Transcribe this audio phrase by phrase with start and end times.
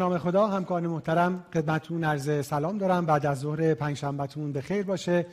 [0.00, 3.06] نام خدا همکاران محترم خدمتتون عرض سلام دارم.
[3.06, 5.26] بعد از ظهر پنجشنبهتون به خیر باشه.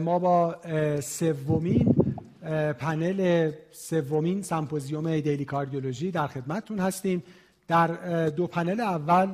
[0.00, 0.56] ما با
[1.00, 1.94] سومین
[2.78, 7.22] پنل سومین سمپوزیوم Daily Cardiology در خدمتتون هستیم.
[7.68, 7.86] در
[8.28, 9.28] دو پنل اول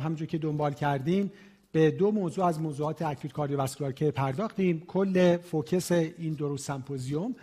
[0.00, 1.32] همونجور که دنبال کردیم
[1.72, 4.82] به دو موضوع از موضوعات acute cardiovascular care پرداختیم.
[4.86, 7.34] کل focus این دو روز سمپوزیوم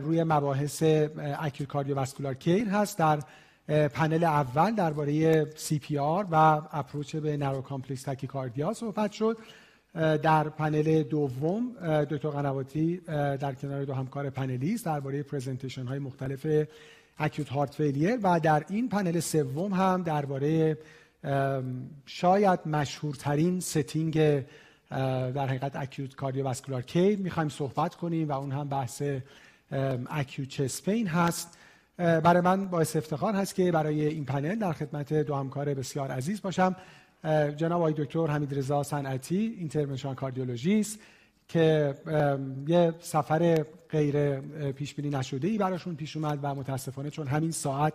[0.00, 0.82] روی مباحث
[1.38, 2.98] acute cardiovascular care هست.
[2.98, 3.18] در
[3.68, 9.38] پنل اول درباره CPR و approach به narrow complex tachycardia صحبت شد.
[9.94, 11.72] در پنل دوم
[12.10, 12.96] دکتر قنواتی
[13.40, 16.66] در کنار دو همکار panelist درباره presentation های مختلف
[17.18, 20.78] acute heart failure و در این پنل سوم هم درباره
[22.06, 24.44] شاید مشهورترین setting
[24.90, 29.02] در حقیقت acute cardiovascular care می‌خوایم صحبت کنیم و اون هم بحث
[30.10, 31.57] acute chest pain هست.
[31.98, 36.42] برای من باعث افتخار هست که برای این پنل در خدمت دو همکار بسیار عزیز
[36.42, 36.76] باشم.
[37.56, 40.98] جناب آقای دکتر حمید رضا صنعتی interventional cardiologist
[41.48, 41.94] که
[42.66, 44.40] یه سفر غیر
[44.72, 47.94] پیش بینی نشده ای براشون پیش اومد و متاسفانه چون همین ساعت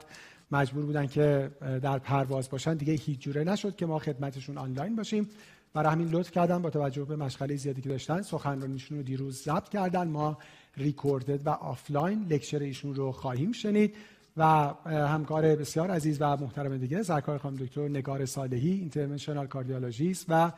[0.52, 5.30] مجبور بودن که در پرواز باشن دیگه هیچ جوره نشد که ما خدمتشون آنلاین باشیم.
[5.74, 9.70] برای همین لطف کردن با توجه به مشغله زیادی که داشتن سخنرانیشون رو دیروز ضبط
[9.70, 10.08] کردن.
[10.08, 10.38] ما
[10.78, 13.96] recorded و offline lecture ایشون رو خواهیم شنید.
[14.38, 20.52] و همکار بسیار عزیز و محترم دیگه سرکار خانم دکتر نگار صالحی interventional cardiologist و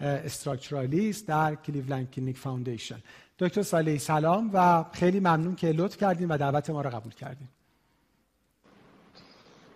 [0.00, 2.98] structuralist در Cleveland Clinic Foundation
[3.38, 7.48] دکتر صالحی سلام و خیلی ممنون که لطف کردیم و دعوت ما رو قبول کردیم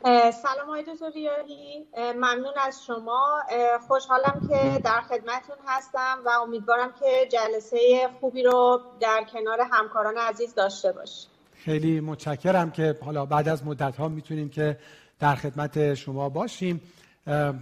[0.05, 1.87] سلام آقای دکتر ریاهی.
[1.97, 3.41] ممنون از شما.
[3.89, 7.79] خوشحالم که در خدمتون هستم و امیدوارم که جلسه
[8.21, 11.31] خوبی رو در کنار همکاران عزیز داشته باشیم.
[11.55, 14.79] خیلی متشکرم که حالا بعد از مدت ها می‌تونیم که
[15.21, 16.81] در خدمت شما باشیم.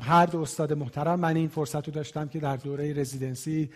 [0.02, 3.70] هر دو استاد محترم من این فرصت رو داشتم که در دوره رزیدنسی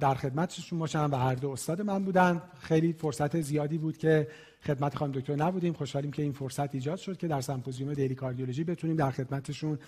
[0.00, 2.42] در خدمتشون باشم و هر دو استاد من بودن.
[2.60, 4.28] خیلی فرصت زیادی بود که
[4.66, 5.72] خدمت خانم دکتر نبودیم.
[5.72, 9.78] خوشحالیم که این فرصت ایجاد شد که در سمپوزیوم دیلی کاردیولوژی بتونیم در خدمتشون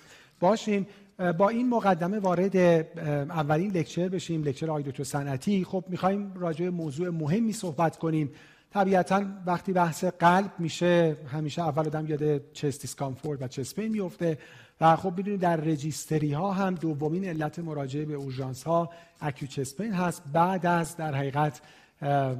[0.40, 0.86] باشیم.
[1.38, 2.56] با این مقدمه وارد
[3.30, 5.64] اولین lecture بشیم lecture آقای دکتر صنعتی.
[5.64, 8.30] خب می‌خوایم راجع موضوع مهمی صحبت کنیم.
[8.70, 14.38] طبیعتا وقتی بحث قلب میشه همیشه اول آدم یاد chest discomfort و chest pain میفته
[14.82, 18.90] و خب بدونید در registry ها هم دومین علت مراجعه به اورژانس ها
[19.20, 20.22] acute chest pain هست.
[20.32, 21.60] بعد از در حقیقت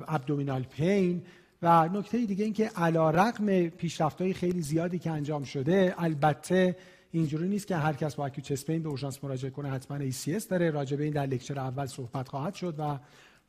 [0.09, 1.23] abdominal pain
[1.63, 6.77] و نکته دیگه این که علیرغم پیشرفت خیلی زیادی که انجام شده البته
[7.13, 10.47] اینجوری نیست که هر کس با acute chest pain به اورژانس مراجعه کنه حتما ACS
[10.47, 10.71] داره.
[10.71, 12.99] راجع به این در lecture اول صحبت خواهد شد و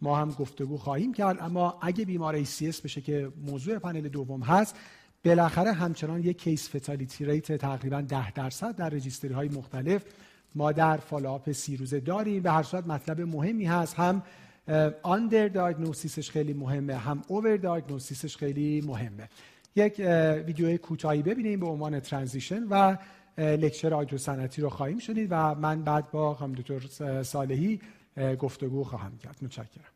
[0.01, 1.37] ما هم گفتگو خواهیم کرد.
[1.41, 4.75] اما اگه بیمار ACS بشه که موضوع پنل دوم هست
[5.25, 10.03] بالاخره همچنان یک case fatality rate تقریبا 10 درصد در registry های مختلف
[10.55, 12.43] ما در follow-up سی روزه داریم.
[12.43, 13.95] به هر صورت مطلب مهمی هست.
[13.95, 14.23] هم
[15.03, 19.29] under diagnosisش خیلی مهمه هم اوور دایگنوستیسش خیلی مهمه.
[19.75, 19.99] یک
[20.45, 22.97] ویدیو کوتاهی ببینیم به عنوان ترانزیشن و
[23.37, 27.79] لکچر آیدرو سنتی رو خواهیم شنید و من بعد با خانم دکتر صالحی
[28.39, 29.37] گفتگو خواهم کرد.
[29.41, 29.92] متشکرم.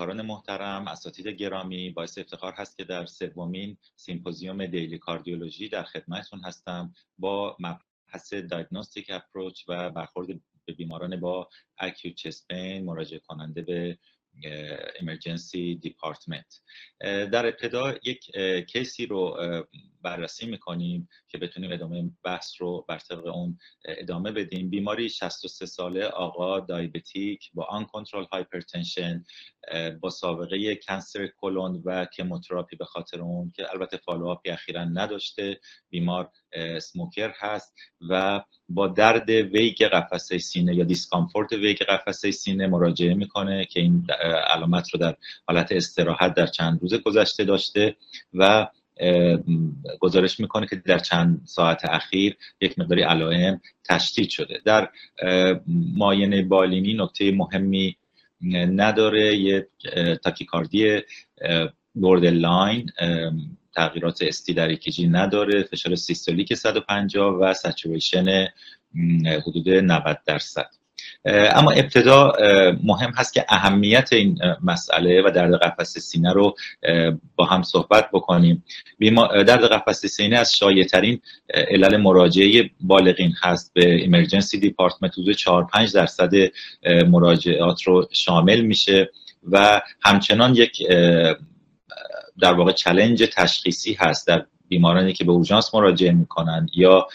[0.00, 7.56] اساتید گرامی باعث افتخار هست که در سومین سیمپوزیوم Daily Cardiology در خدمتتون هستم با
[7.60, 10.28] مبحث diagnostic approach و برخورد
[10.64, 13.98] به بیماران با acute chest pain مراجعه کننده به
[15.00, 16.60] emergency department
[17.00, 18.30] در ابتدا یک
[18.66, 19.36] case ی رو
[20.02, 24.70] بررسی می‌کنیم که بتونیم ادامه بحث رو بر طبق اون ادامه بدیم.
[24.70, 29.24] بیماری 63 ساله آقا diabetic با uncontrolled hypertension
[30.00, 35.60] با سابقه cancer colon و chemotherapy به خاطر اون که البته follow-up ی اخیرا نداشته
[35.90, 36.30] بیمار
[36.82, 37.74] smoker هست
[38.08, 44.06] و با درد vague قفسه سینه یا discomfort vague قفسه سینه مراجعه می‌کنه که این
[44.46, 45.16] علامت رو در
[45.48, 47.96] حالت استراحت در چند روز گذشته داشته
[48.34, 48.66] و
[50.00, 54.60] گزارش می‌کنه که در چند ساعت اخیر یک مقداری علائم تشدید شده.
[54.64, 54.90] در
[55.94, 57.96] معاینه بالینی نکته مهمی
[58.52, 59.36] نداره.
[59.36, 59.68] یه
[60.22, 61.00] tachycardia
[61.94, 62.90] line
[63.74, 65.62] تغییرات ST در ECG نداره.
[65.62, 68.48] فشار سیستولیک 150 و saturation
[69.46, 70.70] حدود 90 درصد.
[71.24, 72.32] اما ابتدا
[72.82, 76.54] مهم هست که اهمیت این مسئله و درد قفس سینه رو
[77.36, 78.64] با هم صحبت بکنیم.
[79.46, 81.20] درد قفس سینه از شایع ترین
[81.54, 83.70] علل مراجعه بالغین هست.
[83.74, 86.32] به emergency department حدود 4 5 درصد
[87.08, 89.10] مراجعات رو شامل میشه
[89.50, 90.82] و همچنان یک
[92.40, 97.08] در واقع challenge تشخیصی هست در بیمارانی که به اورژانس مراجعه می‌کنن یا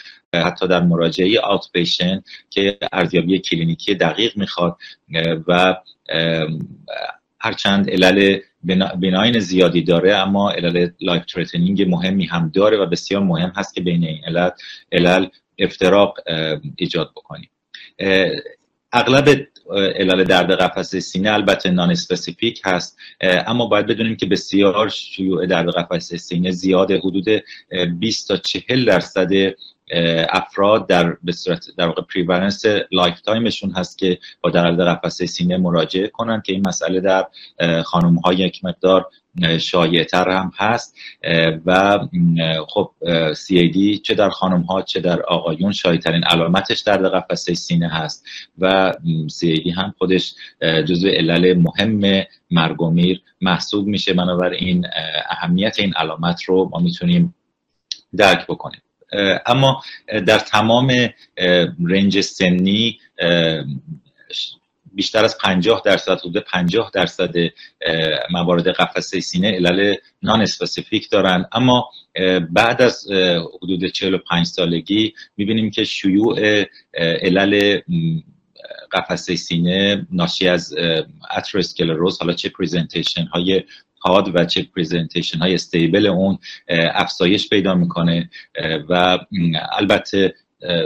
[0.44, 1.66] حتی در مراجعه out
[2.50, 4.76] که ارزیابی کلینیکی دقیق می‌خواد
[5.48, 5.76] و
[7.40, 8.38] هرچند علل
[9.00, 13.80] benign زیادی داره اما علل life threatening مهمی هم داره و بسیار مهم هست که
[13.80, 14.50] بین این علل
[14.92, 15.26] علل
[15.58, 16.18] افتراق
[16.76, 17.50] ایجاد بکنیم.
[18.92, 25.68] اغلب علل درد قفسه سینه البته non-specific هست اما باید بدونیم که بسیار شیوع درد
[25.68, 27.24] قفسه سینه زیاده حدود
[27.98, 29.30] 20 تا 40 درصد
[30.30, 36.08] افراد در به صورت در واقع prevalence lifetimeشون هست که با درد قفسه سینه مراجعه
[36.08, 37.26] کنن که این مسئله در
[37.82, 39.06] خانم های یک مقدار
[39.60, 40.96] شایعتر هم هست.
[41.66, 41.98] و
[42.68, 42.90] خب
[43.32, 48.24] CAD چه در خانم ها چه در آقایون شایعترین علامتش درد قفسه سینه هست.
[48.58, 48.92] و
[49.28, 54.12] CAD هم خودش جزو علل مهم مرگ و میر محسوب میشه.
[54.12, 54.86] بنابراین
[55.30, 57.34] اهمیت این علامت رو ما می‌تونیم
[58.16, 58.80] درک بکنیم.
[59.46, 59.82] اما
[60.26, 61.08] در تمام
[61.86, 62.98] رنج سنی
[64.92, 67.34] بیشتر از 50 درصد حدود 50 درصد
[68.30, 71.46] موارد قفسه سینه علل non-specific دارن.
[71.52, 71.90] اما
[72.50, 73.06] بعد از
[73.62, 77.80] حدود 45 سالگی می‌بینیم که شیوع علل
[78.92, 80.74] قفسه سینه ناشی از
[81.36, 83.62] atherosclerosis حالا چه presentation های
[84.06, 86.38] حاد و چه presentation های stable اون
[86.94, 88.30] افزایش پیدا می‌کنه.
[88.88, 89.18] و
[89.72, 90.34] البته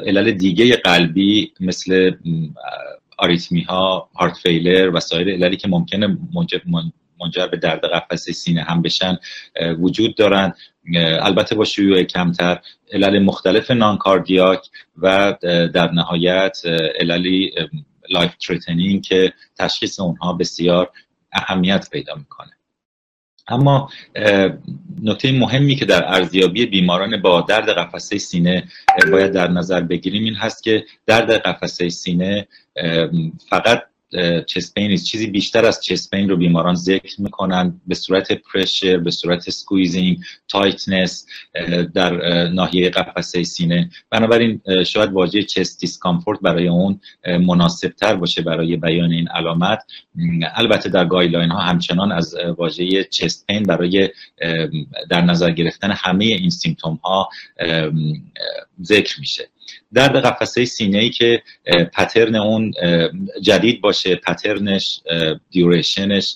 [0.06, 2.10] علل دیگه قلبی مثل
[3.18, 6.18] آریتمی ها heart failure و سایر عللی که ممکنه
[7.20, 9.18] منجر به درد قفسه سینه هم بشن
[9.78, 10.54] وجود دارن.
[11.20, 12.60] البته با شیوع کمتر.
[12.92, 14.60] علل مختلف noncardiac
[14.96, 15.36] و
[15.74, 16.58] در نهایت
[17.00, 17.52] علل
[18.10, 20.90] life threatening که تشخیص اونها بسیار
[21.32, 22.50] اهمیت پیدا می‌کنه.
[23.50, 23.90] اما
[25.02, 28.64] نکته مهمی که در ارزیابی بیماران با درد قفسه سینه
[29.12, 32.48] باید در نظر بگیریم این هست که درد قفسه سینه
[33.50, 33.82] فقط
[34.46, 39.10] chest pain چیزی بیشتر از chest pain رو بیماران ذکر می‌کنن به صورت pressure به
[39.10, 41.26] صورت squeezing tightness
[41.94, 43.90] در ناحیه قفسه سینه.
[44.10, 49.82] بنابراین شاید واژه chest discomfort برای اون مناسب تر باشه برای بیان این علامت.
[50.54, 54.08] البته در guideline ها همچنان از واژه chest pain برای
[55.10, 57.28] در نظر گرفتن همه این symptom ها
[58.82, 59.48] ذکر میشه.
[59.94, 61.42] درد قفسه سینه ای که
[61.92, 62.72] pattern اون
[63.42, 65.00] جدید باشه pattern ش
[65.50, 66.34] duration ش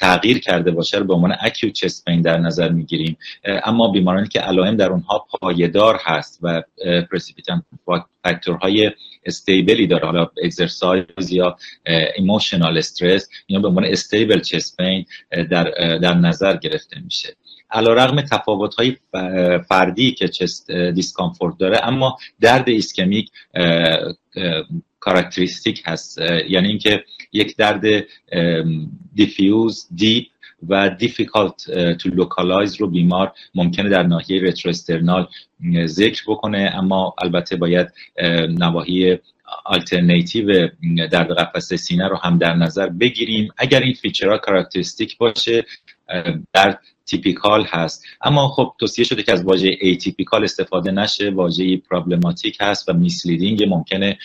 [0.00, 3.16] تغییر کرده باشه رو به عنوان acute chest در نظر می‌گیریم.
[3.44, 6.62] اما بیمارانی که علائم در اونها پایدار هست و
[7.10, 7.62] precipitating
[8.24, 8.92] factor
[9.26, 11.56] های stable ی داره حالا exercise یا
[12.16, 14.78] emotional stress اینا به عنوان stable chest
[15.50, 17.36] در, در نظر گرفته میشه.
[17.74, 18.96] علی رغم تفاوت های
[19.68, 23.30] فردی که chest discomfort داره اما درد ischemic
[25.00, 26.18] characteristic هست.
[26.48, 27.84] یعنی اینکه یک درد
[29.14, 30.26] diffuse deep
[30.68, 35.28] و difficult to localize رو بیمار ممکنه در ناحیه retrosternal
[35.86, 37.88] ذکر بکنه اما البته باید
[38.48, 39.18] نواحی
[39.64, 40.68] آلترنیتیو
[41.10, 43.48] درد قفسه سینه رو هم در نظر بگیریم.
[43.56, 45.64] اگر این feature ها characteristic باشه
[46.52, 48.04] درد typical هست.
[48.22, 53.62] اما خب توصیه شده که از واژه atypical استفاده نشه واژه problematic هست و misleading
[53.68, 54.18] ممکنه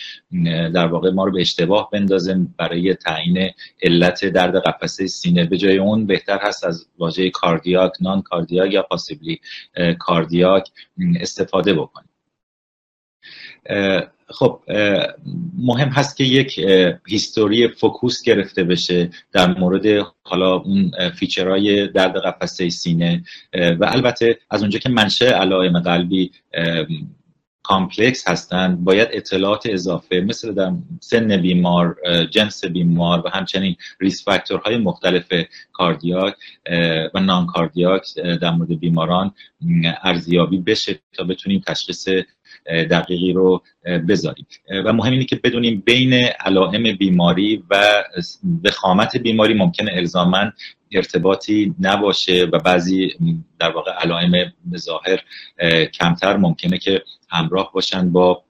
[0.74, 3.50] در واقع ما رو به اشتباه بندازه برای تعیین
[3.82, 5.44] علت درد قفسه سینه.
[5.44, 9.40] به جای اون بهتر هست از واژه cardiac noncardiac یا possibly
[9.98, 10.70] cardiac
[11.20, 12.09] استفاده بکنیم.
[14.32, 14.60] خب
[15.58, 16.60] مهم هست که یک
[17.06, 23.24] history focused گرفته بشه در مورد حالا اون feature های درد قفسه سینه.
[23.54, 26.30] و البته از اونجا که منشأ علائم قلبی
[27.62, 31.96] complex هستند باید اطلاعات اضافه مثل در سن بیمار
[32.30, 35.32] جنس بیمار و همچنین risk factor های مختلف
[35.72, 36.34] cardiac
[37.14, 39.34] و noncardiac در مورد بیماران
[40.02, 42.08] ارزیابی بشه تا بتونیم تشخیص
[42.66, 43.62] دقیقی رو
[44.08, 44.46] بذاریم.
[44.84, 48.04] و مهم اینه که بدونیم بین علائم بیماری و
[48.64, 50.52] وخامت بیماری ممکنه الزاما
[50.92, 53.14] ارتباطی نباشه و بعضی
[53.58, 55.22] در واقع علائم ظاهر
[55.92, 58.44] کمتر ممکنه که همراه باشن با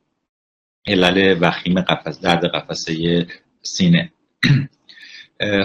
[0.86, 3.26] علل وخیم قفس درد قفسه
[3.62, 4.12] سینه.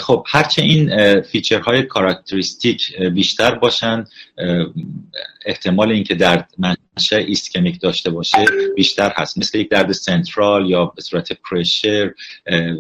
[0.01, 4.05] خب هرچه این فیچرهای کاراکتریستیک بیشتر باشن
[5.45, 9.37] احتمال اینکه درد منشأ ischemic داشته باشه بیشتر هست.
[9.37, 12.11] مثل یک درد central یا به صورت pressure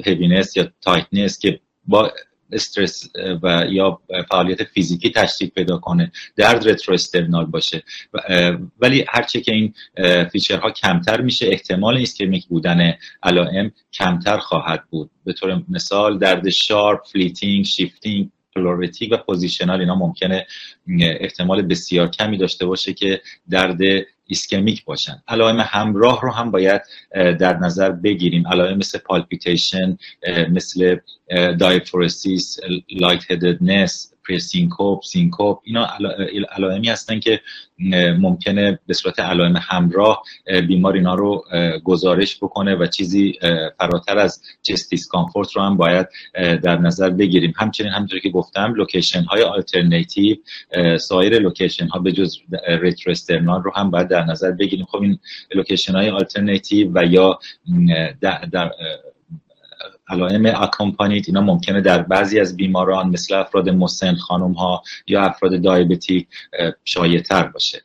[0.05, 2.11] heaviness یا tightness که با
[2.51, 3.09] استرس
[3.43, 3.99] و یا
[4.29, 7.83] فعالیت فیزیکی تشدید پیدا کنه درد retrosternal باشه
[8.79, 9.73] ولی هرچه که این
[10.31, 15.11] feature ها کمتر میشه احتمال ischemic بودن علائم کمتر خواهد بود.
[15.25, 20.47] به طور مثال درد sharp fleeting shifting pleuritic و positional اینا ممکنه
[20.99, 23.79] احتمال بسیار کمی داشته باشه که درد
[24.27, 25.23] ischemic باشن.
[25.27, 26.81] علائم همراه رو هم باید
[27.13, 28.47] در نظر بگیریم.
[28.47, 29.97] علائم مثل palpitation
[30.49, 30.97] مثل
[31.59, 32.59] diaphoresis
[32.91, 35.87] lightheadedness presyncope syncope اینا
[36.57, 37.41] علائمی هستن که
[38.19, 40.23] ممکنه به صورت علائم همراه
[40.67, 41.43] بیمار اینا رو
[41.83, 43.39] گزارش بکنه و چیزی
[43.79, 47.53] فراتر از chest discomfort رو هم باید در نظر بگیریم.
[47.57, 50.35] همچنین همونطور که گفتم location های آلترناتیو
[50.97, 54.85] سایر location ها به جز retrosternal رو هم باید در نظر بگیریم.
[54.85, 55.19] خب این
[55.55, 57.39] location های آلترناتیو و یا
[58.21, 58.71] در, در
[60.07, 65.61] علائم accompanied اینا ممکنه در بعضی از بیماران مثل افراد مسن خانم ها یا افراد
[65.61, 66.27] دیابتی
[66.85, 67.81] شایع باشه.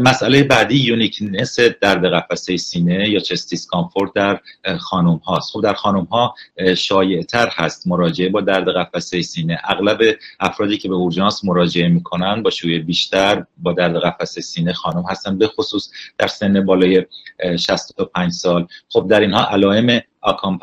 [0.00, 4.40] مسئله بعدی uniqueness درد قفسه سینه یا chest discomfort در
[4.78, 6.34] خانم هاست خب در خانم ها
[6.76, 9.58] شایع تر هست مراجعه با درد قفسه سینه.
[9.64, 9.98] اغلب
[10.40, 15.38] افرادی که به اورژانس مراجعه می‌کنن با شویه بیشتر با درد قفسه سینه خانم هستن
[15.38, 17.06] به خصوص در سن بالای
[17.58, 18.66] 65 سال.
[18.88, 20.00] خب در اینها علائم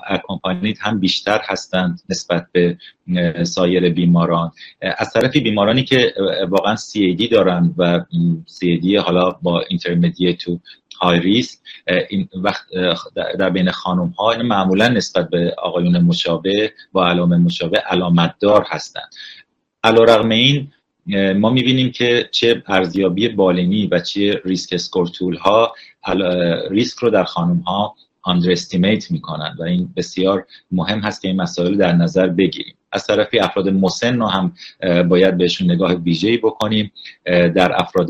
[0.07, 2.77] اکامپانیت هم بیشتر هستند نسبت به
[3.43, 4.51] سایر بیماران.
[4.81, 6.13] از طرفی بیمارانی که
[6.49, 7.99] واقعا CAD دارن و
[8.47, 10.59] CAD حالا با اینترمدیه تو
[11.01, 11.57] های ریسک
[12.09, 12.65] این وقت
[13.39, 18.65] در بین خانم ها این معمولا نسبت به آقایون مشابه با علائم مشابه علامت دار
[18.69, 19.09] هستند
[19.83, 20.71] علا این
[21.35, 25.73] ما می‌بینیم که چه ارزیابی بالینی و چه ریسک اسکور تول ها
[26.69, 27.95] ریسک رو در خانم ها
[28.27, 32.75] underestimate می‌کنن و این بسیار مهم هست که این مسائل در نظر بگیریم.
[32.91, 34.53] از طرفی افراد مسن رو هم
[35.09, 36.91] باید بهشون نگاه ویژه‌ای بکنیم.
[37.25, 38.09] در افراد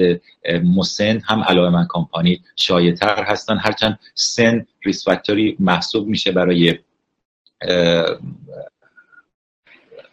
[0.64, 3.58] مسن علائم علائم کمپانی شایع‌تر هستن.
[3.58, 6.80] هرچند سن ریسپکتوری محسوب میشه برای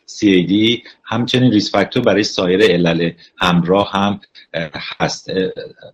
[0.07, 4.21] CAD همچنین ریس فاکتور برای سایر علل همراه هم
[5.00, 5.30] هست.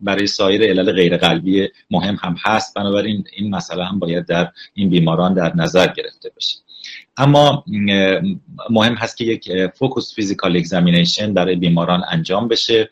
[0.00, 2.74] برای سایر علل غیر قلبی مهم هم هست.
[2.74, 6.58] بنابراین این مسئله هم باید در این بیماران در نظر گرفته بشه.
[7.16, 7.64] اما
[8.70, 12.90] مهم هست که یک focused physical examination برای بیماران انجام بشه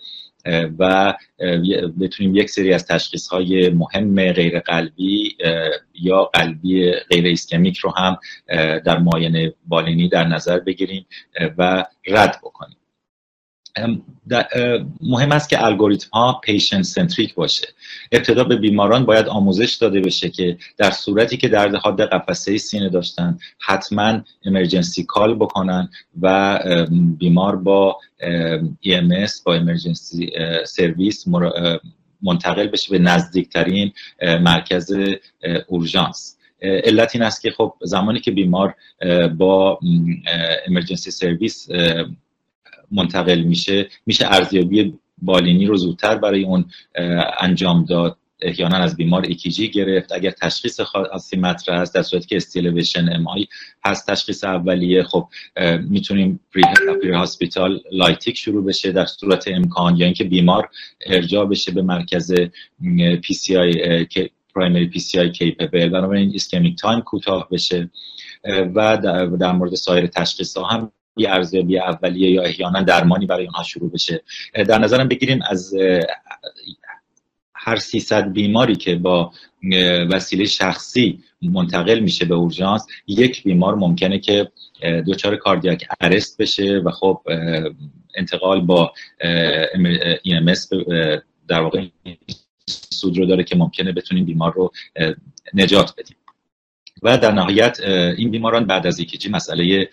[0.79, 1.15] و
[2.01, 5.37] بتونیم یک سری از تشخیص های مهم غیر قلبی
[5.95, 8.19] یا قلبی غیر ischemic رو هم
[8.79, 11.07] در معاینه بالینی در نظر بگیریم
[11.59, 12.77] و رد بکنیم.
[15.01, 17.69] مهم است که الگوریتم ها patient centric باشه.
[18.13, 22.89] ابتدا به بیماران باید آموزش داده بشه که در صورتی که درد حاد قفسه سینه
[22.89, 25.89] داشتن حتما emergency call بکنن
[26.23, 26.59] و
[27.19, 27.99] بیمار با
[28.87, 30.33] EMS با emergency
[30.65, 31.25] service
[32.23, 34.97] منتقل بشه به نزدیکترین مرکز
[35.67, 36.37] اورژانس.
[36.63, 38.75] علت این است که خب زمانی که بیمار
[39.39, 39.79] با
[40.67, 41.69] emergency service
[42.95, 46.65] منتقل میشه میشه ارزیابی بالینی رو زودتر برای اون
[47.41, 48.17] انجام داد.
[48.41, 50.13] احیانا از بیمار ECG گرفت.
[50.13, 53.47] اگر تشخیص خاصی مطرح است در صورتی که ST elevation MI
[53.85, 55.03] هست تشخیص اولیه.
[55.03, 55.29] خب
[55.89, 60.69] می‌تونیم prehospital lytic شروع بشه در صورت امکان یا اینکه بیمار
[61.07, 62.35] ارجاع بشه به مرکز
[63.23, 64.07] پی سی آی
[64.55, 67.91] پرایمری پی سی آی کیپبل بنابراین ischemic time کوتاه بشه.
[68.75, 68.99] و
[69.41, 74.23] در مورد سایر تشخیص ها هم ارزیابی اولیه یا احیانا درمانی برای اونها شروع بشه.
[74.55, 75.75] در نظرم بگیریم از
[77.55, 79.33] هر 300 بیماری که با
[80.11, 84.51] وسیله شخصی منتقل میشه به اورژانس یک بیمار ممکنه که
[85.07, 87.21] دچار cardiac arrest بشه و خب
[88.15, 88.93] انتقال با
[90.27, 90.69] EMS
[91.49, 91.87] در واقع
[92.91, 94.73] سود رو داره که ممکنه بتونیم بیمار رو
[95.55, 96.17] نجات بدیم.
[97.03, 97.81] و در نهایت
[98.19, 99.91] این بیماران بعد از ECG مسئله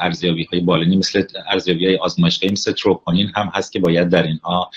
[0.00, 4.70] ارزیابی های بالینی مثل ارزیابی های آزمایشگاهی مثل تروپونین هم هست که باید در اینها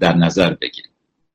[0.00, 0.90] در نظر بگیریم.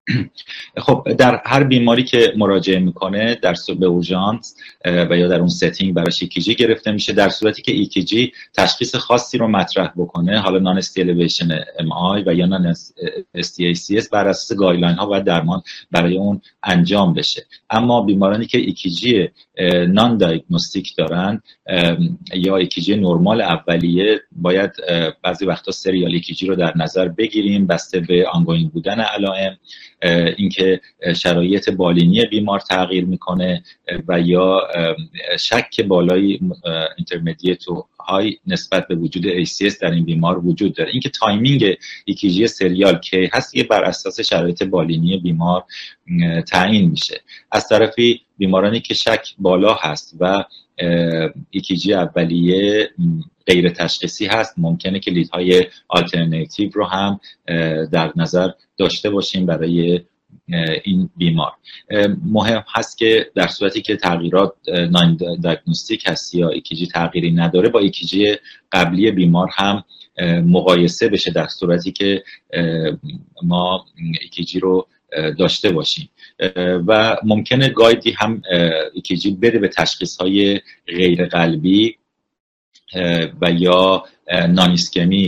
[0.85, 5.93] خب در هر بیماری که مراجعه می‌کنه در به اورژانس و یا در اون setting
[5.93, 10.77] براش ECG گرفته میشه در صورتی که ECG تشخیص خاصی رو مطرح بکنه حالا non-ST
[10.77, 17.13] elevation MI و یا non-ST ACS بر اساس guideline ها و درمان برای اون انجام
[17.13, 17.45] بشه.
[17.69, 19.29] اما بیمارانی که ECG
[19.87, 21.41] nondiagnostic دارن
[22.33, 24.71] یا ECG نرمال اولیه باید
[25.23, 29.57] بعضی وقتا serial ECG رو در نظر بگیریم بسته به ongoing بودن علائم.
[30.37, 30.81] اینکه
[31.15, 33.63] شرایط بالینی بیمار تغییر می‌کنه
[34.07, 34.61] و یا
[35.39, 36.39] شک بالای
[36.97, 40.91] intermediate و high نسبت به وجود ACS در این بیمار وجود داره.
[40.91, 45.63] اینکه timing ECG serial کی هست یه بر اساس شرایط بالینی بیمار
[46.47, 47.21] تعیین میشه.
[47.51, 50.43] از طرفی بیمارانی که شک بالا هست و
[51.49, 52.89] ECG اولیه
[53.45, 54.53] غیر تشخیصی هست.
[54.57, 57.19] ممکنه که lead های alternative رو هم
[57.91, 60.01] در نظر داشته باشیم برای
[60.83, 61.51] این بیمار.
[62.25, 68.35] مهم هست که در صورتی که تغییرات nondiagnostic هست یا ECG تغییری نداره با ECG
[68.71, 69.83] قبلی بیمار هم
[70.45, 72.23] مقایسه بشه در صورتی که
[73.43, 73.85] ما
[74.21, 74.87] ECG رو
[75.37, 76.09] داشته باشیم
[76.87, 78.41] و ممکنه گایدی هم
[78.93, 81.97] ایکیجی بره به تشخیص های غیر قلبی
[83.41, 84.03] و یا
[84.49, 84.77] نان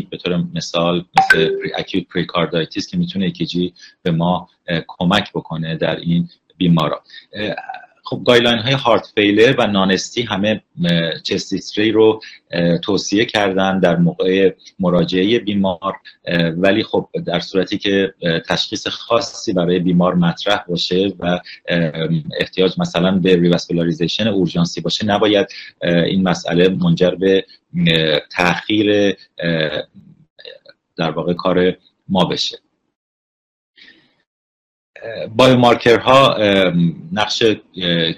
[0.10, 4.50] به طور مثال مثل اکیوت پریکاردایتیس که می‌تونه ایکیجی به ما
[4.88, 7.04] کمک بکنه در این بیمارا.
[8.10, 10.62] خب گایلاین های هارت فیلر و نانستی همه
[11.24, 12.22] چستیستری رو
[12.84, 15.94] توصیه کردن در موقع مراجعه بیمار
[16.58, 18.14] ولی خب در صورتی که
[18.50, 21.40] تشخیص خاصی برای بیمار مطرح باشه و
[22.40, 25.48] احتیاج مثلا به revascularization اورژانسی باشه نباید
[25.82, 27.46] این مسئله منجر به
[28.38, 29.16] تاخیر
[30.98, 31.78] در واقع کار
[32.10, 32.58] ما بشه.
[36.04, 36.38] ها
[37.12, 37.44] نقش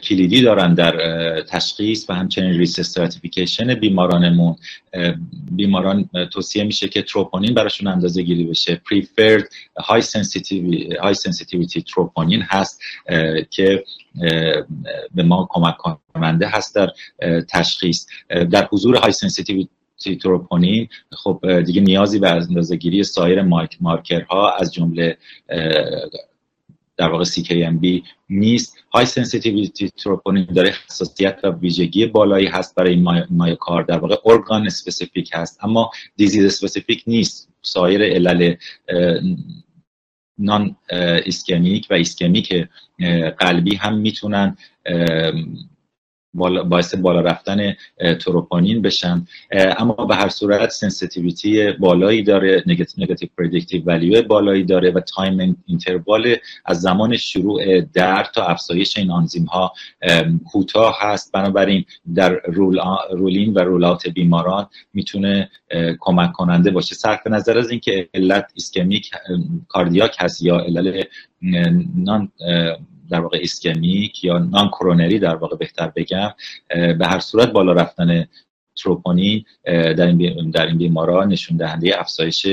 [0.04, 4.56] کلیدی دارن در تشخیص و همچنین risk stratification بیمارانمون.
[5.52, 8.82] بیماران توصیه میشه که تروپونین براشون اندازه گیری بشه.
[8.94, 9.44] Preferred
[9.78, 10.02] high
[11.14, 12.82] sensitivity troponin هست
[13.50, 13.84] که
[15.16, 15.76] به ما کمک
[16.14, 16.92] کننده هست در
[17.50, 18.06] تشخیص.
[18.52, 19.68] در حضور high sensitivity
[20.22, 23.42] troponin خب دیگه نیازی به اندازه‌گیری سایر
[23.82, 25.18] مارکرها از جمله
[27.00, 28.78] در واقع CKMB نیست.
[28.94, 32.96] high sensitivity troponin داره حساسیت و ویژگی بالایی هست برای
[33.30, 37.50] myocard در واقع organ specific هست اما disease specific نیست.
[37.62, 38.56] سایر علل
[40.38, 42.68] non-ischemic و ischemic
[43.38, 44.58] قلبی هم می‌تونن
[46.34, 47.76] باعث بالا رفتن
[48.20, 49.26] تروپونین بشن.
[49.52, 56.36] اما به هر صورت sensitivity بالایی داره negative predictive value بالایی داره و time interval
[56.66, 59.74] از زمان شروع درد تا افزایش این آنزیم ها
[60.52, 61.32] کوتاه هست.
[61.32, 62.80] بنابراین در rule
[63.12, 65.50] rule in و rule out بیماران می‌تونه
[66.00, 66.96] کمک کننده باشه.
[66.96, 69.12] صرف نظر از اینکه علت ischemic
[69.68, 71.04] cardiac هست یا علل
[71.96, 72.32] non
[73.12, 76.34] در واقع ischemic یا non-coronary در واقع بهتر بگم
[76.70, 78.28] به هر صورت بالا رفتن
[78.76, 82.48] تروپونین در این در این بیماران نشون دهنده افزایش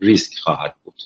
[0.00, 1.02] ریسک خواهد بود.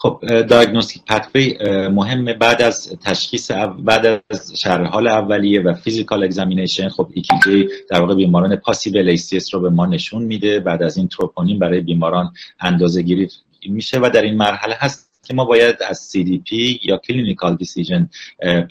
[0.00, 1.58] خب diagnostic pathway
[1.88, 8.00] مهمه بعد از تشخیص بعد از شرح حال اولیه و physical examination خب ECG در
[8.00, 10.60] واقع بیماران possible ACS رو به ما نشون میده.
[10.60, 13.28] بعد از این تروپونین برای بیماران اندازه گیری
[13.66, 18.10] میشه و در این مرحله هست که ما باید از CDP یا clinical decision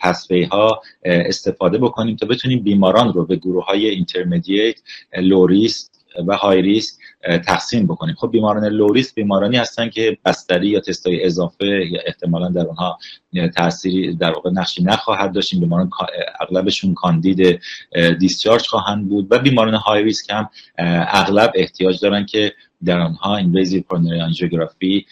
[0.01, 4.75] pathway ها استفاده بکنیم تا بتونیم بیماران رو به گروه های intermediate
[5.17, 6.93] low risk و high risk
[7.45, 8.15] تقسیم بکنیم.
[8.15, 12.99] خب بیماران low risk بیمارانی هستن که بستری یا تستای اضافه یا احتمالا در اونها
[13.55, 15.55] تاثیری در واقع نقشی نخواهد داشت.
[15.59, 15.89] بیماران
[16.39, 17.59] اغلبشون کاندید
[18.19, 22.53] discharge خواهند بود و بیماران high risk هم اغلب احتیاج دارن که
[22.85, 25.05] در آنها invasive coronary angiography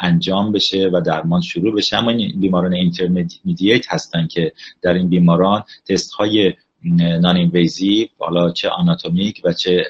[0.00, 1.96] انجام بشه و درمان شروع بشه.
[1.96, 4.52] اما این بیماران intermediate هستن که
[4.82, 6.54] در این بیماران تست های
[7.20, 9.86] noninvasive حالا چه آناتومیک و چه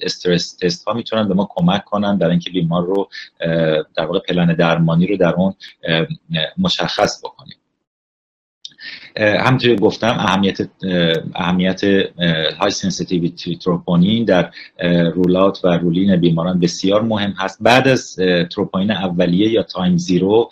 [0.00, 3.08] stress test ها می‌تونن به ما کمک کنن در اینکه بیمار رو
[3.96, 5.54] در واقع پلن درمانی رو در اون
[6.58, 7.56] مشخص بکنیم.
[9.16, 10.58] همونطوری گفتم اهمیت
[11.34, 11.80] اهمیت
[12.60, 14.50] high sensitivity troponin در
[15.14, 17.58] rule out و rule in بیماران بسیار مهم هست.
[17.60, 18.16] بعد از
[18.50, 20.50] تروپونین اولیه یا time zero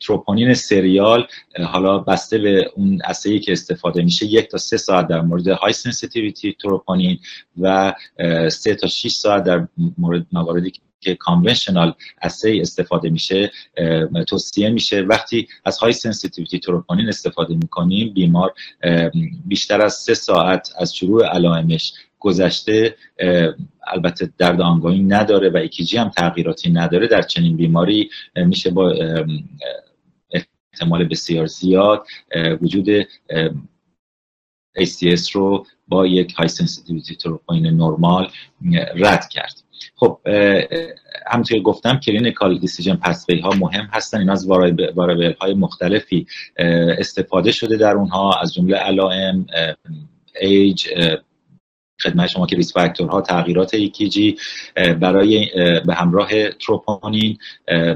[0.00, 1.26] تروپونین سریال
[1.64, 5.48] حالا بسته به اون assay ی که استفاده میشه یک تا سه ساعت در مورد
[5.48, 7.18] high sensitivity troponin
[7.60, 7.92] و
[8.48, 9.68] سه تا 6 ساعت در
[9.98, 10.80] مورد مواردی که
[11.18, 13.52] conventional assay استفاده میشه
[14.26, 15.00] توصیه میشه.
[15.00, 18.54] وقتی از high sensitivity troponin استفاده می‌کنیم بیمار
[19.44, 22.96] بیشتر از سه ساعت از شروع علائمش گذشته
[23.86, 27.06] البته درد آنگوئینگی نداره و ECG هم تغییراتی نداره.
[27.06, 28.94] در چنین بیماری میشه با
[30.72, 32.06] احتمال بسیار زیاد
[32.60, 33.02] وجود
[34.78, 38.30] ACS رو با یک high sensitivity troponin نرمال
[38.94, 39.62] رد کرد.
[39.96, 40.20] خب
[41.26, 44.18] همونطور که گفتم clinical decision pathway ها مهم هستن.
[44.18, 46.26] اینا از variable های مختلفی
[46.98, 48.40] استفاده شده در اونها.
[48.42, 49.46] از جمله علائم
[50.40, 50.88] ایج
[52.02, 54.36] خدمت شما که risk factor ها تغییرات ECG
[55.00, 55.50] برای
[55.86, 57.38] به همراه تروپونین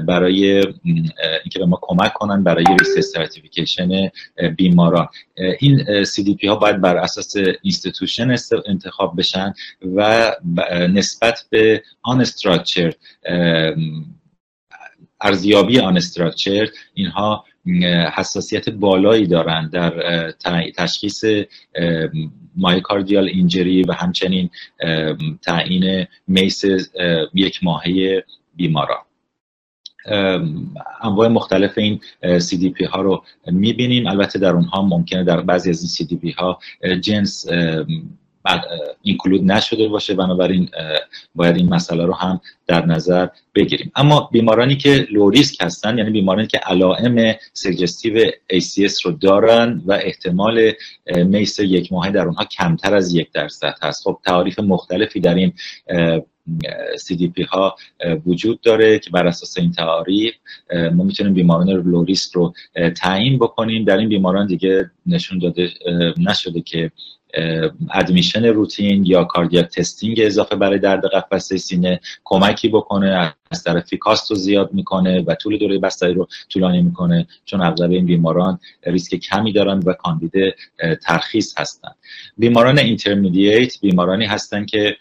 [0.07, 0.63] برای
[1.43, 4.09] اینکه به ما کمک کنن برای risk stratification
[4.57, 5.07] بیماران.
[5.59, 9.53] این CDP ها باید بر اساس institution انتخاب بشن
[9.95, 10.31] و
[10.89, 12.93] نسبت به unstructured
[15.21, 17.45] ارزیابی unstructured اینها
[18.13, 20.31] حساسیت بالایی دارند در
[20.77, 21.25] تشخیص
[22.55, 24.49] مایوکاردیال اینجری و همچنین
[25.41, 26.63] تعیین میس
[27.33, 28.23] یک ماهه
[28.55, 28.97] بیماران
[31.01, 34.07] انواع مختلف این CDP ها رو می‌بینیم.
[34.07, 36.59] البته در اونها ممکنه در بعضی از این CDP ها
[37.01, 37.45] جنس
[39.01, 40.13] اینکلود نشده باشه.
[40.13, 40.69] بنابراین
[41.35, 43.91] باید این مسئله رو هم در نظر بگیریم.
[43.95, 49.91] اما بیمارانی که لو ریسک هستن یعنی بیمارانی که علائم سجستیو ACS رو دارن و
[49.91, 50.71] احتمال
[51.15, 54.03] MACE یک ماهه در اونها کمتر از یک درصد هست.
[54.03, 55.53] خب تعاریف مختلفی در این
[56.95, 57.75] CDP ها
[58.25, 60.33] وجود داره که بر اساس این تعاریف
[60.93, 62.53] ما می‌تونیم بیماران low risk رو
[62.97, 63.85] تعیین بکنیم.
[63.85, 65.69] در این بیماران دیگه نشون داده
[66.17, 66.91] نشده که
[67.93, 74.31] admission روتین یا cardiac testing اضافه برای درد قفسه سینه کمکی بکنه از طرف cost
[74.31, 79.15] رو زیاد می‌کنه و طول دوره بستری رو طولانی می‌کنه چون اغلب این بیماران ریسک
[79.15, 80.55] کمی دارن و کاندید
[81.01, 81.91] ترخیص هستن.
[82.37, 84.97] بیماران intermediate بیمارانی هستن که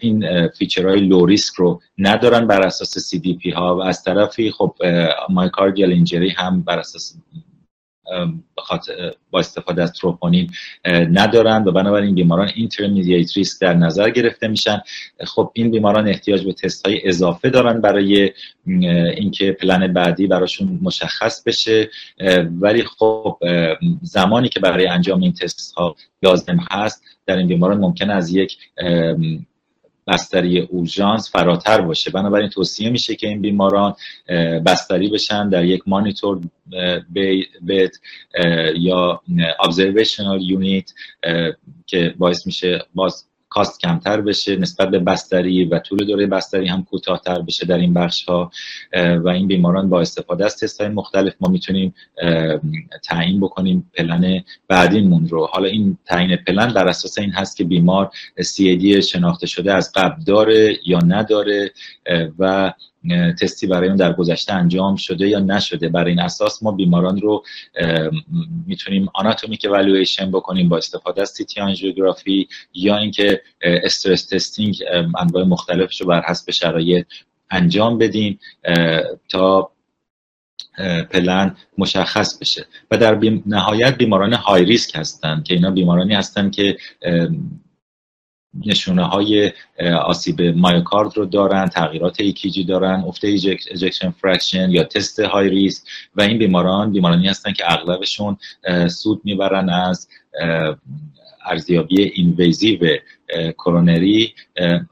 [0.00, 4.74] این feature های low risk رو ندارن بر اساس CDP ها و از طرفی خب
[5.28, 7.16] myocardial injury هم بر اساس
[9.30, 10.50] با استفاده از تروپونین
[10.86, 14.80] ندارن و بنابراین بیماران intermediate risk در نظر گرفته میشن.
[15.26, 18.32] خب این بیماران احتیاج به تست های اضافه دارن برای
[19.16, 21.90] اینکه پلن بعدی براشون مشخص بشه.
[22.60, 23.38] ولی خب
[24.02, 28.58] زمانی که برای انجام این تست ها لازم هست در این بیماران ممکن از یک
[30.06, 32.10] بستری اورژانس فراتر باشه.
[32.10, 33.94] بنابراین توصیه میشه که این بیماران
[34.66, 36.40] بستری بشن در یک مانیتور
[37.60, 37.96] بیت
[38.76, 39.22] یا
[39.62, 40.90] observational یونیت
[41.86, 46.84] که باعث میشه باز کاست کمتر بشه نسبت به بستری و طول دوره بستری هم
[46.84, 48.50] کوتاهتر بشه در این بخش ها
[48.94, 51.94] و این بیماران با استفاده از تست های مختلف ما می‌تونیم
[53.02, 55.46] تعیین بکنیم پلن بعدیمون رو.
[55.52, 60.24] حالا این تعیین پلن بر اساس این هست که بیمار CAD شناخته شده از قبل
[60.24, 61.70] داره یا نداره
[62.38, 62.72] و
[63.40, 65.88] تستی برای اون در گذشته انجام شده یا نشده.
[65.88, 67.44] برای این اساس ما بیماران رو
[68.66, 74.82] می‌تونیم anatomic evaluation بکنیم با استفاده از CT آنژیوگرافی یا اینکه stress testing
[75.18, 77.06] انواع مختلفش رو بر حسب شرایط
[77.50, 78.38] انجام بدیم
[79.28, 79.70] تا
[81.10, 82.66] پلن مشخص بشه.
[82.90, 86.76] و در نهایت بیماران high risk هستن که اینا بیمارانی هستن که
[88.66, 89.52] نشونه های
[90.04, 95.82] آسیب myocard رو دارن تغییرات ECG دارن افت ejection fraction یا تست high risk
[96.16, 98.36] و این بیماران بیمارانی هستن که اغلبشون
[98.88, 100.08] سود می‌برن از
[101.44, 102.78] ارزیابی invasive
[103.58, 104.34] coronary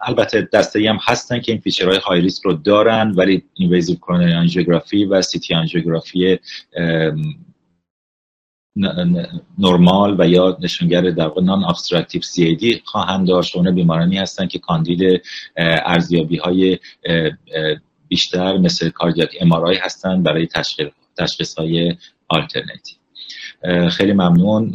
[0.01, 4.33] البته دسته هم هستن که این feature های high risk رو دارن ولی invasive coronary
[4.33, 6.39] angiography و CT angiography
[9.59, 13.57] نرمال و یا نشونگر در non-obstructive CAD خواهند داشت.
[13.57, 15.23] اون بیمارانی هستن که کاندید
[15.57, 16.79] ارزیابی های
[18.09, 20.49] بیشتر مثل cardiac MR هستن برای
[21.17, 21.97] تشخیص های
[22.29, 22.99] آلترنتیو
[23.91, 24.75] خیلی ممنون.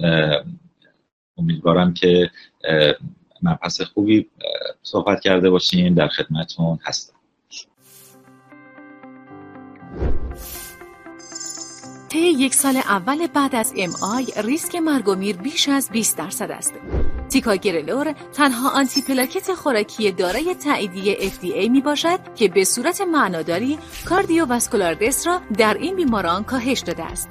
[1.38, 2.32] امیدوارم که
[3.42, 4.28] مبحث خوبی
[4.84, 7.14] صحبت کرده باشیم در خدمتون هستم.
[12.10, 16.52] طی یک سال اول بعد از MI ریسک مرگ و میر بیش از 20 درصد
[16.52, 16.74] است.
[17.30, 24.94] تیکاگرلور تنها آنتی پلاکت خوراکی دارای تاییدیه FDA می باشد که به صورت معناداری cardiovascular
[24.94, 27.30] death را در این بیماران کاهش داده است.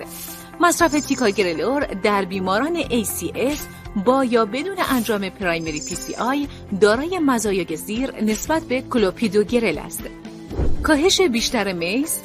[0.61, 3.59] مصرف تیکاگرلور در بیماران ACS
[4.05, 6.49] با یا بدون انجام primary PCI
[6.81, 10.03] دارای مزایای زیر نسبت به کلوپیدوگرل است.
[10.83, 12.21] کاهش بیشتر MACE،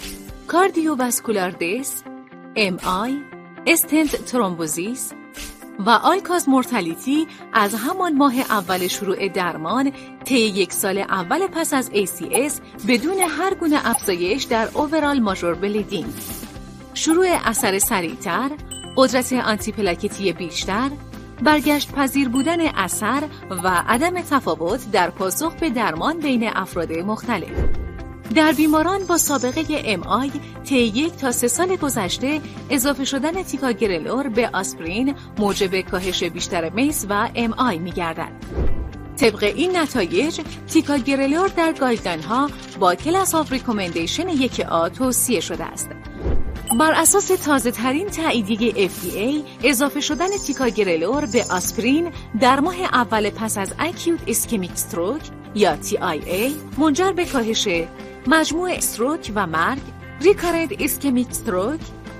[0.47, 2.03] cardiovascular death،
[2.83, 3.21] MI،
[3.67, 5.13] stent thrombosis
[5.79, 9.91] و all-cause mortality از همان ماه اول شروع درمان
[10.25, 16.13] طی یک سال اول پس از ACS بدون هر گونه افزایش در overall major bleeding
[16.93, 18.49] شروع اثر سریعتر،
[18.97, 20.89] قدرت آنتی پلاکتی بیشتر،
[21.43, 23.23] برگشت پذیر بودن اثر
[23.63, 27.90] و عدم تفاوت در پاسخ به درمان بین افراد مختلف.
[28.35, 30.31] در بیماران با سابقه MI
[30.63, 37.05] طی یک تا سه سال گذشته اضافه شدن تیکاگرلور به آسپرین موجب کاهش بیشتر MACE
[37.09, 38.31] و MI می گردد.
[39.17, 45.63] طبق این نتایج تیکاگرلور در guideline ها با class of recommendation یک A توصیه شده
[45.63, 45.89] است.
[46.79, 53.57] بر اساس تازه ترین تاییدیه FDA اضافه شدن تیکاگرلور به آسپرین در ماه اول پس
[53.57, 55.21] از acute ischemic stroke
[55.55, 57.67] یا TIA منجر به کاهش
[58.27, 59.81] مجموع stroke و مرگ
[60.21, 61.79] recurrent ischemic stroke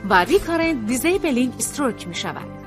[0.10, 2.62] و recurrent disabling stroke می شود.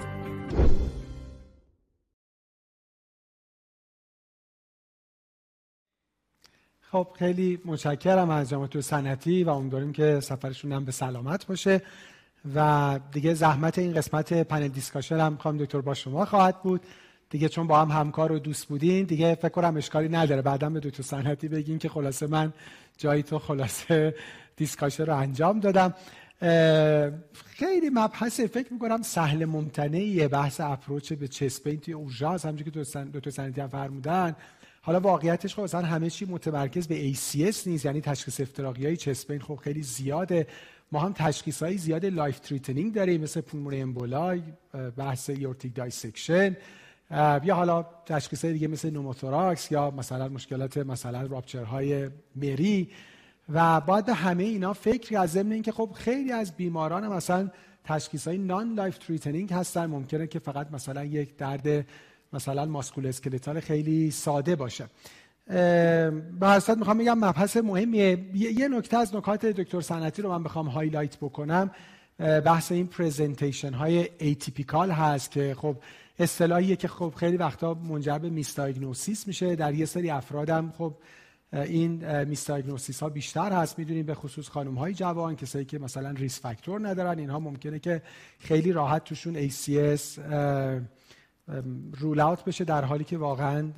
[6.80, 11.82] خب خیلی متشکرم از جناب صنعتی و امیدواریم که سفرشون هم به سلامت باشه
[12.54, 16.80] و دیگه زحمت این قسمت panel discussion هم خانم دکتر با شما خواهد بود
[17.34, 20.42] دیگه چون با هم همکار و دوست بودین دیگه فکر کنم اشکالی نداره.
[20.42, 22.52] بعدا به دکتر صنعتی بگین که خلاصه من
[22.98, 24.14] جایی تو خلاصه
[24.56, 25.94] discussion رو انجام دادم.
[27.34, 30.28] خیلی مبحث فکر می‌کنم سهل ممتنعیه.
[30.28, 32.44] بحث approach به chest pain توی اورژانس.
[32.44, 32.80] همونجوری که
[33.12, 34.36] دکتر صنعتی هم فرمودن.
[34.82, 39.21] حالا واقعیتش خب اصلا همه چی متمرکز به ACS نیست یعنی تشخیص افتراقی های chest
[39.21, 40.46] pain خب خیلی زیاده.
[40.92, 44.42] ما هم تشخیص های زیاد life threatening داریم مثل pulmonary emboli
[44.96, 46.56] بحث aortic dissection
[47.10, 52.90] یا حالا تشخیص دیگه مثل pneumothorax یا مثلا مشکلات مثلا های مری
[53.48, 57.50] و به همه اینا فکر از ضمن اینکه خب خیلی از بیماران مثلا
[57.84, 61.86] تشخیص های non life threatening هستن ممکنه که فقط مثلا یک درد
[62.32, 64.86] مثلا musculoskeletal خیلی ساده باشه.
[65.46, 68.18] به هر حال می‌خوام بگم مبحث مهمیه.
[68.34, 71.70] یه نکته از نکات دکتر صنعتی رو من بخوام highlight بکنم.
[72.18, 75.76] بحث این presentation های atypical هست که خب
[76.18, 79.56] اصطلاحیه که خب خیلی وقتا منجر به misdiagnosis میشه.
[79.56, 80.94] در یه سری افرادم خب
[81.52, 86.40] این misdiagnosis ها بیشتر هست می‌دونیم به خصوص خانم های جوان کسایی که مثلا risk
[86.40, 87.18] factor ندارن.
[87.18, 88.02] اینها ممکنه که
[88.38, 90.18] خیلی راحت توشون ACS
[91.98, 93.70] rule out بشه در حالی که واقعا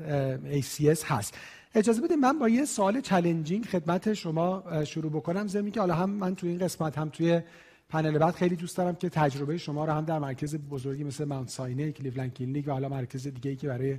[0.52, 1.38] ACS هست.
[1.74, 5.46] اجازه بدید من با یه سوال challenging خدمت شما شروع بکنم.
[5.46, 7.40] ضمن اینکه حالا هم من توی این قسمت هم توی
[7.88, 11.48] پنل بعد خیلی دوست دارم که تجربه شما رو هم در مرکز بزرگی مثل Mount
[11.48, 13.98] Sinai Cleveland Clinic و حالا مرکز دیگه ای که برای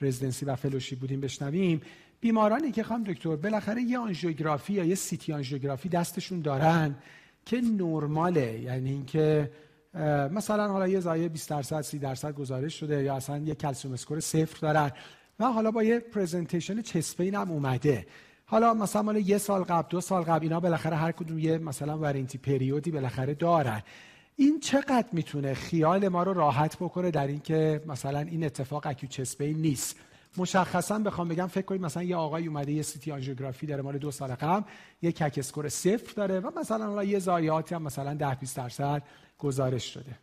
[0.00, 1.80] residency و fellowship بودیم بشنویم.
[2.20, 6.94] بیمارانی که خانم دکتر بالاخره یه آنژیوگرافی یا یه سی تی آنژیوگرافی دستشون دارن
[7.46, 8.60] که نرماله.
[8.60, 9.50] یعنی اینکه
[10.32, 14.20] مثلا حالا یه ضایعه 20 درصد 30 درصد گزارش شده یا اصلا یه calcium score
[14.20, 14.90] صفر دارن
[15.40, 18.06] و حالا با یه presentation chest pain هم اومده.
[18.46, 21.98] حالا مثلا مال یه سال قبل دو سال قبل اینا بالاخره هر کدوم یه مثلا
[21.98, 23.82] warranty period ی بالاخره دارن.
[24.36, 29.36] این چقدر می‌تونه خیال ما رو راحت بکنه در اینکه مثلا این اتفاق acute chest
[29.36, 29.96] pain نیست؟
[30.36, 33.98] مشخصا بخوام بگم فکر کنید مثلا یه آقای اومده یه سی تی آنژیوگرافی داره مال
[33.98, 34.62] دو سال قبل
[35.02, 39.02] یه CAC score صفر داره و مثلا حالا یه ضایعاتی هم مثلا 10 20 درصد
[39.38, 40.18] گزارش شده.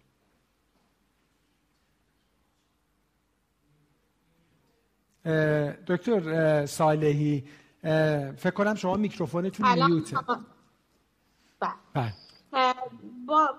[5.87, 7.43] دکتر صالحی
[8.37, 10.17] فکر کنم شما میکروفونتون mute ه.
[11.93, 12.13] بله.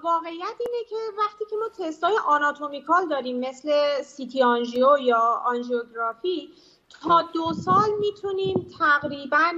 [0.03, 6.53] واقعیت اینه که وقتی که ما تستای anatomical داریم مثل سی تی آنژیو یا آنژیوگرافی
[6.89, 9.53] تا دو سال می‌تونیم تقریبا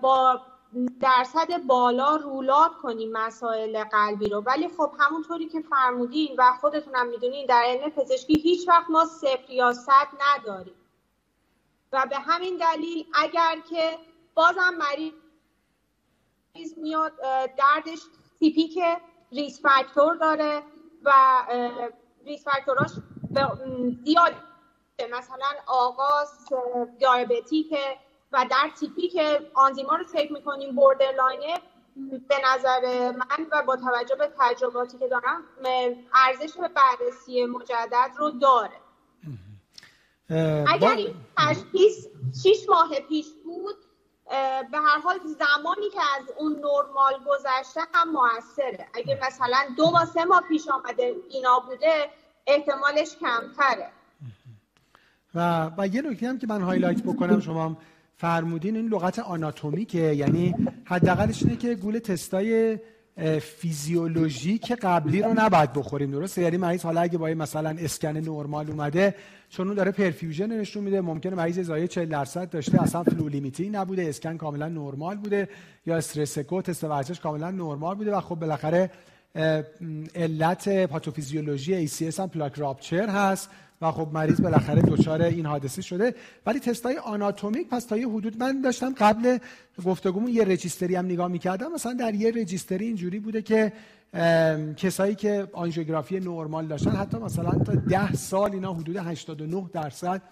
[0.00, 0.40] با
[1.00, 4.40] درصد بالا رولات کنیم مسائل قلبی رو.
[4.40, 9.50] ولی خب همونطوری که فرمودین و خودتونم می‌دونین در علم پزشکی هیچ وقت ما صفر
[9.50, 10.74] یا صد نداریم.
[11.96, 13.98] و به همین دلیل اگر که
[14.34, 15.12] بازم مریض
[16.76, 17.12] میاد
[17.56, 18.00] دردش
[18.38, 18.78] تیپیک
[19.32, 20.62] ریس فاکتور داره
[21.04, 21.12] و
[22.26, 22.90] ریس فاکتوراش
[24.04, 24.34] زیاد
[25.12, 26.48] مثلا آغاز
[26.98, 27.98] دیابتیکه
[28.32, 31.54] و در تیپی که آنزیما رو فکر می‌کنیم بوردرلاینه
[32.28, 35.44] به نظر من و با توجه به تجرباتی که دارم
[36.14, 38.85] ارزش بررسی مجدد رو داره.
[40.68, 42.06] اگر این تشخیص
[42.42, 43.76] شیش ماه پیش بود
[44.70, 48.86] به هر حال زمانی که از اون نرمال گذشته هم موثره.
[48.94, 52.10] اگه مثلا دو ماه سه ماه پیش آمده اینا بوده
[52.46, 53.90] احتمالش کمتره.
[55.34, 57.76] و, و یه نکته هم که من highlight بکنم شما
[58.16, 62.78] فرمودین این لغت آناتومیکه یعنی حداقلش اینه که گول تستای
[63.40, 69.14] physiologic قبلی رو نباید بخوریم درسته؟ یعنی مریض حالا اگه با مثلا اسکن نرمال اومده
[69.50, 73.68] چون اون داره perfusion نشون میده ممکنه مریض ازای 40 درصد داشته اصلا flow limiting
[73.68, 75.48] نبوده اسکن کاملا نرمال بوده
[75.86, 78.90] یا stress echo تست ورزش کاملا نرمال بوده و خب بالاخره
[80.14, 83.50] علت پاتوفیزیولوژی ACS هم plaque rupture هست.
[83.80, 86.14] و خب مریض بالاخره دچار این حادثه شده.
[86.46, 89.38] ولی تستای آناتومیک پس تا یه حدود من داشتم قبل
[89.84, 91.72] گفتگومون یه registry هم نگاه می‌کردم.
[91.72, 93.72] مثلا در یه registry اینجوری بوده که
[94.76, 100.22] کسایی که آنژیوگرافی نرمال داشتن حتی مثلا تا ده سال اینا حدود 89 درصد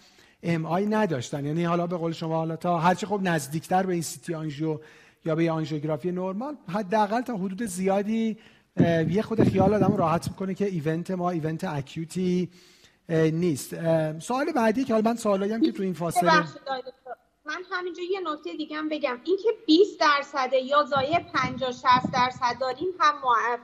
[0.42, 1.46] MI نداشتن.
[1.46, 4.78] یعنی حالا به قول شما حالا تا هرچی خب نزدیکتر به این سی تی آنژیو
[5.24, 8.36] یا به آنژیوگرافی نرمال حداقل تا حدود زیادی
[9.08, 12.48] یه خود خیال آدم راحت می‌کنه که ایونت ما ایونت اکیوتی
[13.08, 13.74] نیست.
[14.18, 16.44] سوال بعدی که حالا من سوالی هم که تو این فاصله
[17.46, 19.20] من همینجا یه نکته دیگه هم بگم.
[19.24, 23.14] اینکه 20 درصد یا زایه 50 60 درصد داریم هم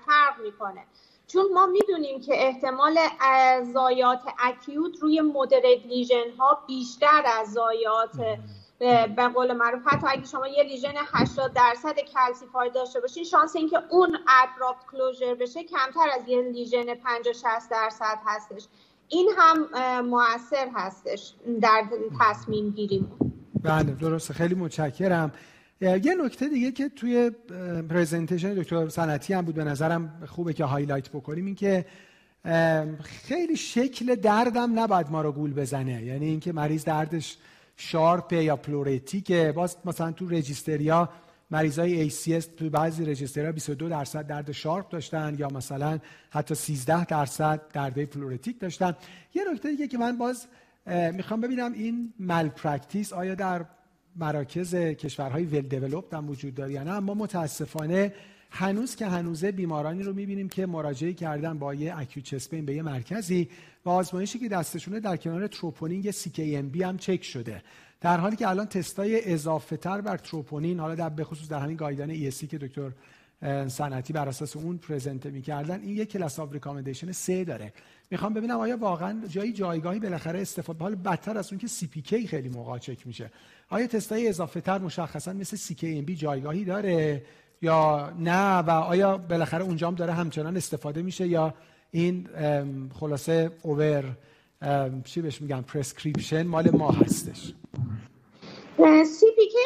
[0.06, 0.84] فرق می‌کنه.
[1.26, 2.98] چون ما می‌دونیم که احتمال
[3.72, 8.38] زایات اکیوت روی مدرد لیژن ها بیشتر از زایات
[9.16, 9.82] به قول معروف.
[9.86, 15.34] حتی اگه شما یه lesion 80 درصد calcified داشته باشین شانس اینکه اون abrupt closure
[15.34, 18.66] بشه کمتر از یه lesion 50 60 درصد هستش.
[19.10, 19.68] این هم
[20.00, 21.34] موثر هستش.
[21.60, 21.84] در
[22.20, 23.12] تصمیم گیریم
[23.62, 24.34] بله درسته.
[24.34, 25.32] خیلی متشکرم.
[25.80, 27.30] یه نکته دیگه که توی
[27.90, 31.84] presentation دکتر صنعتی هم بود به نظرم خوبه که highlight بکنیم این که
[33.02, 36.02] خیلی شکل دردم نباید ما رو گول بزنه.
[36.02, 37.38] یعنی اینکه مریض دردش
[37.76, 41.08] sharp ه یا pleuritic ه باز مثلا تو registry ا
[41.50, 45.98] مریضای ACS تو بعضی registry ها 22 درصد درد sharp داشتن یا مثلا
[46.30, 48.96] حتی 13 درصد درد pleuritic داشتن.
[49.34, 50.46] یه نکته دیگه که من باز
[51.12, 53.64] می‌خوام ببینم این malpractice آیا در
[54.16, 58.14] مراکز کشورهای well developed هم وجود داره یا نه؟ اما متاسفانه
[58.50, 62.74] هنوز که هنوزه بیمارانی رو می‌بینیم که مراجعه کردن با یه acute chest pain به
[62.74, 63.48] یه مرکزی
[63.84, 67.62] و آزمایشی که دستشونه در کنار تروپونین یه CKMB هم چک شده.
[68.00, 72.30] در حالی که الان تستای اضافه تر بر تروپونین حالا در بخصوص در همین guideline
[72.30, 72.90] ESC که دکتر
[73.68, 77.72] صنعتی بر اساس اون present می‌کردن این یک class of recommendation سه داره.
[78.10, 82.48] می‌خوام ببینم آیا واقعا جایی جایگاهی بالاخره استفاده حال بدتر از اون که CPK خیلی
[82.48, 83.30] موقع چک میشه.
[83.68, 87.22] آیا تستای اضافه تر مشخصا مثل CK-MB جایگاهی داره
[87.62, 91.54] یا نه؟ و آیا بالاخره اونجا هم داره همچنان استفاده میشه یا
[91.90, 92.28] این
[92.94, 94.16] خلاصه over
[95.04, 97.52] چی بهش میگم prescription مال ما هستش؟
[99.04, 99.58] سی پی کی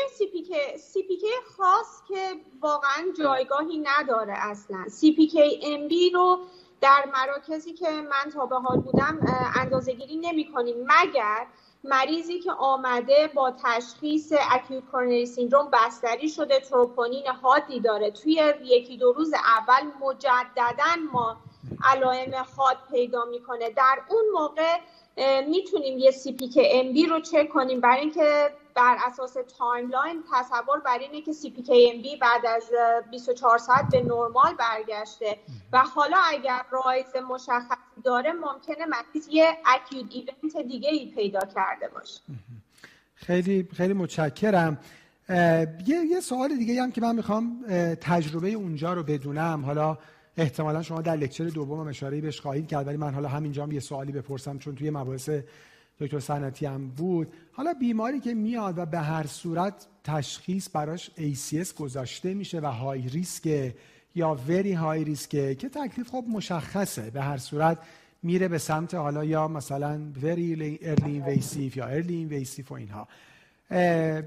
[0.79, 4.85] سی پی کی خاص که واقعا جایگاهی نداره اصلا.
[4.89, 6.39] سی پی کی ام بی رو
[6.81, 9.19] در مراکزی که من تا به حال بودم
[9.57, 11.47] اندازه گیری نمی کنیم مگر
[11.85, 18.97] مریضی که آمده با تشخیص acute coronary syndrome بستری شده تروپونین حادی داره توی یکی
[18.97, 21.37] دو روز اول مجددا ما
[21.85, 23.71] علائم حاد پیدا می‌کنه.
[23.71, 24.77] در اون موقع
[25.41, 27.81] می‌تونیم یه CK-MB رو چک کنیم.
[27.81, 32.71] برای اینکه بر اساس timeline تصور بر اینه که CK-MB بعد از
[33.11, 35.39] 24 ساعت به نرمال برگشته.
[35.73, 41.89] و حالا اگر rise مشخصی داره ممکنه مریض یه acute event دیگه ای پیدا کرده
[41.89, 42.21] باشه.
[43.15, 44.79] خیلی خیلی متشکرم.
[45.29, 47.65] یه یه سوال دیگه هم که من می‌خوام
[48.01, 49.63] تجربه اونجا رو بدونم.
[49.65, 49.99] حالا
[50.37, 53.81] احتمالا شما در lecture دوم اشاره بهش خواهید کرد ولی من حالا همینجا هم یه
[53.81, 55.31] سوالی بپرسم چون توی مباحث
[55.99, 57.33] دکتر سنتی هم بود.
[57.53, 63.09] حالا بیماری که میاد و به هر صورت تشخیص براش ACS گذاشته میشه و high
[63.09, 63.75] risk
[64.15, 67.11] یا very high risk ه که تکلیف خب مشخصه.
[67.11, 67.79] به هر صورت
[68.23, 73.09] میره به سمت حالا یا مثلا very early invasive یا early invasive و اینها.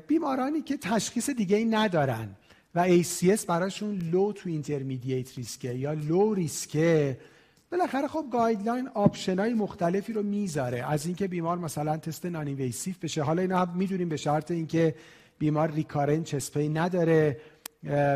[0.08, 2.36] بیمارانی که تشخیص دیگه ای ندارن
[2.76, 7.18] و ACS براشون low to intermediate risk ه یا low risk ه
[7.72, 10.92] بالاخره خب guideline option های مختلفی رو می‌ذاره.
[10.92, 13.24] از اینکه بیمار مثلا تست noninvasive بشه.
[13.24, 14.96] حالا اینا هم می‌دونیم به شرط اینکه
[15.40, 17.38] بیمار recurrent chest pain نداره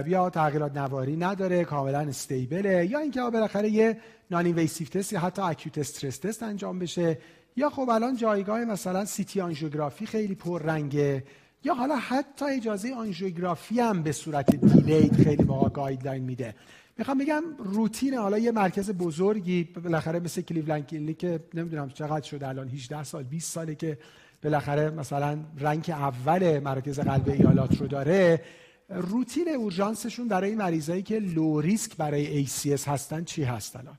[0.08, 3.97] یا تغییرات نواری نداره کاملا stable ه یا اینکه بالاخره یه
[4.32, 7.18] noninvasive test یا حتی echo stress test انجام بشه.
[7.56, 11.24] یا خب الان جایگاه مثلا CT آنژیوگرافی خیلی پررنگه.
[11.64, 16.55] یا حالا حتی اجازه آنژیوگرافی هم به صورت delayed خیلی موقع guideline میده.
[16.97, 22.47] می‌خوام بگم روتین حالا یه مرکز بزرگی بالاخره مثل کلیولند کلینیک که نمی‌دونم چقدر شده
[22.47, 23.97] الان 18 سال 20 ساله که
[24.43, 28.41] بالاخره مثلا rank اول مرکز قلب ایالات رو داره.
[28.89, 33.97] روتین اورژانسشون برای مریضایی که low risk برای ACS هستن چی هست الان؟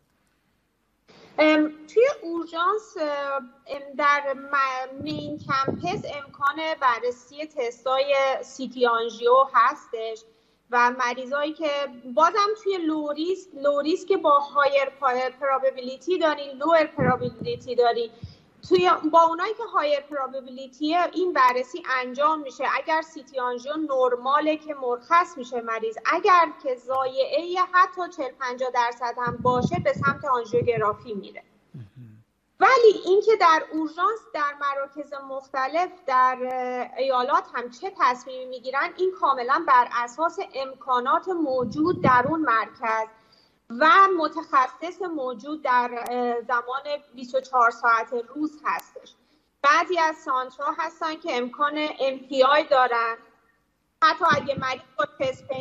[1.37, 2.97] توی اورژانس
[3.97, 4.23] در
[5.03, 10.25] main campus امکان بررسی تستای CT آنژیو هستش
[10.71, 11.71] و مریضایی که
[12.15, 14.85] بازم توی low risk low risk که با higher
[15.41, 18.11] probability دارین lower probability دارین.
[18.69, 22.65] توی با اونایی که higher probability این بررسی انجام میشه.
[22.75, 29.15] اگر CT آنژیو نرماله که مرخص میشه مریض اگر که ضایعه حتی 40 50 درصد
[29.27, 31.43] هم باشه به سمت آنژیوگرافی میره.
[32.61, 36.37] ولی اینکه در اورژانس در مراکز مختلف در
[36.97, 43.09] ایالات هم چه تصمیمی می‌گیرن این کاملا بر اساس امکانات موجود در اون مرکز.
[43.81, 46.05] و متخصص موجود در
[46.49, 46.83] زمان
[47.15, 49.15] 24 ساعت روز هستش.
[49.63, 53.17] بعضی از سانترا هستن که امکان MPI دارن.
[54.03, 55.05] حتی اگه مریض با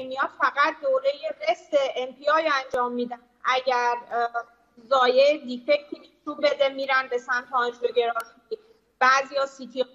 [0.03, 1.11] میاد فقط دوره
[1.49, 3.19] رست MPI انجام میدن.
[3.43, 3.97] اگر
[4.77, 8.57] ضایعه defect ی نشون بده میرن به سمت آنژیوگرافی
[8.99, 9.85] بعضی ها CT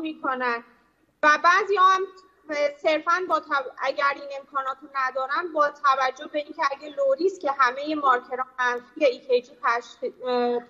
[0.00, 0.64] می‌کنن.
[1.22, 2.02] و بعضی هم
[2.82, 3.42] صرفا با
[3.82, 8.46] اگر این امکانات رو ندارن با توجه به اینکه اگه low risk که همه مارکرها
[8.58, 9.52] منفی EKG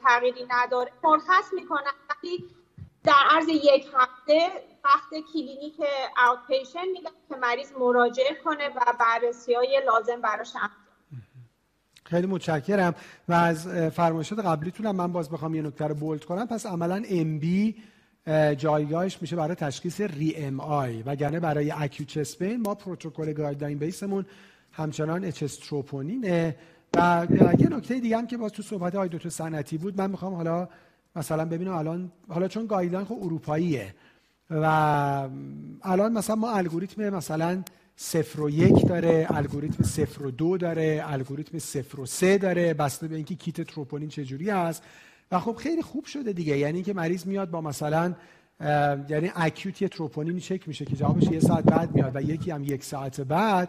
[0.05, 2.45] تغییری نداره مرخص می‌کنن ولی
[3.05, 4.51] در عرض یک هفته
[4.85, 5.81] وقت کلینیک
[6.28, 10.53] outpatient میدن که مریض مراجعه کنه و بررسی های لازم براش
[12.05, 12.95] خیلی متشکرم.
[13.29, 16.47] و از فرمایشات قبلیتونم من باز بخوام یه نکته رو bold کنم.
[16.47, 17.76] پس عملا MB
[18.59, 21.03] جایگاهش میشه برای تشخیص re-MI.
[21.03, 24.24] وگرنه برای acute chest pain ما پروتکل guideline base مون
[24.72, 26.57] همچنان HS troponin ه.
[26.97, 27.27] و
[27.59, 30.68] یه نکته دیگه هم که باز تو صحبت های دکتر سنتی بود من می‌خوام حالا
[31.16, 33.95] مثلا ببینم الان حالا چون guideline خب اروپاییه
[34.51, 34.64] و
[35.83, 37.62] الان مثلا ما الگوریتم مثلا
[37.97, 43.09] صفر و یک داره الگوریتم صفر و دو داره الگوریتم صفر و سه داره بسته
[43.09, 44.83] به اینکه کیت تروپونین چجوری هست.
[45.33, 46.59] و خب خیلی خوب شده دیگه.
[46.59, 48.14] یعنی اینکه مریض میاد با مثلا
[49.09, 52.64] یعنی اکیوت یه تروپونین چک میشه که جوابش یه ساعت بعد میاد و یکی هم
[52.64, 53.68] یک ساعت بعد.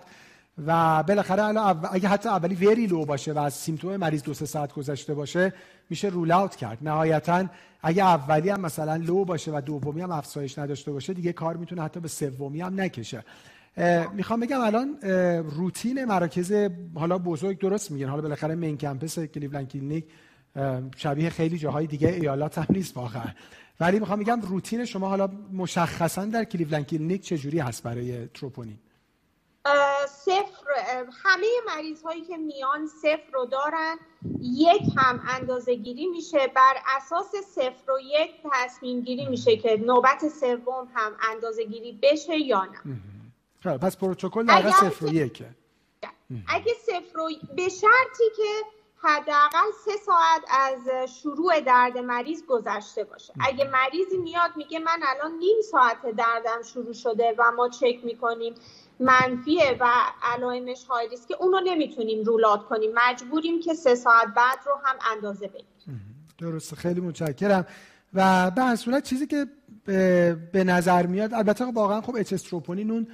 [0.68, 1.44] و بالاخره
[1.92, 5.54] اگه حتی اولی وری لو باشه و از سیمتوم مریض دو سه ساعت گذشته باشه
[5.90, 6.78] میشه رول اوت کرد.
[6.82, 7.46] نهایتا
[7.82, 11.82] اگه اولی هم مثلا لو باشه و دومی هم افزایش نداشته باشه دیگه کار می‌تونه
[11.82, 13.24] حتی به سومی هم نکشه.
[14.14, 14.98] می‌خوام بگم الان
[15.42, 16.54] روتین مراکز
[16.96, 18.08] حالا بزرگ درست میگن.
[18.08, 20.06] حالا بالاخره main campus کلیولند کلینیک
[20.98, 23.32] شبیه خیلی جاهای دیگه ایالات هم نیست واقعا.
[23.80, 28.80] ولی می‌خوام بگم روتین شما حالا مشخصا در کلیولند کلینیک چجوری هست برای تروپونین؟
[30.08, 30.66] صفر
[31.24, 33.98] همه مریض هایی که میان صفر رو دارن
[34.42, 36.48] یک هم اندازه گیری میشه.
[36.56, 42.38] بر اساس صفر و یک تصمیم گیری میشه که نوبت سوم هم اندازه گیری بشه
[42.38, 43.02] یا نه.
[43.64, 45.50] خب، پس پروتکل در صفر و یکه.
[46.48, 48.44] اگه صفر و به شرطی که
[49.04, 53.34] حداقل سه ساعت از شروع درد مریض گذشته باشه.
[53.40, 58.54] اگه مریضی میاد میگه من الان نیم ساعت دردم شروع شده و ما چک می‌کنیم
[59.00, 59.88] منفیه و
[60.22, 62.92] علائمش های که اونو نمی‌تونیم رولات کنیم.
[62.96, 66.76] مجبوریم که سه ساعت بعد رو هم اندازه بگیریم درسته.
[66.76, 67.66] خیلی متشکرم.
[68.14, 69.48] و به صورت چیزی که
[70.52, 73.08] به نظر میاد البته واقعا خب HS troponin اون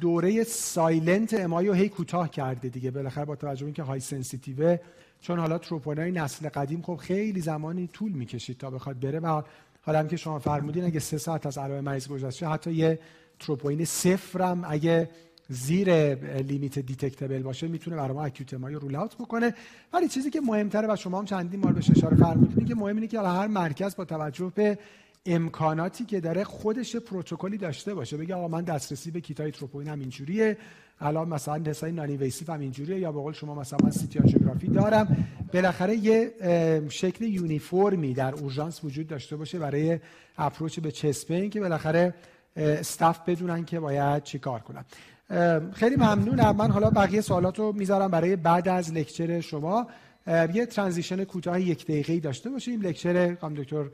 [0.00, 2.90] دوره silent MI رو هی کوتاه کرده دیگه.
[2.90, 4.78] بالاخره با توجه به اینکه high sensitive ه
[5.20, 9.42] چون حالا تروپونای نسل قدیم خب خیلی زمانی طول می‌کشید تا بخواد بره و
[9.82, 12.98] حالا هم که شما فرمودین اگه سه ساعت از علائم مریض گذشته حتی یه
[13.38, 15.10] تروپوین صفرم اگه
[15.48, 19.54] زیر limit detectable باشه می‌تونه برای ما acute MI rule out بکنه.
[19.92, 23.06] ولی چیزی که مهمتره و شما هم چندین بار بهش اشاره فرمودین که مهم اینه
[23.06, 24.78] که هر مرکز با توجه به
[25.34, 28.16] امکاناتی که داره خودش پروتکلی داشته باشه.
[28.16, 30.56] بگه آقا من دسترسی به کیتای تروپوین هم اینجوریه.
[31.00, 32.98] الان مثلا تستای noninvasive هم اینجوریه.
[32.98, 34.18] یا به قول شما مثلا من CT
[34.68, 35.26] دارم.
[35.52, 36.32] بالاخره یه
[36.88, 39.98] شکل uniform ی در اورژانس وجود داشته باشه برای
[40.38, 42.14] approach به chest pain که بالاخره
[42.56, 44.84] staff بدونن که باید چیکار کنن.
[45.72, 46.56] خیلی ممنونم.
[46.56, 49.86] من حالا بقیه سوالات رو می‌ذارم برای بعد از lecture شما.
[50.54, 52.80] یه ترانزیشن کوتاه یک دقیقه‌ای داشته باشیم.
[52.80, 53.84] لکچر قام دکتر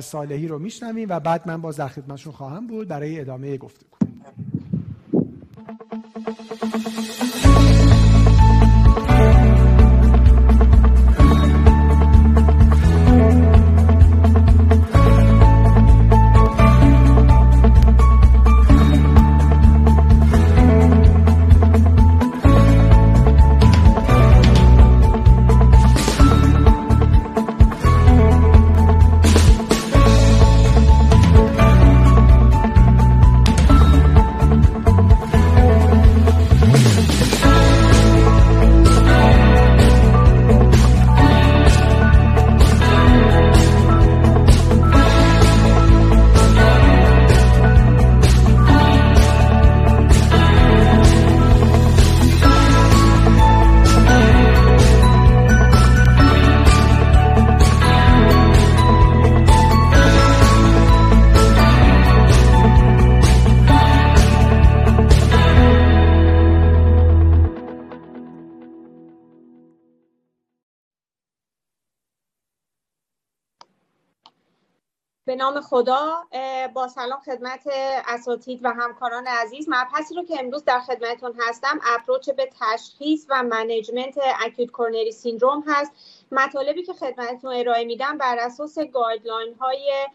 [0.00, 3.94] صالحی رو میشنویم و بعد من باز در خدمتشون خواهم بود برای ادامه گفتگو.
[75.34, 76.26] به نام خدا
[76.74, 77.60] با سلام خدمت
[78.08, 79.66] اساتید و همکاران عزیز.
[79.68, 85.64] مبحثی رو که امروز در خدمتتون هستم approach به تشخیص و management acute coronary syndrome
[85.66, 85.92] هست.
[86.32, 90.06] مطالبی که خدمتتون ارائه میدم بر اساس guideline های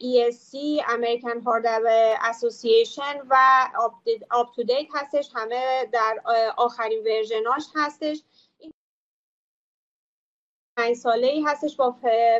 [0.00, 1.66] ESC American Heart
[2.30, 3.36] Association و
[4.30, 5.30] UpToDate هستش.
[5.34, 6.20] همه در
[6.56, 8.18] آخرین version اش هستش.
[10.76, 11.94] پنج ساله ای هستش با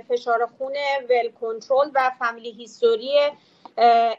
[0.09, 0.75] فشار خون
[1.11, 3.13] well control و family history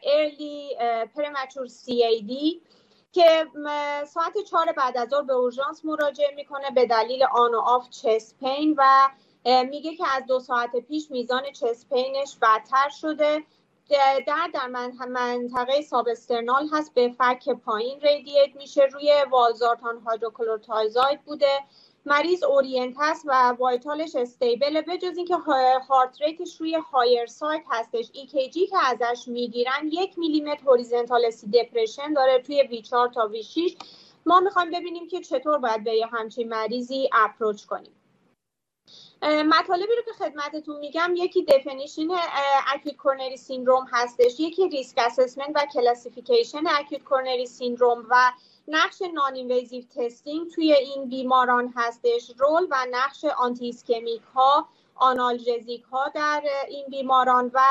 [0.03, 0.77] early
[1.15, 2.61] premature CAD
[3.11, 3.45] که
[4.07, 6.71] ساعت چهار بعد از ظهر به اورژانس مراجعه می‌کنه.
[6.71, 9.09] به دلیل on and off chest pain و
[9.69, 13.43] میگه که از دو ساعت پیش میزان chest pain ش بدتر شده.
[14.27, 14.67] در در
[15.07, 16.93] منطقه substernal هست.
[16.93, 18.83] به فک پایین radiate میشه.
[18.83, 21.59] روی valsartan hydrochlorothiazide بوده.
[22.07, 25.35] مریض oriented هست و vital ش stable ه به جز اینکه
[25.89, 28.11] heart rate ش روی higher side هستش.
[28.11, 33.43] ECG که ازش می‌گیرن یک میلیمتر horizontal ST depression داره توی V 4 تا V
[33.43, 33.75] 6
[34.25, 37.91] ما می‌خوایم ببینیم که چطور باید به همچین مریضی approach کنیم.
[39.23, 42.07] مطالبی رو که خدمتتون میگم یکی definition
[42.73, 44.39] acute coronary syndrome هستش.
[44.39, 48.31] یکی risk assessment و classification acute coronary syndrome و
[48.67, 52.31] نقش non-invasive testing توی این بیماران هستش.
[52.37, 57.61] role و نقش anti-ischemic ها analgesic ها در این بیماران و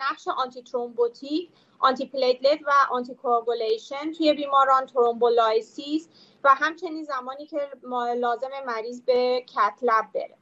[0.00, 6.08] نقش antithrombotic antiplatelet و anticoagulation توی بیماران thrombolysis
[6.44, 7.70] و همچنین زمانی که
[8.16, 10.36] لازم مریض به cath lab بره.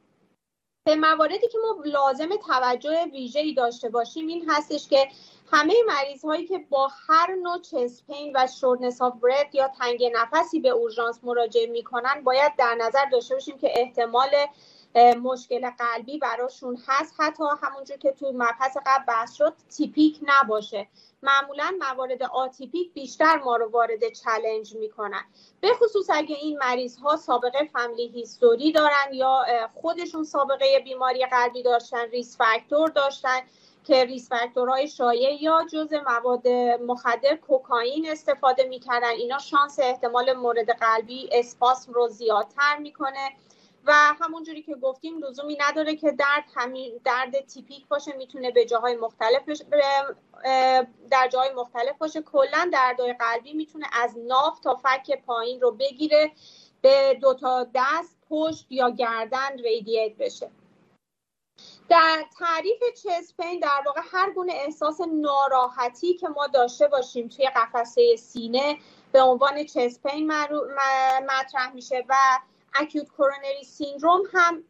[0.87, 5.09] به مواردی که ما لازم توجه ویژه‌ای داشته باشیم این هستش که
[5.53, 10.05] همه مریض هایی که با هر نوع chest pain و shortness of breath یا تنگ
[10.15, 14.31] نفسی به اورژانس مراجعه می‌کنن باید در نظر داشته باشیم که احتمال
[15.23, 17.15] مشکل قلبی براشون هست.
[17.19, 20.89] حتی همونجور که تو مبحث قبل بحث شد typical نباشه.
[21.23, 25.25] معمولا موارد atypical بیشتر ما رو وارد challenge می‌کنن.
[25.61, 31.63] به خصوص اگه این مریض ها سابقه family history دارن یا خودشون سابقه بیماری قلبی
[31.63, 33.41] داشتن risk factor داشتن
[33.85, 36.49] که risk factor های شایع یا جز مواد
[36.87, 39.09] مخدر کوکائین استفاده می‌کردن.
[39.09, 43.31] اینا شانس احتمال مورد قلبی spasm رو زیادتر می‌کنه.
[43.87, 48.97] و همونجوری که گفتیم لزومی نداره که درد همین درد typical باشه می‌تونه به جاهای
[48.97, 49.43] مختلف
[51.11, 52.23] در جاهای مختلف باشه.
[52.23, 56.33] کلا دردهای قلبی می‌تونه از ناف تا فک پایین رو بگیره
[56.81, 60.51] به دو تا دست پشت یا گردن radiate بشه.
[61.89, 67.51] در تعریف chest pain در واقع هر گونه احساس ناراحتی که ما داشته باشیم توی
[67.57, 68.79] قفسه سینه
[69.13, 70.33] به عنوان chest pain
[71.29, 72.15] مطرح میشه و
[72.75, 74.65] acute coronary syndrome هم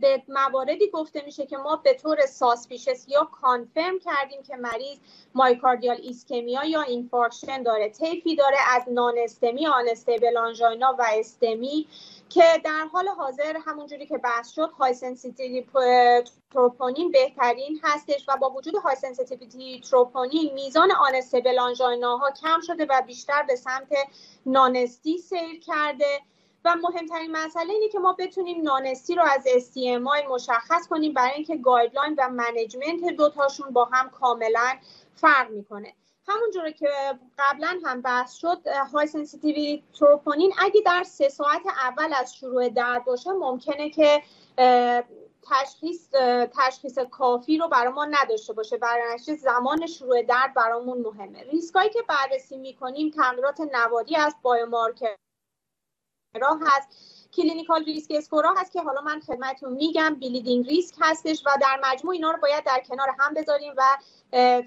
[0.00, 4.98] به مواردی گفته میشه که ما به طور suspicious یا confirm کردیم که مریض
[5.34, 11.86] myocardial ischemia یا infarction داره تیفی داره از NSTEMI unstable angina و STEMI
[12.30, 18.50] که در حال حاضر همونجوری که بحث شد high sensitivity troponin بهترین هستش و با
[18.50, 23.92] وجود high sensitivity troponin میزان unstable ها کم شده و بیشتر به سمت
[24.46, 26.20] NSTEMI سیر کرده.
[26.64, 31.56] و مهمترین مسئله اینه که ما بتونیم NSTEMI رو از STEMI مشخص کنیم برای اینکه
[31.56, 34.78] guideline و management دوتاشون با هم کاملا
[35.14, 35.94] فرق می‌کنه.
[36.30, 36.88] همونجوری که
[37.38, 43.04] قبلا هم بحث شد high sensitivity troponin اگه در سه ساعت اول از شروع درد
[43.04, 44.22] باشه ممکنه که
[45.50, 46.08] تشخیص
[46.58, 48.76] تشخیص کافی رو برای ما نداشته باشه.
[48.76, 51.42] برای زمان شروع درد برامون مهمه.
[51.42, 55.16] ریسکایی که بررسی می‌کنیم تغییرات نوار است biomarker
[56.66, 56.88] هست.
[57.32, 61.80] clinical risk score ا هست که حالا من خدمتتون میگم bleeding risk هستش و در
[61.84, 63.82] مجموع اینا رو باید در کنار هم بذاریم و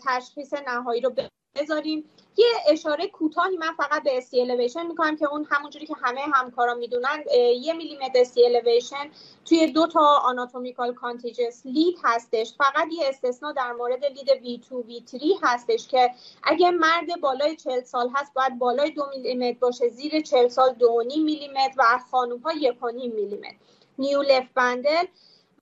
[0.05, 1.09] تشخیص نهایی رو
[1.55, 2.09] بذاریم.
[2.37, 6.73] یه اشاره کوتاهی من فقط به ST elevation می‌کنم که اون همونجوری که همه همکارا
[6.73, 7.23] می‌دونن
[7.61, 9.11] یه میلیمتر ST elevation
[9.45, 12.53] توی دو تا anatomical contiguous lead هستش.
[12.57, 16.11] فقط یه استثنا در مورد lead V2 V3 هستش که
[16.43, 21.03] اگه مرد بالای 40 سال هست باید بالای دو میلیمتر باشه زیر 40 سال دو
[21.07, 23.55] میلیمتر و خانوم ها یک میلیمتر.
[23.97, 25.05] new left bundle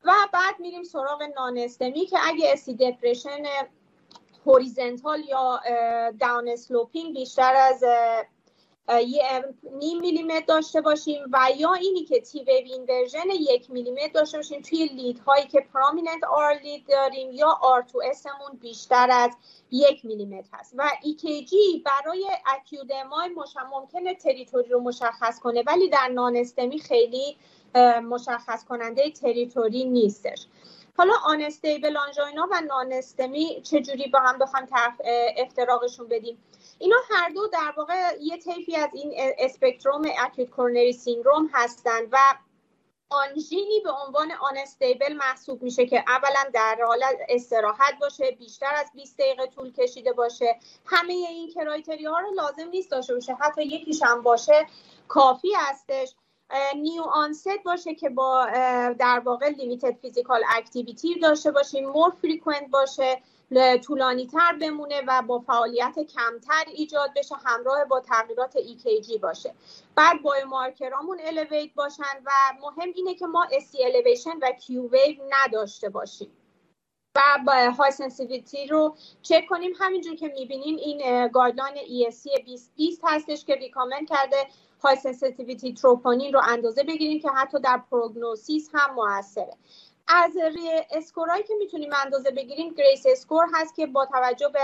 [0.04, 3.44] و بعد میریم سراغ NSTEMI که اگه ST depression
[4.46, 5.60] horizontal یا
[6.20, 7.84] downsloping بیشتر از
[9.72, 14.62] نیم میلیمتر داشته باشیم و یا اینی که T wave inversion یک میلیمتر داشته باشیم
[14.62, 19.32] توی lead هایی که prominent R lead داریم یا R to S مون بیشتر از
[19.72, 20.74] یک میلیمتر هست.
[20.78, 20.90] و
[21.24, 23.30] ECG برای acute MI
[23.72, 27.38] ممکنه territory رو مشخص کنه ولی در NSTEMI خیلی
[28.10, 30.48] مشخص کننده تریتوری نیستش.
[31.02, 34.68] حالا آنستیبل آنژینا و نانستمی چجوری با هم بخوایم
[35.38, 36.44] افتراقشون بدیم؟
[36.80, 42.18] اینا هر دو در واقع یه طیفی از این اسپکتروم اکیوت کورنری سیندروم هستند و
[43.10, 49.18] آنژینی به عنوان آنستیبل محسوب میشه که اولا در حالت استراحت باشه بیشتر از 20
[49.18, 50.60] دقیقه طول کشیده باشه.
[50.86, 53.34] همه این کرایتری ها رو لازم نیست داشته باشه.
[53.34, 54.68] حتی یکیش هم باشه
[55.08, 56.16] کافی هستش.
[56.76, 58.46] new onset باشه که با
[59.00, 63.22] در واقع limited physical activity داشته باشیم more frequent باشه
[63.84, 69.54] طولانی تر بمونه و با فعالیت کمتر ایجاد بشه همراه با تغییرات EKG باشه.
[69.96, 72.32] بعد biomarker امون elevate باشن و
[72.62, 76.32] مهم اینه که ما ST elevation و Q wave نداشته باشیم.
[77.16, 79.72] و با high sensitivity رو چک کنیم.
[79.80, 84.48] همینجور که می‌بینیم این guideline ESC 2020 هستش که recommend کرده
[84.82, 89.58] high sensitivity troponin رو اندازه بگیریم که حتی در prognosis هم موثره.
[90.08, 90.32] از
[90.92, 94.60] score ایی که می‌تونیم اندازه بگیریم GRACE score هست که با توجه به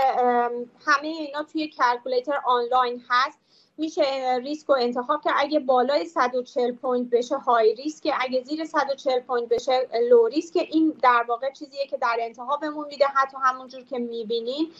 [0.86, 3.38] همه اینا توی calculator آنلاین هست.
[3.80, 4.02] میشه
[4.42, 8.08] ریسک رو انتخاب که اگه بالای 140 point بشه high risk.
[8.20, 12.86] اگه زیر 140 point بشه low risk این در واقع چیزیه که در انتها بهمون
[12.86, 13.04] میده.
[13.06, 14.72] حتی همونجور که می‌بینین.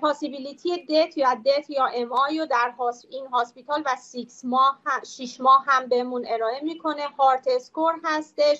[0.00, 2.74] possibility death یا death یا MI رو در
[3.10, 4.80] in-hospital و 6 ماه
[5.16, 7.06] 6 ماه هم بهمون ارائه می‌کنه.
[7.18, 8.58] HEART score هستش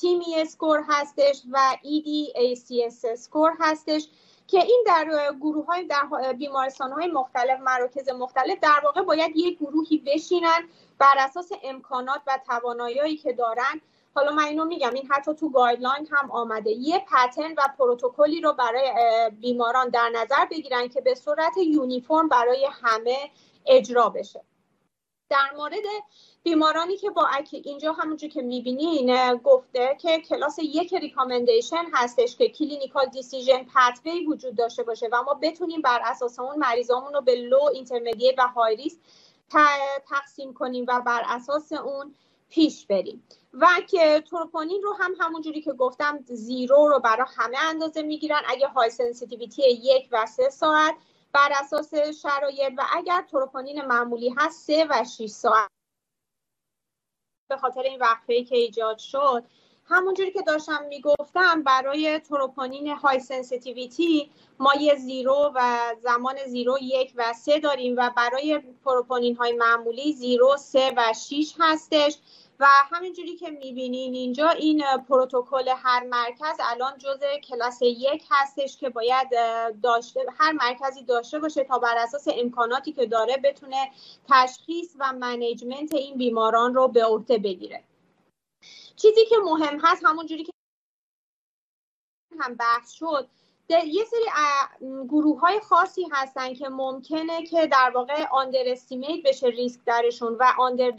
[0.00, 4.08] TIMI score هستش و EDACS score هستش
[4.46, 9.58] که این در گروه های در بیمارستان های مختلف مراکز مختلف در واقع باید یک
[9.58, 13.80] گروهی بشینن بر اساس امکانات و توانایی که دارن
[14.18, 16.70] حالا من اینو میگم این حتی تو guideline هم آمده.
[16.70, 18.90] یه pattern و protocol ی رو برای
[19.40, 23.30] بیماران در نظر بگیرن که به صورت uniform برای همه
[23.66, 24.44] اجرا بشه.
[25.30, 25.84] در مورد
[26.42, 33.06] بیمارانی که با اینجا همونجور که می‌بینین گفته که کلاس یک recommendation هستش که clinical
[33.06, 37.64] decision pathway وجود داشته باشه و ما بتونیم بر اساس اون مریضامون رو به low
[37.72, 38.98] intermediate و high risk
[40.08, 42.14] تقسیم کنیم و بر اساس اون
[42.48, 43.22] پیش بریم.
[43.52, 48.42] و که تروپونین رو هم همونجوری که گفتم zero رو برای همه اندازه می‌گیرن.
[48.46, 50.94] اگه high sensitivity یک و سه ساعت
[51.32, 55.68] بر اساس شرایط و اگر تروپونین معمولی هست سه و 6 ساعت.
[57.48, 59.44] به خاطر این وقفه که ایجاد شد
[59.90, 67.12] همونجوری که داشتم می‌گفتم برای تروپونین high sensitivity ما یه zero و زمان zero یک
[67.16, 72.18] و سه داریم و برای تروپونین های معمولی zero سه و شیش هستش.
[72.60, 78.88] و همینجوری که می‌بینین اینجا این پروتکل هر مرکز الان جز کلاس یک هستش که
[78.88, 79.28] باید
[79.82, 83.90] داشته هر مرکزی داشته باشه تا بر اساس امکاناتی که داره بتونه
[84.30, 87.84] تشخیص و منیجمنت این بیماران رو به عهده بگیره.
[88.98, 90.52] چیزی که مهم هست همونجوری که
[92.40, 93.28] هم بحث شد.
[93.68, 94.24] یه سری
[95.08, 98.74] گروه های خاصی هستن که ممکنه که در واقع آندر
[99.24, 100.90] بشه ریسک درشون و آندر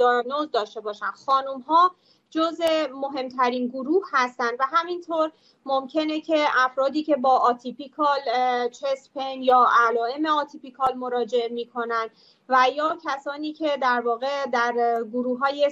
[0.51, 1.11] داشته باشن.
[1.11, 1.95] خانم ها
[2.29, 2.61] جز
[2.93, 5.31] مهمترین گروه هستن و همینطور
[5.65, 8.19] ممکنه که افرادی که با atypical
[8.71, 12.09] chest pain یا علائم atypical مراجعه می‌کنن
[12.49, 15.71] و یا کسانی که در واقع در گروه های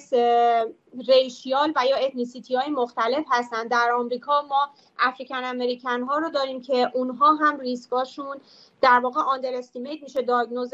[1.07, 3.67] racial و یا ethnicity های مختلف هستن.
[3.67, 8.37] در آمریکا ما African American ها رو داریم که اونها هم ریسکاشون
[8.81, 10.73] در واقع underestimate میشه diagnose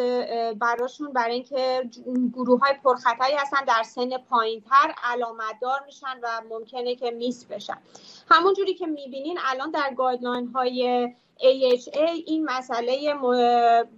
[0.59, 1.89] براشون برای اینکه
[2.33, 4.09] گروه های پرخطری هستن در سن
[5.03, 7.77] علامت دار میشن و ممکنه که miss بشن.
[8.29, 11.07] همون جوری که می‌بینین الان در guideline های
[11.39, 13.13] AHA این مسئله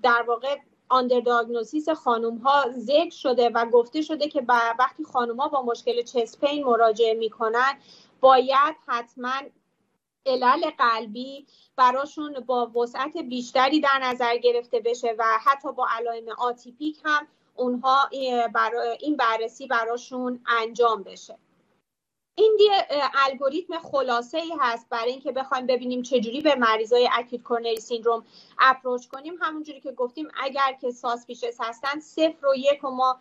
[0.03, 0.57] در واقع
[0.89, 4.41] underdiagnosis خانوم ها ذکر شده و گفته شده که
[4.79, 7.73] وقتی خانوم ها با مشکل chest pain مراجعه می‌کنن
[8.21, 9.31] باید حتما
[10.25, 11.45] علل قلبی
[11.75, 18.07] براشون با وسعت بیشتری در نظر گرفته بشه و حتی با علائم atypic هم اونها
[18.99, 21.37] این بررسی براشون انجام بشه.
[22.37, 22.87] این دیگه
[23.25, 28.25] الگوریتم خلاصه ای هست برای اینکه بخوایم ببینیم چجوری به مریضای acute coronary syndrome
[28.59, 29.37] approach کنیم.
[29.41, 33.19] همونجوری که گفتیم اگر که suspicious هستن صفر و یک و ما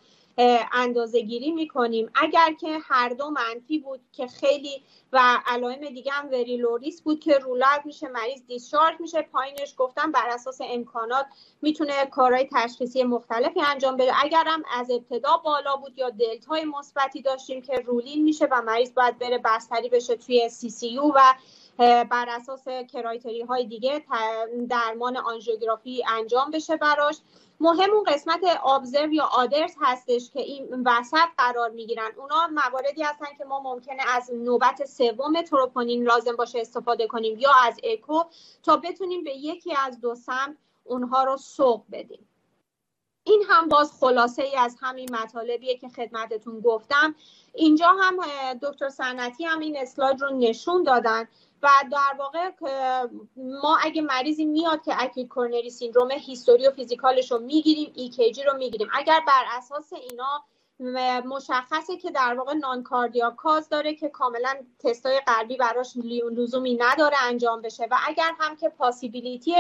[0.73, 2.11] اندازه گیری می‌کنیم.
[2.15, 4.83] اگر که هر دو منفی بود که خیلی
[5.13, 9.23] و علائم دیگه هم very low risk بود که rule out میشه مریض discharge میشه
[9.23, 11.27] پایینش گفتم بر اساس امکانات
[11.63, 14.13] می‌تونه کارهای تشخیصی مختلفی انجام بده.
[14.23, 18.95] اگر هم از ابتدا بالا بود یا دلتای مثبتی داشتیم که رولین میشه و مریض
[18.95, 21.35] باید بره بستری بشه توی سی سی یو و
[22.05, 24.05] بر اساس کرایتری های دیگه
[24.69, 27.17] درمان آنژیوگرافی انجام بشه براش.
[27.61, 32.11] مهم اون قسمت آبزرو یا آدرس هستش که این وسط قرار می‌گیرن.
[32.17, 37.51] اونا مواردی هستن که ما ممکنه از نوبت سوم تروپونین لازم باشه استفاده کنیم یا
[37.67, 38.23] از اکو
[38.63, 42.29] تا بتونیم به یکی از دو سمت اونها رو سوق بدیم.
[43.25, 47.15] این هم باز خلاصه ای از همین مطالبیه که خدمتتون گفتم.
[47.55, 48.17] اینجا هم
[48.63, 51.29] دکتر سنتی هم این اسلاید رو نشون دادن
[51.63, 52.51] و در واقع
[53.37, 58.43] ما اگه مریضی میاد که acute coronary syndrome history و physical ش رو می‌گیریم ECG
[58.43, 58.89] رو می‌گیریم.
[58.95, 60.45] اگر بر اساس اینا
[61.25, 65.97] مشخصه که در واقع non-cardiac cause داره که کاملا تستای قلبی براش
[66.37, 69.55] لزومی نداره انجام بشه و اگر هم که possibility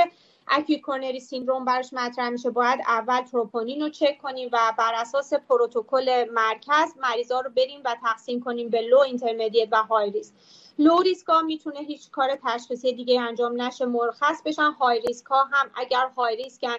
[0.49, 2.51] acute coronary syndrome براش مطرح میشه.
[2.51, 7.97] باید اول تروپونین رو چک کنیم و بر اساس پروتکل مرکز مریضا رو بریم و
[8.03, 10.35] تقسیم کنیم به low intermediate و high risk
[10.79, 14.71] low risk ها می‌تونه هیچ کار تشخیصی دیگه انجام نشه مرخص بشن.
[14.71, 16.77] high risk ها هم اگر high risk ن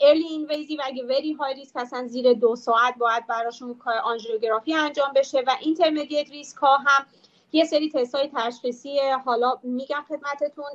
[0.00, 5.12] early invasive و اگه very high risk هستن زیر دو ساعت باید براشون آنژیوگرافی انجام
[5.14, 5.42] بشه.
[5.46, 7.06] و intermediate risk ها هم
[7.52, 10.66] یه سری تست های تشخیصی حالا میگم خدمتتون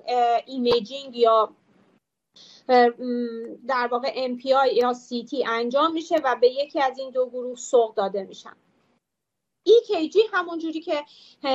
[0.46, 1.50] imaging یا
[3.68, 7.96] در واقع MPI یا CT انجام میشه و به یکی از این دو گروه سوق
[7.96, 8.56] داده میشن.
[9.70, 11.04] EKG همونجوری که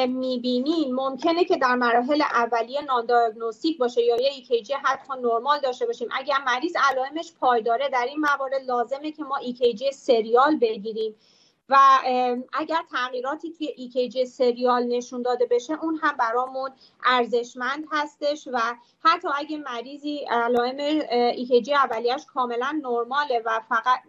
[0.07, 6.09] می‌بینین ممکنه که در مراحل اولیه nondiagnostic باشه یا یه EKG حتی نرمال داشته باشیم.
[6.13, 11.15] اگر مریض علائمش پایداره در این موارد لازمه که ما EKG سریال بگیریم.
[11.69, 11.77] و
[12.53, 16.71] اگر تغییراتی توی EKG سریال نشون داده بشه اون هم برامون
[17.05, 18.61] ارزشمند هستش و
[19.05, 21.01] حتی اگه مریضی علائم
[21.33, 24.01] EKG اولیش کاملا نرماله و فقط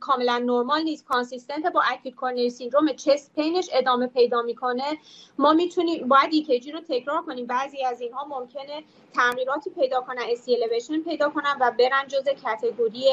[0.00, 4.98] کاملا نرمال نیست consistent با acute coronary syndrome chest pain ش ادامه پیدا می‌کنه
[5.38, 7.46] ما می‌تونیم باید ECG رو تکرار کنیم.
[7.46, 10.56] بعضی از اینها ممکنه تغییراتی پیدا کنن ST
[11.04, 13.04] پیدا کنن و برن جز category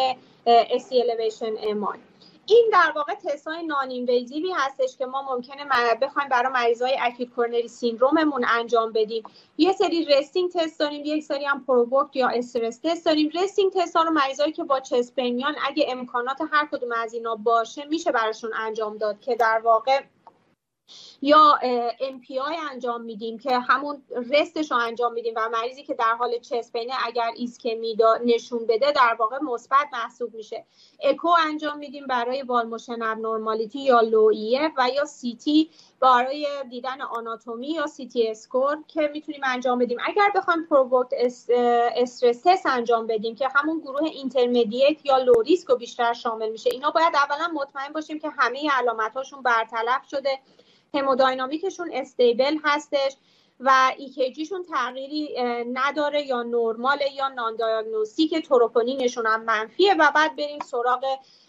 [0.45, 1.99] ST elevation MI
[2.45, 5.65] این در واقع تست های noninvasive ی هستش که ما ممکنه
[6.01, 9.23] بخوایم برای مریضای acute coronary syndrome مون انجام بدیم.
[9.57, 13.29] یه سری resting test داریم یک سری هم provoked یا stress test داریم.
[13.33, 17.85] resting test ها رو مریضایی که با چسپینیان اگه امکانات هر کدوم از اینا باشه
[17.85, 20.01] میشه براشون انجام داد که در واقع
[21.21, 21.59] یا
[21.99, 26.39] MPI انجام میدیم که همون rest ش رو انجام میدیم و مریضی که در حال
[26.39, 30.65] chest pain ه اگر ایسکمی نشون بده در واقع مثبت محسوب میشه.
[31.03, 37.67] اکو انجام میدیم برای wall motion abnormality یا لویه و یا CT برای دیدن آناتومی
[37.67, 39.97] یا CT score که می‌تونیم انجام بدیم.
[40.05, 41.13] اگر بخوایم provoked
[41.95, 46.69] stress test انجام بدیم که همون گروه intermediate یا low risk رو بیشتر شامل میشه
[46.69, 50.39] اینا باید اولا مطمئن باشیم که همه علامتاشون برطرف شده.
[50.95, 53.15] hemodynamic شون stable هستش
[53.59, 55.35] و ECG شون تغییری
[55.73, 61.05] نداره یا نرمال یا nondiagnostic تروپونینشون هم منفیه و بعد بریم سراغ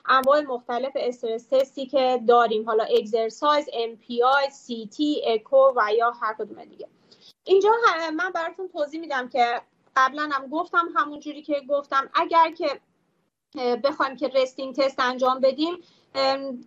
[0.09, 2.67] انواع مختلف stress test ی که داریم.
[2.67, 6.89] حالا exercise MPI CT اکو و یا هر کدوم دیگه.
[7.45, 7.71] اینجا
[8.17, 9.61] من براتون توضیح میدم که
[9.97, 12.11] قبلا هم گفتم همون جوری که گفتم.
[12.15, 12.81] اگر که
[13.85, 15.79] بخوایم که resting test انجام بدیم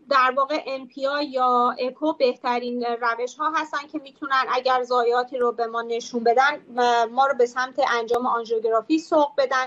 [0.10, 5.68] در واقع MPI یا اکو بهترین روش ها هستن که می‌تونن اگر زایاتی رو به
[5.68, 6.62] ما نشون بدن
[7.12, 9.66] ما رو به سمت انجام آنژیوگرافی سوق بدن.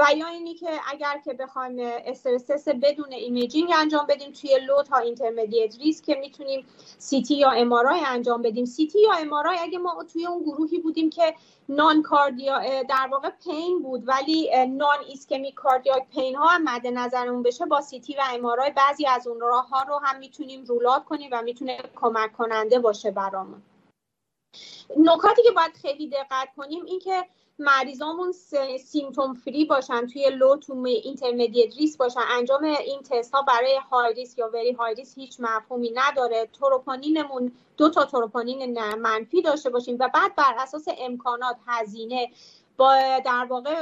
[0.00, 4.82] و یا اینی که اگر که بخوایم stress test بدون imaging انجام بدیم توی low
[4.82, 6.66] تا intermediate risk که می‌تونیم
[6.98, 8.64] CT یا MRI انجام بدیم.
[8.64, 11.34] CT یا MRI اگه ما توی اون گروهی بودیم که
[11.68, 17.80] non-cardiac در واقع pain بود ولی non-ischemic cardiac pain ها هم مد نظرمون بشه با
[17.80, 21.28] CT و MRI بعضی از اون rule out ها رو هم می‌تونیم rule out کنیم
[21.32, 23.62] و می‌تونه کمک کننده باشه برامون.
[24.96, 27.24] نکاتی که باید خیلی دقت کنیم این که
[27.60, 28.32] مریضامون
[28.84, 32.20] symptom free باشن توی low to intermediate risk باشن.
[32.30, 36.48] انجام این تست ها برای high risk یا very high risk هیچ مفهومی نداره.
[36.60, 42.30] تروپونینمون دو تا تروپونین منفی داشته باشیم و بعد بر اساس امکانات هزینه
[42.76, 43.72] با در واقع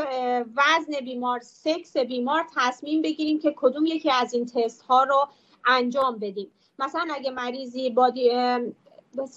[0.41, 5.29] وزن بیمار سکس بیمار تصمیم بگیریم که کدوم یکی از این تست ها رو
[5.67, 6.51] انجام بدیم.
[6.79, 8.31] مثلا اگه مریضی body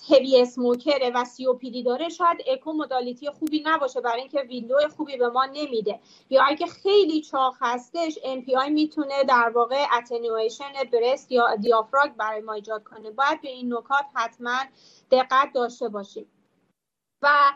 [0.10, 5.18] heavy smoker ه و COPD داره شاید اکو modality خوبی نباشه برای اینکه window خوبی
[5.18, 6.00] به ما نمیده.
[6.30, 12.54] یا اگه خیلی چاق هستش MPI می‌تونه در واقع attenuation breast یا دیافراگم برای ما
[12.54, 13.12] ایجاد کنه.
[13.12, 14.58] باید به این نکات حتما
[15.12, 16.26] دقت داشته باشیم.
[17.22, 17.52] و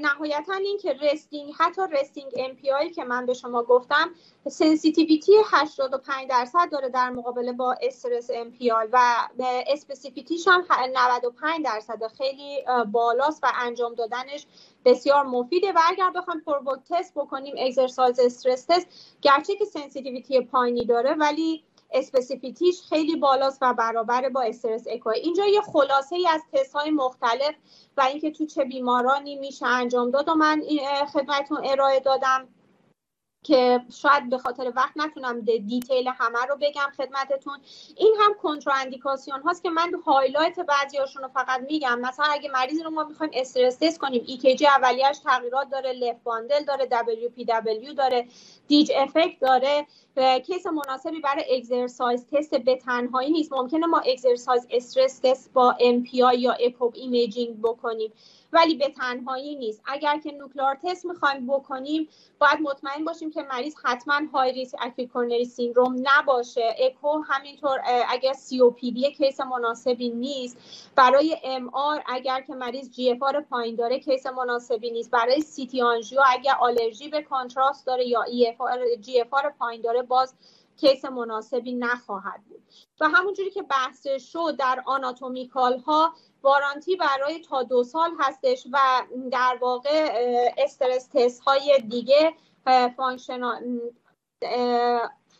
[0.00, 4.10] نهایتا این که resting حتی resting MPI که من به شما گفتم
[4.48, 8.52] sensitivity 85 درصد داره در مقابله با stress MPI
[8.92, 9.24] و
[9.66, 12.02] specificity ش هم 95 درصد.
[12.18, 14.46] خیلی بالاست و انجام دادنش
[14.84, 18.86] بسیار مفیده و اگر بخوایم provoke test بکنیم exercise stress test
[19.22, 21.64] گرچه که sensitivity پایینی داره ولی
[21.94, 25.08] specificity ش خیلی بالاست و برابر با stress echo.
[25.08, 27.54] اینجا یه خلاصه ای از تست های مختلف
[27.96, 30.62] و اینکه تو چه بیمارانی میشه انجام داد و من
[31.12, 32.48] خدمتتون ارائه دادم.
[33.44, 37.58] که شاید به خاطر وقت نتونم detail همه رو بگم خدمتتون.
[37.96, 42.00] این هم contraindication هاست که من highlight بعضی هاشون رو فقط میگم.
[42.00, 46.64] مثلا اگه مریضی رو ما می‌خوایم stress test کنیم ECG اولیش تغییرات داره left bundle
[46.64, 48.26] داره WPW داره
[48.68, 49.86] dig effect داره.
[50.46, 53.52] case مناسبی برای exercise test به تنهایی نیست.
[53.52, 58.12] ممکنه ما exercise stress test با MPI یا اکو imaging بکنیم.
[58.54, 59.82] ولی به تنهایی نیست.
[59.86, 65.12] اگر که nuclear test می‌خوایم بکنیم باید مطمئن باشیم که مریض حتما high risk acute
[65.12, 66.76] coronary syndrome نباشه.
[66.78, 70.56] اکو همینطور اگر COPD case مناسبی نیست.
[70.96, 75.10] برای MR اگر که مریض GFR پایین داره case مناسبی نیست.
[75.10, 79.54] برای CT angio اگر آلرژی به contrast داره یا ای اف آر جی اف آر
[79.58, 80.34] پایین داره باز
[80.76, 82.62] case مناسبی نخواهد بود.
[83.00, 86.14] و همونجوری که بحث شد در anatomical ها
[86.44, 88.78] warranty برای تا دو سال هستش و
[89.30, 90.08] در واقع
[90.58, 92.34] stress test های دیگه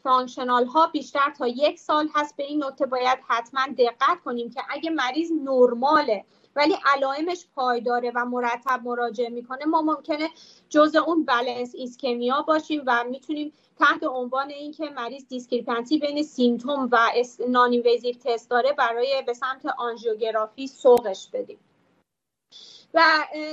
[0.02, 2.36] functional ها بیشتر تا یک سال هست.
[2.36, 6.24] به این نکته باید حتما دقت کنیم که اگه مریض نرماله
[6.56, 9.64] ولی علائمش پایداره و مرتب مراجعه می‌کنه.
[9.64, 10.30] ما ممکنه
[10.68, 16.98] جز اون balanced ischemia باشیم و می‌تونیم تحت عنوان اینکه مریض discrepancy بین symptom و
[17.48, 17.82] نان
[18.24, 21.58] تست داره برای به سمت آنژیوگرافی سوقش بدیم.
[22.94, 23.02] و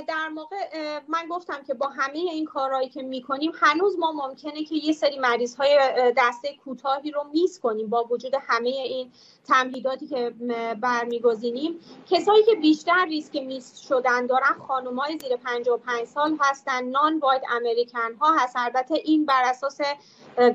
[0.08, 0.56] در موقع
[1.08, 5.18] من گفتم که با همه این کارهایی که می‌کنیم هنوز ما ممکنه که یه سری
[5.18, 5.78] مریض های
[6.16, 9.12] دسته کوتاهی رو میس کنیم با وجود همه این
[9.48, 10.34] تمهیداتی که
[10.80, 11.80] برمیگزینیم.
[12.10, 18.14] کسایی که بیشتر ریسک میس شدن دارن خانمای زیر 55 سال هستن نان واید امریکن
[18.20, 18.56] ها هست.
[18.56, 19.80] البته این بر اساس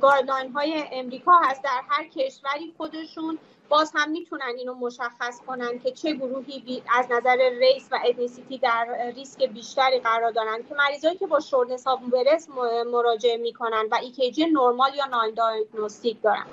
[0.01, 1.63] guideline های امریکا هست.
[1.63, 7.49] در هر کشوری خودشون باز هم می‌تونن اینو مشخص کنن که چه گروهی از نظر
[7.59, 8.76] race و ethnicity در
[9.15, 12.49] ریسک بیشتری قرار دارن که مریضایی که با shortness of breath
[12.91, 16.45] مراجعه می‌کنن و ECG نرمال یا non-diagnostic دارن.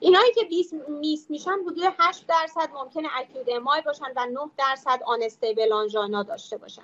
[0.00, 5.00] اینایی که 20 miss میشن حدود 8 درصد ممکنه acute MI باشن و 9 درصد
[5.06, 6.82] unstable angina داشته باشن.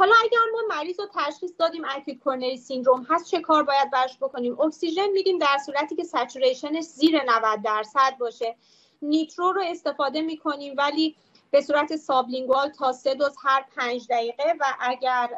[0.00, 4.16] حالا اگر ما مریض رو تشخیص دادیم acute coronary syndrome هست چه کار باید برش
[4.20, 8.56] بکنیم؟ اکسیژن میدیم در صورتی که saturation ش زیر 90 درصد باشه.
[9.02, 11.16] nitro رو استفاده می‌کنیم ولی
[11.52, 15.28] به صورت sublingual تا سه دوز هر پنج دقیقه و اگر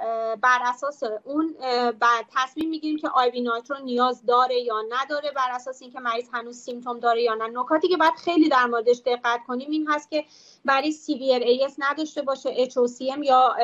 [0.42, 1.54] بر اساس اون
[2.00, 6.56] بعد تصمیم می‌گیریم که IV nitro نیاز داره یا نداره بر اساس اینکه مریض هنوز
[6.56, 7.46] symptom داره یا نه.
[7.46, 10.24] نکاتی که باید خیلی در موردش دقت کنیم این هست که
[10.64, 12.78] مریض severe AS نداشته باشه HCM
[13.22, 13.56] یا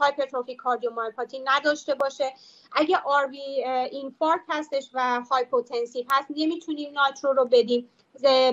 [0.00, 2.32] hypertrophy cardiomyopathy نداشته باشه.
[2.72, 7.90] اگه RV infarct هستش و hypotensive هست نمی‌تونیم nitro رو بدیم.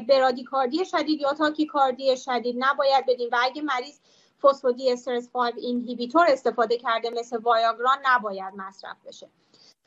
[0.10, 3.30] برادیکاردی شدید یا تاکیکاردی شدید نباید بدیم.
[3.32, 4.00] و اگه مریض
[4.42, 9.30] phosphodiesterase 5 inhibitor استفاده کرده مثل وایاگرا نباید مصرف بشه.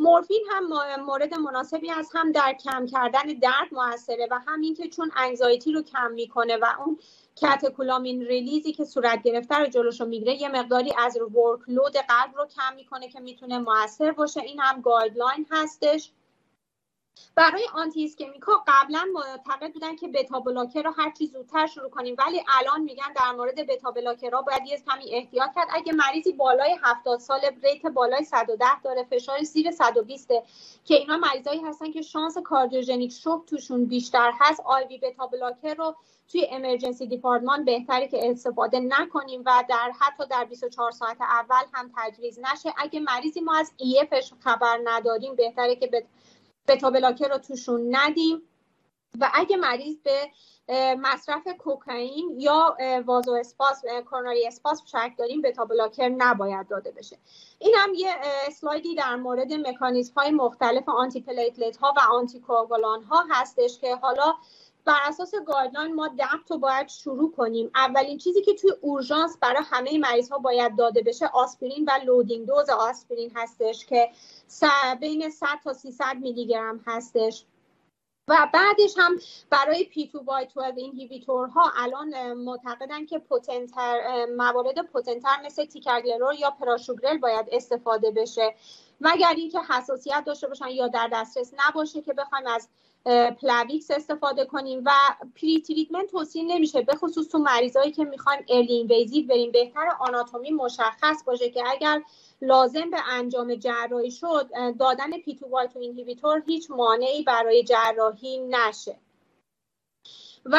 [0.01, 2.17] مورفین هم مورد مناسبی است.
[2.17, 6.67] هم در کم کردن درد موثره و هم اینکه چون anxiety رو کم می‌کنه و
[6.87, 6.99] اون
[7.41, 12.47] catecholamine release ی که صورت گرفته رو جلوشو می‌گیره یه مقداری از workload قلب رو
[12.47, 14.41] کم می‌کنه که می‌تونه موثر باشه.
[14.41, 16.13] این هم guideline هستش.
[17.35, 22.17] برای anti-ischemic ها قبلا معتقد بودن که beta blocker رو هر چی زودتر شروع کنیم
[22.19, 23.95] ولی الان میگن در مورد بتا
[24.33, 25.69] ها باید یه کمی احتیاط کرد.
[25.71, 30.29] اگه مریضی بالای 70 سال rate بالای 110 داره فشار زیر 120
[30.85, 34.61] که اینا مریضایی هستن که شانس cardiogenic shock توشون بیشتر هست.
[34.65, 35.95] IV beta blocker رو
[36.33, 41.91] توی emergency department بهتره که استفاده نکنیم و در حتی در 24 ساعت اول هم
[41.97, 42.75] تجویز نشه.
[42.77, 45.87] اگه مریضی ما از EF ش خبر نداریم بهتره که
[46.69, 48.43] beta blocker رو توشون ندیم.
[49.21, 50.31] و اگه مریض به
[50.95, 52.77] مصرف کوکائین یا
[53.07, 57.19] vasospasm coronary spasm شک داریم beta blocker نباید داده بشه.
[57.59, 58.15] این هم یه
[58.47, 62.43] اسلایدی در مورد مکانیزم های مختلف antiplatelet ها و anti
[63.11, 64.35] ها هستش که حالا
[64.89, 67.71] بر اساس guideline ما DAPT رو باید شروع کنیم.
[67.75, 72.47] اولین چیزی که توی اورژانس برای همه مریض ها باید داده بشه آسپرین و loading
[72.47, 74.11] dose آسپرین هستش که
[75.01, 77.45] بین 100 تا 300 میلی گرم هستش.
[78.29, 79.19] و بعدش هم
[79.51, 87.19] برای P2Y12 ها الان معتقدن که potent تر موارد potent تر مثل ticagrelor یا prasugrel
[87.19, 88.55] باید استفاده بشه.
[89.01, 92.69] مگر اینکه حساسیت داشته باشن یا در دسترس نباشه که بخوایم از
[93.41, 94.91] Plavix استفاده کنیم و
[95.35, 99.53] pre-treatment توصیه نمیشه به خصوص تو مریضایی که می‌خوایم early invasive بریم.
[99.53, 102.03] بهتر آناتومی مشخص باشه که اگر
[102.43, 108.97] لازم به انجام جراحی شد دادن P2Y12 inhibitor هیچ مانعی برای جراحی نشه.
[110.45, 110.59] و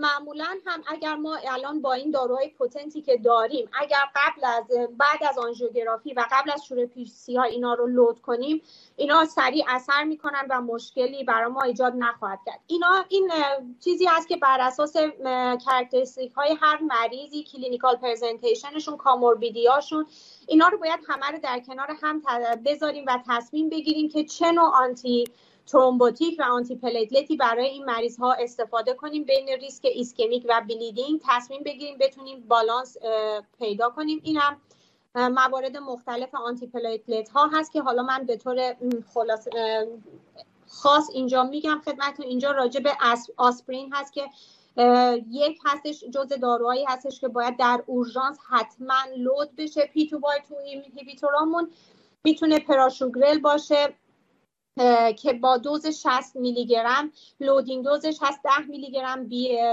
[0.00, 4.64] معمولا هم اگر ما الان با این داروهای potent ی که داریم اگر قبل از
[4.98, 8.62] بعد از آنژیوگرافی و قبل از شروع PCI ها اینا رو load کنیم
[8.96, 12.60] اینا سریع اثر می‌کنن و مشکلی برای ما ایجاد نخواهد کرد.
[12.66, 13.30] اینا این
[13.84, 14.96] چیزی است که بر اساس
[15.66, 20.06] characteristic های هر مریضی clinical presentation شون comorbidity اشون
[20.46, 22.22] اینا رو باید همه رو در کنار هم
[22.66, 28.32] بذاریم و تصمیم بگیریم که چه نوع antithrombotic و antiplatelet ی برای این مریض ها
[28.32, 31.20] استفاده کنیم بین ریسک ischemic و bleeding.
[31.28, 32.96] تصمیم بگیریم بتونیم بالانس
[33.58, 34.20] پیدا کنیم.
[34.22, 34.60] اینم
[35.14, 38.76] موارد مختلف antiplatelet ها هست که حالا من به طور
[39.14, 39.48] خلاص
[40.68, 42.26] خاص اینجا میگم خدمتتون.
[42.26, 42.92] اینجا راجع به
[43.36, 44.28] آسپرین هست که
[45.30, 49.86] یک هستش جز داروهایی هستش که باید در اورژانس حتما load بشه.
[49.86, 50.54] P2Y12
[52.24, 53.94] می‌تونه prasugrel باشه.
[55.18, 59.24] که با دوز 60 میلی گرم loading dose ش هست 10 میلی گرم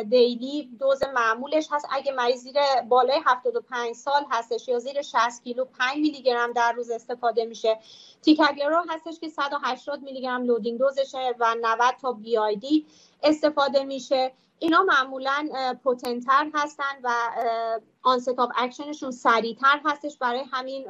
[0.03, 1.85] daily dose معمولش هست.
[1.91, 2.55] اگه مریض زیر
[2.89, 7.79] بالای 75 سال هستش یا زیر 60 کیلو 5 میلی گرم در روز استفاده میشه.
[8.21, 12.85] ticagrelor هستش که 180 میلی گرم loading dose شه و 90 تا BID
[13.23, 14.31] استفاده میشه.
[14.59, 15.49] اینا معمولا
[15.83, 17.09] potent تر هستن و
[18.03, 20.87] onset of action شون سریعتر هستش برای همین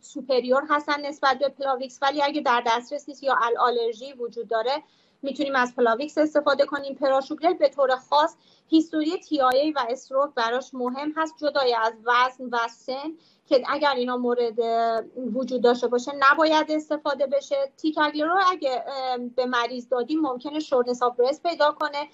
[0.00, 1.98] superior هستن نسبت به Plavix.
[2.02, 4.82] ولی اگه در دسترس نیست یا آلرژی وجود داره
[5.22, 6.94] می‌تونیم از Plavix استفاده کنیم.
[6.94, 8.36] prasugrel به طور خاص
[8.68, 13.12] history TIA و stroke براش مهم هست جدای از وزن و سن
[13.46, 14.58] که اگر اینا مورد
[15.34, 17.72] وجود داشته باشه نباید استفاده بشه.
[17.76, 18.84] ticagrelor اگه
[19.36, 22.08] به مریض دادیم ممکنه shortness of پیدا کنه.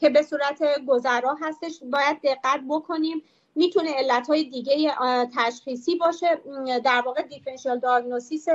[0.00, 3.22] که به صورت گذرا هستش باید دقت بکنیم.
[3.54, 4.96] می‌تونه علت های دیگه
[5.36, 6.40] تشخیصی باشه.
[6.84, 8.46] در واقع دیفرنشیال داگنوسیس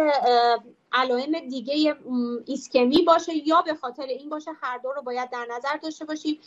[0.92, 1.96] علائم دیگه
[2.46, 6.40] ایسکمی باشه یا به خاطر این باشه هر دو رو باید در نظر داشته باشیم.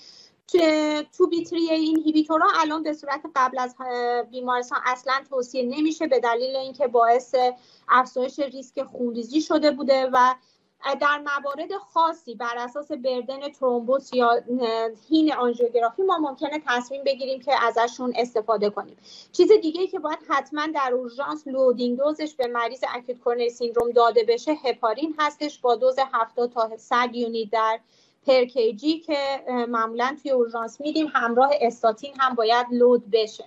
[1.18, 3.74] تو بیتری این هیبیتورا الان به صورت قبل از
[4.30, 7.34] بیمارستان اصلا توصیه نمیشه به دلیل اینکه باعث
[7.88, 10.34] افزایش ریسک خونریزی شده بوده و
[11.00, 14.42] در موارد خاصی بر اساس burden thrombus یا
[15.08, 18.96] حین آنژیوگرافی ما ممکنه تصمیم بگیریم که ازشون استفاده کنیم.
[19.32, 23.90] چیز دیگه که باید حتما در اورژانس loading dose ش به مریض acute coronary syndrome
[23.90, 27.80] داده بشه هپارین هستش با دوز 70 تا 100 unit در
[28.26, 31.06] per kg که معمولا توی اورژانس میدیم.
[31.14, 33.44] همراه استاتین هم باید load بشه.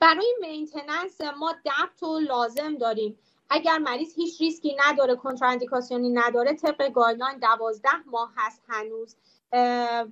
[0.00, 3.18] برای maintenance ما DAPT و لازم داریم.
[3.50, 9.16] اگر مریض هیچ ریسکی نداره contraindication ی نداره طبق guideline دوازده ماه هست هنوز.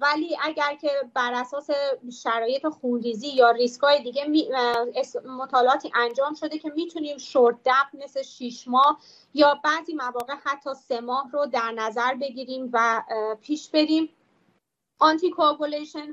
[0.00, 1.70] ولی اگر که بر اساس
[2.22, 4.26] شرایط خونریزی یا ریسکای دیگه
[5.26, 8.98] مطالعاتی انجام شده که می‌تونیم short DAPT مثل 6 ماه
[9.34, 13.02] یا بعضی مواقع حتی سه ماه رو در نظر بگیریم و
[13.42, 14.08] پیش بریم.
[14.98, 15.30] anti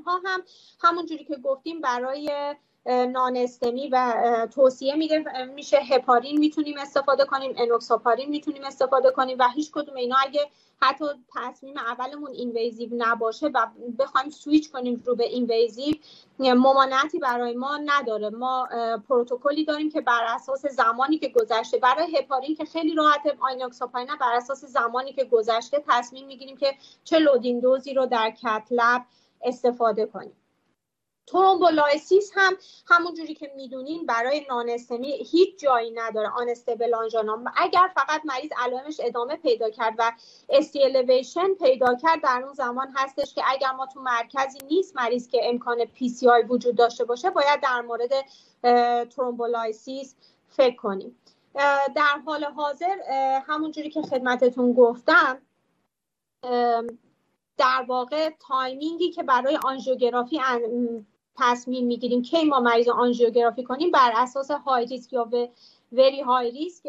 [0.06, 0.42] ها هم
[0.80, 2.54] همونجوری که گفتیم برای
[2.86, 4.94] non-STEMI و توصیه
[5.54, 10.40] میشه هپارین می‌تونیم استفاده کنیم enoxaparin می‌تونیم استفاده کنیم و هیچ کدوم اینا اگه
[10.80, 11.04] حتی
[11.34, 13.66] تصمیم اولمون invasive نباشه و
[13.98, 15.94] بخوایم سویچ کنیم رو به invasive
[16.38, 18.30] ممانعتی برای ما نداره.
[18.30, 18.68] ما
[19.08, 24.36] پروتکلی داریم که بر اساس زمانی که گذشته برای هپارین که خیلی راحته enoxaparin بر
[24.36, 26.74] اساس زمانی که گذشته تصمیم می‌گیریم که
[27.04, 29.04] چه loading dose ی رو در cath lab
[29.42, 30.36] استفاده کنیم.
[31.26, 32.56] thrombolysis هم
[32.86, 36.28] همون جوری که می‌دونین برای non-STEMI هیچ جایی نداره.
[36.28, 40.12] unstable angina اگر فقط مریض علائمش ادامه پیدا کرد و
[40.48, 45.28] ST elevation پیدا کرد در اون زمان هستش که اگر ما تو مرکزی نیست مریض
[45.28, 48.12] که امکان PCI وجود داشته باشه باید در مورد
[49.08, 50.14] thrombolysis
[50.48, 51.18] فکر کنیم.
[51.94, 52.96] در حال حاضر
[53.46, 55.42] همون جوری که خدمتتون گفتم
[57.56, 60.38] در واقع timing ی که برای آنژیوگرافی
[61.42, 65.24] تصمیم می‌گیریم کی ما مریض آنژیوگرافی کنیم بر اساس high risk یا
[65.92, 66.88] very high risk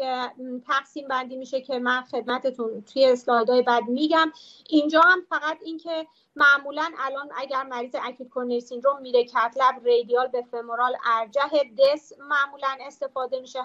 [0.66, 4.32] تقسیم بندی میشه که من خدمتتون توی اسلایدهای بعد میگم.
[4.68, 10.26] اینجا هم فقط اینکه معمولا الان اگر مریض acute coronary syndrome میره cath lab radial
[10.26, 11.40] به femoral ارجحه
[11.78, 13.58] DES معمولا استفاده میشه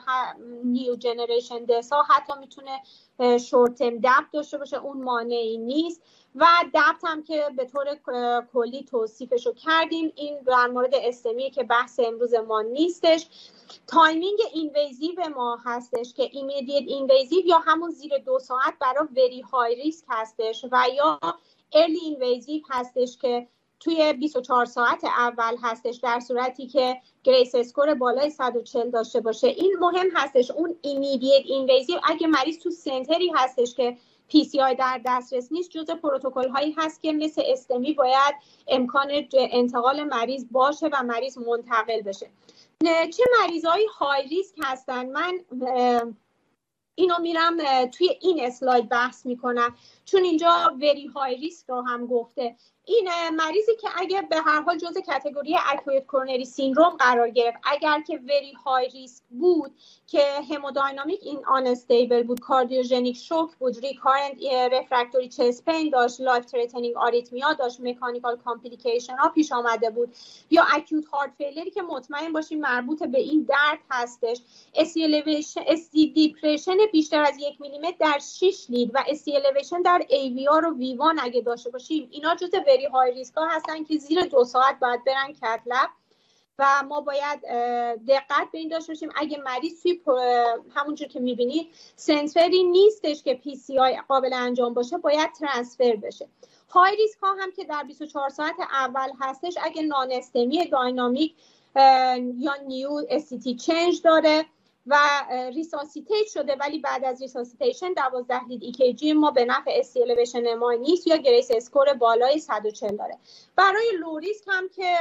[0.63, 2.03] new generation DES ها.
[2.03, 2.81] حتی می‌تونه
[3.37, 6.01] short term DAPT داشته باشه اون مانعی نیست.
[6.35, 7.85] و DAPT هم که به طور
[8.53, 13.27] کلی توصیفش رو کردیم این در مورد STEMI ه که بحث امروز ما نیستش.
[13.87, 19.75] timing invasive ما هستش که immediate invasive یا همون زیر دو ساعت برای very high
[19.75, 21.19] risk هستش و یا
[21.73, 23.47] early invasive هستش که
[23.79, 29.47] توی 24 ساعت اول هستش در صورتی که GRACE score بالای 140 داشته باشه.
[29.47, 33.97] این مهم هستش اون immediate invasive اگه مریض تو center ی هستش که
[34.29, 38.35] PCI در دسترس نیست جزء پروتکل هایی هست که مثل استمی باید
[38.67, 42.29] امکان انتقال مریض باشه و مریض منتقل بشه.
[42.85, 45.09] چه مریض های های ریسک هستن.
[45.09, 45.39] من
[46.95, 49.75] اینو میرم توی این اسلاید بحث می‌کنم.
[50.05, 52.55] چون اینجا وری های ریسک رو هم گفته.
[52.89, 58.01] این مریضی که اگر به هر حال جزء کتگوری اکویت کورنری سیندروم قرار گرفت اگر
[58.01, 59.71] که وری های ریسک بود
[60.07, 64.37] که hemodynamically unstable بود cardiogenic shock بود recurrent
[64.71, 70.15] refractory chest pain داشت life threatening arrhythmia داشت mechanical complication ها پیش آمده بود
[70.49, 74.41] یا acute heart failure ی که مطمئن باشیم مربوط به این درد هستش.
[74.75, 79.33] ST depression بیشتر از یک میلیمتر در 6 lead و ST
[79.85, 84.21] در aVR و V1 اگه داشته باشیم اینا جزء high risk ها هستن که زیر
[84.21, 85.89] دو ساعت باید برن cath lab
[86.59, 87.41] و ما باید
[88.07, 89.09] دقت به این داشته باشیم.
[89.15, 89.99] اگه مریض توی
[90.75, 96.27] همونجور که می‌بینید center ی نیستش که PCI قابل انجام باشه باید transfer بشه.
[96.69, 101.35] high risk ها هم که در 24 ساعت اول هستش اگه NSTEMI dynamic
[102.37, 104.45] یا new ST change داره
[104.87, 104.97] و
[105.53, 110.73] resuscitate شده ولی بعد از resuscitation 12 lead EKG ما به نفع ST elevation ما
[110.73, 113.17] نیست یا GRACE score بالای 140 داره.
[113.55, 114.95] برای low risk هم که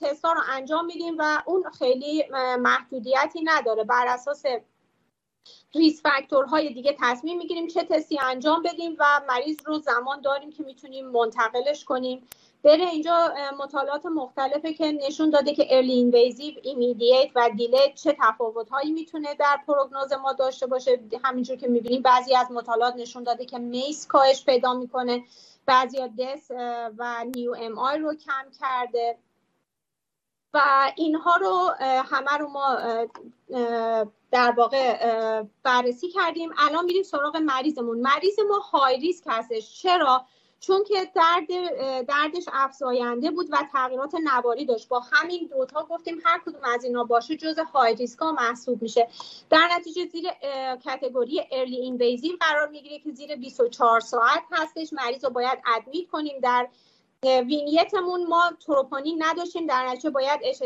[0.00, 2.24] تستا رو انجام میدیم و اون خیلی
[2.58, 3.84] محدودیتی نداره.
[3.84, 4.42] بر اساس
[5.74, 10.50] risk factor های دیگه تصمیم می‌گیریم چه تستی انجام بدیم و مریض رو زمان داریم
[10.50, 12.28] که می‌تونیم منتقلش کنیم.
[12.64, 18.92] بره اینجا مطالعات مختلفه که نشون داده که early invasive immediate و delayed چه تفاوتهایی
[18.92, 21.00] می‌تونه در prognosis ما داشته باشه.
[21.24, 25.24] همینجور که می‌بینیم بعضی از مطالعات نشون داده که MACE کاهش پیدا می‌کنه.
[25.66, 26.50] بعضی دس
[26.98, 29.18] و نیو ام آی رو کم کرده.
[30.54, 32.78] و اینها رو همه رو ما
[34.30, 36.50] در واقع بررسی کردیم.
[36.58, 38.00] الان میریم سراغ مریضمون.
[38.00, 39.82] مریض ما های ریسک هستش.
[39.82, 40.24] چرا؟
[40.60, 41.46] چون که درد
[42.06, 44.88] دردش افزاینده بود و تغییرات نواری داشت.
[44.88, 49.08] با همین دوتا گفتیم هر کدوم از اینا باشه جز های ریسکا محسوب میشه.
[49.50, 50.24] در نتیجه زیر
[50.84, 54.92] category early invasive قرار می‌گیره که زیر 24 ساعت هستش.
[54.92, 56.68] مریض رو باید admit کنیم در
[57.24, 59.66] vignette مون ما تروپونین نداشتیم.
[59.66, 60.58] در نتیجه باید hs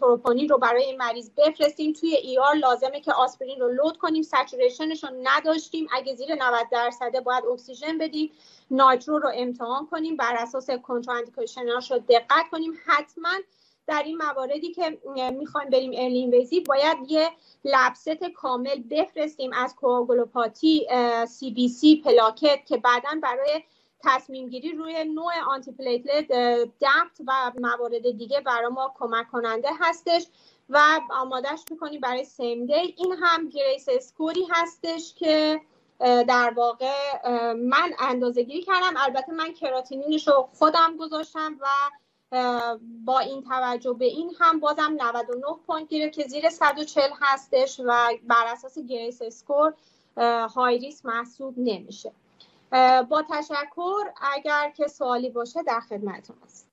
[0.00, 1.92] troponin رو برای مریض بفرستیم.
[1.92, 4.22] توی ER لازمه که آسپرین رو load کنیم.
[4.22, 5.86] saturation ش رو نداشتیم.
[5.92, 8.30] اگه زیر 90 درصده باید اکسیژن بدیم.
[8.70, 10.16] nitro رو امتحان کنیم.
[10.16, 12.72] بر اساس contraindication اش رو دقت کنیم.
[12.86, 13.32] حتما
[13.86, 14.98] در این مواردی که
[15.38, 17.28] می‌خوایم بریم early invasive باید یه
[17.64, 20.86] lab set کامل بفرستیم از coagulopathy
[21.28, 23.62] CBC پلاکت که بعدا برای
[24.04, 26.28] تصمیم گیری روی نوع antiplatelet
[26.80, 30.26] DAPT و موارد دیگه برای ما کمک کننده هستش
[30.68, 35.60] و آمادهش می‌کنیم برای same day این هم GRACE score ی هستش که
[36.00, 36.92] در واقع
[37.52, 38.94] من اندازه گیری کردم.
[38.96, 41.66] البته من کراتینینش رو خودم گذاشتم و
[43.04, 48.08] با این توجه به این هم بازم 99 point گیره که زیر 140 هستش و
[48.22, 49.74] بر اساس GRACE score
[50.54, 52.12] high risk محسوب نمیشه.
[53.10, 56.69] با تشکر اگر که سوالی باشه در خدمتتون هست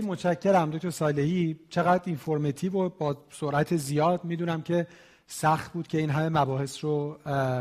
[0.00, 1.56] خیلی متشکرم دکتر صالحی.
[1.68, 4.86] چقدر informative و با سرعت زیاد می‌دونم که
[5.26, 7.18] سخت بود که این همه مباحث رو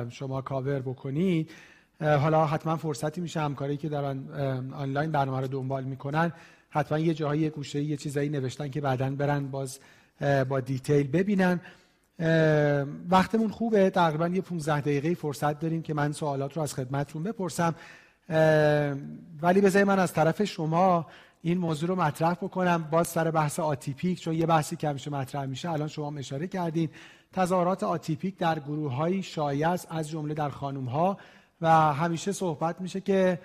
[0.10, 1.52] شما کاور بکنید.
[2.02, 4.24] حالا حتما فرصتی میشه همکاری که دارن
[4.74, 6.32] آنلاین برنامه رو دنبال می‌کنن
[6.70, 9.80] حتما یه جاهای یه گوشه یه چیزایی نوشتن که بعدا برن باز
[10.50, 11.62] با detail ببینن.
[13.10, 13.90] وقتمون خوبه.
[13.90, 17.76] تقریبا یه 15 دقیقه فرصت داریم که من سوالات رو از خدمتتون بپرسم.
[19.42, 21.08] ولی بذارید من از طرف شما
[21.42, 22.88] این موضوع رو مطرح بکنم.
[22.92, 26.90] باز سر بحث آتیپیک چون یه بحثی که همیشه مطرح میشه الان شما اشاره کردین.
[27.34, 31.18] تظاهرات آتیپیک در گروه های شایع از جمله در خانم ها
[31.62, 33.40] و همیشه صحبت میشه که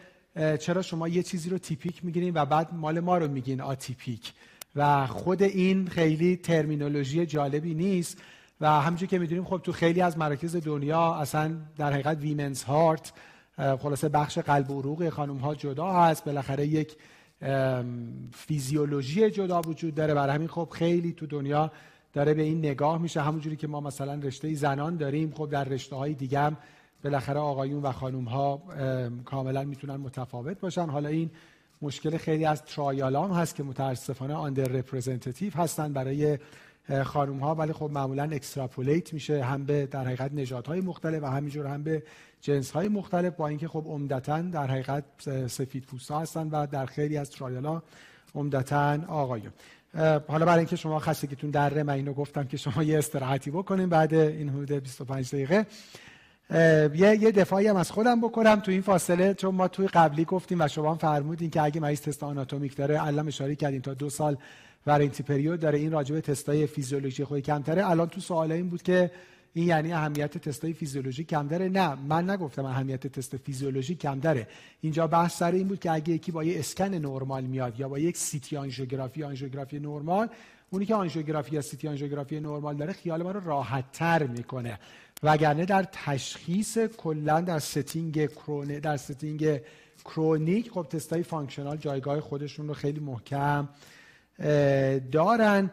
[0.60, 4.32] چرا شما یه چیزی رو تیپیک می‌گیرین و بعد مال ما رو میگین آتیپیک.
[4.76, 8.18] و خود این خیلی ترمینولوژی جالبی نیست.
[8.60, 13.12] و همونجور که می‌دونیم خب تو خیلی از مراکز دنیا اصلا در حقیقت women's heart
[13.56, 16.24] خلاصه بخش قلب و عروق خانم ها جدا هست.
[16.24, 16.96] بالاخره یک
[18.32, 20.14] فیزیولوژی جدا وجود داره.
[20.14, 21.72] برای همین خب خیلی تو دنیا
[22.12, 23.20] داره به این نگاه میشه.
[23.20, 26.56] همونجوری که ما مثلا رشته زنان داریم خب در رشته های دیگه هم
[27.04, 28.62] بالاخره آقایون و خانوم ها
[29.24, 30.86] کاملا می‌تونن متفاوت باشن.
[30.86, 31.30] حالا این
[31.82, 36.38] مشکل خیلی از trial ام هست که متاسفانه under representative هستن برای
[37.04, 41.66] خانوم ها ولی خب معمولا extrapolate میشه هم به در حقیقت نژادهای مختلف و همینجور
[41.66, 42.02] هم به
[42.44, 45.04] جنس های مختلف با اینکه خب عمدتا در حقیقت
[45.46, 47.82] سفید پوستا هستن و در خیلی از ترایل ها
[48.34, 49.52] عمدتا آقایون.
[50.28, 54.14] حالا برای اینکه شما خستگیتون دره من اینو گفتم که شما یه استراحتی بکنیم بعد
[54.14, 55.66] این حدود 25 دقیقه.
[56.94, 60.60] یه یه دفاعی هم از خودم بکنم تو این فاصله چون ما توی قبلی گفتیم
[60.60, 64.10] و شما هم فرمودین که اگه مریض تست آناتومیک داره الان اشاره کردیم تا دو
[64.10, 64.36] سال
[64.86, 65.78] ورنتی پریود داره.
[65.78, 67.90] این راجبه تستای فیزیولوژی خود کمتره.
[67.90, 69.10] الان تو سوال این بود که
[69.56, 74.48] این یعنی اهمیت تستای فیزیولوژی کم داره نه من نگفتم اهمیت تست فیزیولوژی کم داره
[74.80, 77.98] اینجا بحث سر این بود که اگه یکی با یه اسکن نرمال میاد یا با
[77.98, 80.28] یک CT آنژیوگرافی آنژیوگرافی نرمال
[80.70, 84.78] اونی که آنژیوگرافی یا CT آنژیوگرافی نرمال داره خیال ما رو راحت تر می‌کنه.
[85.22, 89.60] وگرنه در تشخیص کلا در setting کرونه در setting
[90.04, 93.68] chronic خب تستای functional جایگاه خودشون رو خیلی محکم
[95.12, 95.70] دارن.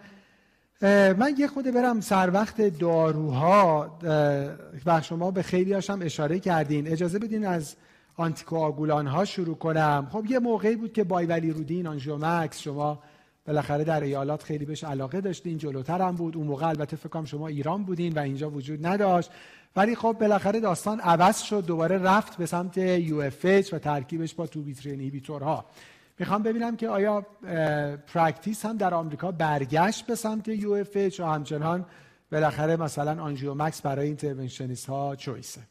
[0.82, 4.00] من یه خود برم سر وقت داروها
[4.86, 6.88] و شما به خیلی هاشم اشاره کردین.
[6.88, 7.76] اجازه بدین از
[8.18, 10.08] آنتیکواگولان ها شروع کنم.
[10.12, 13.00] خب یه موقعی بود که ولی رودین آنژیومکس شما
[13.48, 16.38] بالاخره در ایالات خیلی بهش علاقه داشتین جلوتر هم بود.
[16.38, 19.32] اون موقع البته فکر شما ایران بودین و اینجا وجود نداشت.
[19.76, 23.22] ولی خب بالاخره داستان عوض شد دوباره رفت به سمت یو
[23.74, 25.00] و ترکیبش با تو بیترین
[26.22, 27.26] می‌خوام ببینم که آیا
[28.14, 31.86] practice هم در آمریکا برگشت به سمت UFH و همچنان
[32.32, 35.62] بالاخره مثلا Angiomax برای interventionist ها choice ه؟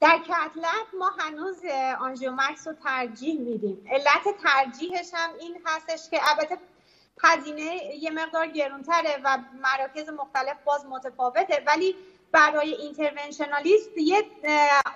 [0.00, 1.56] در cath lab ما هنوز
[2.00, 3.78] Angiomax رو ترجیح میدیم.
[3.90, 6.58] علت ترجیحش هم این هستش که البته
[7.24, 11.94] هزینه یه مقدار گرونتره و مراکز مختلف باز متفاوته ولی
[12.32, 14.22] برای interventionalist یه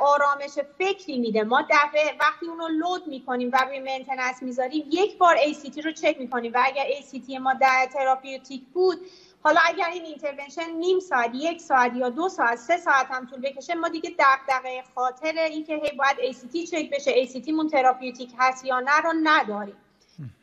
[0.00, 1.44] آرامش فکری میده.
[1.44, 6.16] ما دفعه وقتی اونو load می‌کنیم و روی maintenance می‌ذاریم یک بار ACT رو چک
[6.18, 8.98] می‌کنیم و اگر ACT ما در therapeutic بود
[9.44, 13.40] حالا اگر این intervention نیم ساعت یک ساعت یا دو ساعت سه ساعت هم طول
[13.40, 18.64] بکشه ما دیگه دغدغه خاطر اینکه هی باید ACT چک بشه ACT مون therapeutic هست
[18.64, 19.76] یا نه رو نداریم.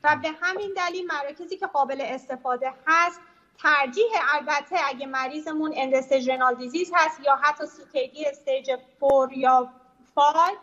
[0.03, 3.21] و به همین دلیل مراکزی که قابل استفاده هست
[3.63, 9.73] ترجیح البته اگه مریضمون end-stage renal disease هست یا حتی CKD stage 4 یا
[10.15, 10.57] 5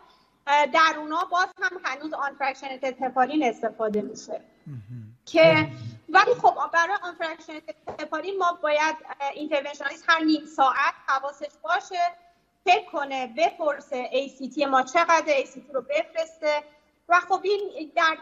[0.73, 4.41] در اونا باز هم هنوز unfractionated heparin استفاده میشه.
[5.25, 5.67] که
[6.09, 7.63] ولی خب برای unfractionated
[7.99, 8.95] heparin ما باید
[9.33, 12.11] interventionalist هر نیم ساعت حواسش باشه
[12.65, 16.63] فکر کنه بپرسه ACT ما چقدر ACT رو بفرسته
[17.09, 18.17] و خب این در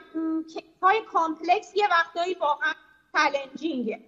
[0.82, 2.74] high complex یه وقتایی واقعا
[3.14, 4.00] challenging ه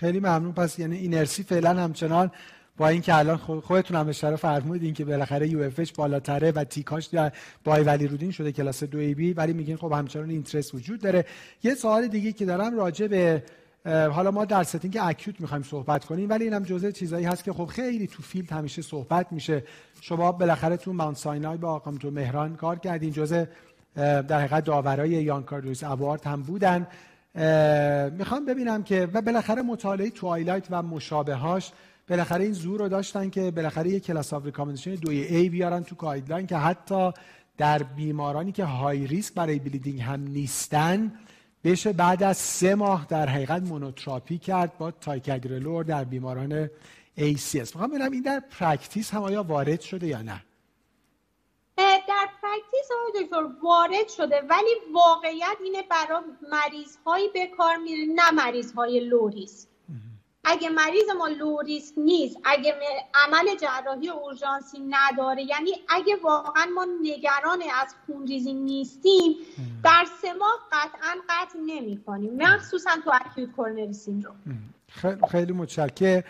[0.00, 0.52] خیلی ممنون.
[0.52, 2.30] پس یعنی اینرسی فعلا همچنان
[2.76, 7.32] با اینکه الان خودتون هم اشاره فرمودین که بالاخره یو اف بالاتره و تیکاش در
[7.64, 11.24] بای ولی رودین شده کلاس دو ای بی ولی میگین خب همچنان اینترست وجود داره.
[11.62, 13.42] یه سوال دیگه که دارم راجع به
[13.86, 17.64] حالا ما در ستینگ اکیوت می‌خوایم صحبت کنیم ولی اینم جزء چیزایی هست که خب
[17.64, 19.64] خیلی تو فیلد همیشه صحبت میشه.
[20.00, 23.12] شما بالاخره تو ماونت ساینای با آقام تو مهران کار کردین.
[23.12, 23.44] جزء
[23.94, 26.86] در حقیقت داورای یان کاردوس اوارد هم بودن.
[28.18, 31.72] می‌خوام ببینم که و بالاخره مطالعه TWILIGHT و مشابهاش
[32.08, 35.94] بالاخره این زور رو داشتن که بالاخره یک class of recommendation دوی A بیارن تو
[35.94, 37.12] guideline که حتی
[37.58, 41.12] در بیمارانی که high risk برای bleeding هم نیستن
[41.64, 46.66] بشه بعد از سه ماه در حقیقت monotherapy کرد با ticagrelor در بیماران
[47.18, 50.42] ACS می‌خوام ببینم این در practice هم آیا وارد شده یا نه.
[52.88, 58.30] practice آقای دکتر وارد شده ولی واقعیت اینه برای مریض هایی به کار میره نه
[58.30, 59.68] مریض های low risk.
[60.44, 62.74] اگه مریض ما low risk نیست اگه
[63.14, 69.36] عمل جراحی اورژانسی نداره یعنی اگه واقعا ما نگران از خونریزی نیستیم
[69.84, 74.36] در سه ماه قطعا قطع نمی کنیم مخصوصا تو acute coronary syndrome.
[75.30, 76.22] خیلی متشکرم.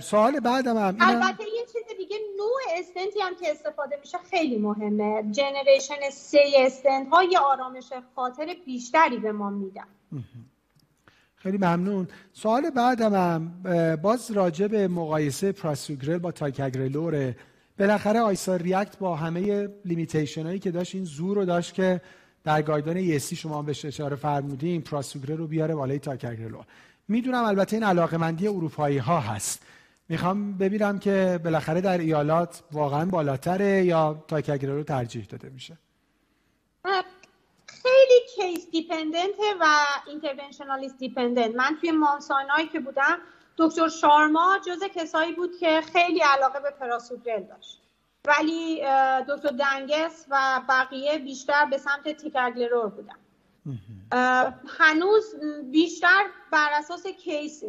[0.00, 1.81] سوال بعدم هم البته یه چیز
[2.42, 5.22] نوع استنتی هم که استفاده میشه خیلی مهمه.
[5.30, 9.86] generation سی استنت ها یه آرامش خاطر بیشتری به ما میدن.
[11.34, 12.08] خیلی ممنون.
[12.32, 13.62] سوال بعدم هم
[13.96, 17.36] باز راجع به مقایسه prasugrel با ticagrelor ه
[17.78, 22.00] بالاخره ISAR-REACT با همه limitation هایی که داشت این زور رو داشت که
[22.44, 26.64] در guideline ESC شما بهش اشاره فرمودین prasugrel رو بیاره بالای ticagrelor
[27.08, 29.62] می‌دونم البته این علاقه مندی اروپایی ها هست.
[30.08, 35.78] می‌خوام ببینم که بالاخره در ایالات واقعا بالاتره یا ticagrelor رو ترجیح داده میشه؟
[37.66, 39.66] خیلی case dependent و
[40.06, 43.18] interventionalist dependent من توی Mount Sinai یی که بودم
[43.56, 47.78] دکتر شارما جز کسایی بود که خیلی علاقه به prasugrel داشت.
[48.24, 48.80] ولی
[49.28, 53.16] دکتر دنگس و بقیه بیشتر به سمت ticagrelor بودن.
[54.78, 55.34] هنوز
[55.70, 57.64] بیشتر بر اساس case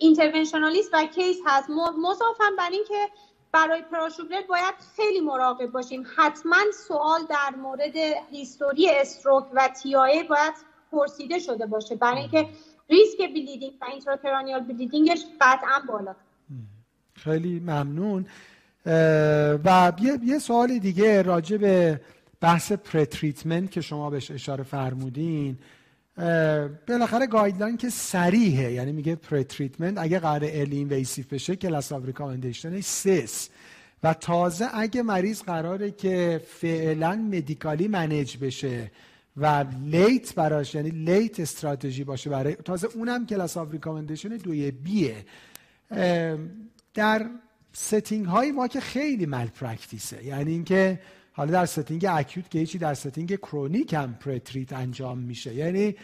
[0.00, 1.70] interventionalist و case هست.
[2.02, 3.08] مضافم بر اینکه
[3.52, 6.06] برای prasugrel باید خیلی مراقب باشیم.
[6.16, 6.56] حتما
[6.88, 7.96] سوال در مورد
[8.30, 10.54] history stroke و TIA باید
[10.92, 11.94] پرسیده شده باشه.
[11.94, 12.48] برای اینکه
[12.90, 16.14] ریسک bleeding و intracranial bleeding ش قطعا بالا.
[17.14, 18.26] خیلی ممنون.
[19.64, 22.00] و یه, یه سوال دیگه راجع به
[22.40, 25.58] بحث pretreatment که شما بهش اشاره فرمودین.
[26.88, 32.84] بالاخره guideline که سریحه یعنی میگه pretreatment اگه قرار early invasive بشه class of recommendation
[32.84, 33.48] ش سه‌س
[34.02, 38.90] و تازه اگه مریض قراره که فعلا medically manage بشه
[39.36, 44.97] و late براش یعنی late strategy باشه برای تازه اونم class of recommendation دوی B
[44.97, 45.24] ه
[46.94, 47.30] در
[47.72, 51.00] setting های ما که خیلی malpractice ه یعنی اینکه
[51.38, 55.54] حالا در setting acute که هیچی در setting chronic هم pretreat انجام میشه.
[55.54, 55.94] یعنی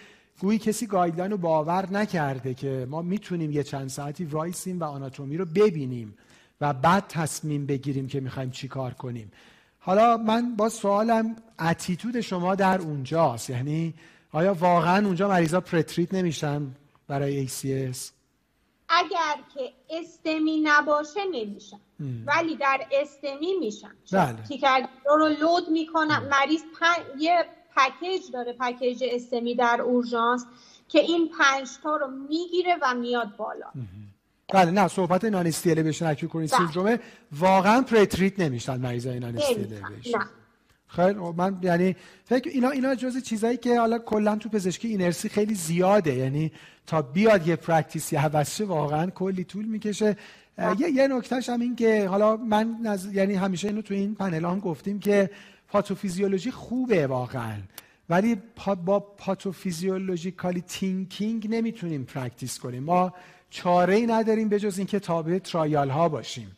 [0.40, 5.36] گویی کسی guideline رو باور نکرده که ما می‌تونیم یه چند ساعتی وایسیم و آناتومی
[5.36, 6.14] رو ببینیم
[6.60, 9.32] و بعد تصمیم بگیریم که می‌خوایم چی کار کنیم.
[9.78, 13.50] حالا من با سوالم attitude شما در اونجاست.
[13.50, 13.94] یعنی
[14.32, 16.74] آیا واقعا اونجا مریضا pretreat نمیشن
[17.08, 17.98] برای ACS
[18.88, 21.80] اگر که STEMI نباشه نمیشن.
[22.26, 24.88] ولی در STEMI میشن بله.
[25.06, 26.62] رو load می‌کنن مریض
[27.18, 27.44] یه
[27.76, 30.46] package داره package STEMI در اورژانس
[30.88, 33.66] که این پنج تا رو می‌گیره و میاد بالا.
[34.48, 37.00] بله نه صحبت non-ST elevation acute syndrome ه
[37.32, 40.18] واقعا pretreat نمیشن مریضای non نه.
[40.86, 45.54] خیلی من یعنی فکر اینا اینا جزء چیزایی که حالا کلا تو پزشکی اینرسی خیلی
[45.54, 46.14] زیاده.
[46.14, 46.52] یعنی
[46.86, 48.20] تا بیاد یه practice یه
[48.60, 50.16] واقعا کلی طول می‌کشه.
[50.58, 53.12] یه, یه نکتهش هم این که حالا من نز...
[53.12, 55.30] یعنی همیشه اینو تو این پنل هم گفتیم که
[55.68, 57.56] پاتوفیزیولوژی خوبه واقعا.
[58.08, 62.82] ولی پا با pathophysiologically thinking نمی‌تونیم practice کنیم.
[62.82, 63.12] ما
[63.50, 66.56] چاره ای نداریم به جز اینکه تابع trial ها باشیم.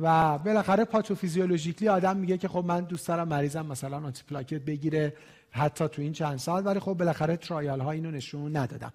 [0.00, 5.14] و بالاخره pathophysiologically آدم میگه که خب من دوست دارم مریضم مثلا آنتی پلاکت بگیره
[5.50, 8.92] حتی تو این چند ساعت ولی خب بالاخره trial ها اینو نشون ندادن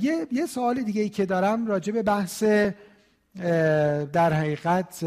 [0.00, 2.44] یه, یه سوال دیگه ای که دارم راجع به بحث
[4.12, 5.04] در حقیقت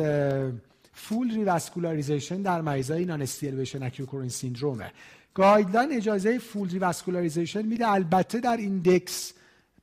[0.94, 4.91] full revascularization در مریضای non-ST elevation acute coronary syndrome ه
[5.34, 7.92] guideline اجازه full revascularization میده.
[7.92, 9.34] البته در index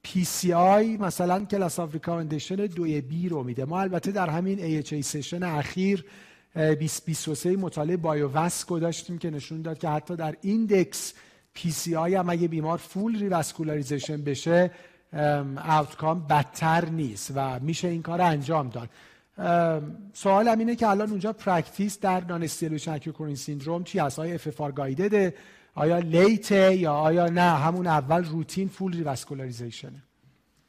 [0.06, 3.64] PCI مثلا class of recommendation دوی B رو میده.
[3.64, 6.05] ما البته در همین AHA session اخیر
[6.55, 11.14] 2023 مطالعه BIOVASC و داشتیم که نشون داد که حتی در index
[11.59, 14.70] PCI هم اگه بیمار full revascularization بشه
[15.68, 18.88] outcome بدتر نیست و میشه این کار انجام داد.
[20.12, 23.00] سوال اینه که الان اونجا practice در non-ST elevation
[23.34, 25.34] syndrome چی هست؟ آیا FFR guided ه
[25.74, 30.02] آیا late ه یا آیا نه؟ همون اول روتین full revascularization ه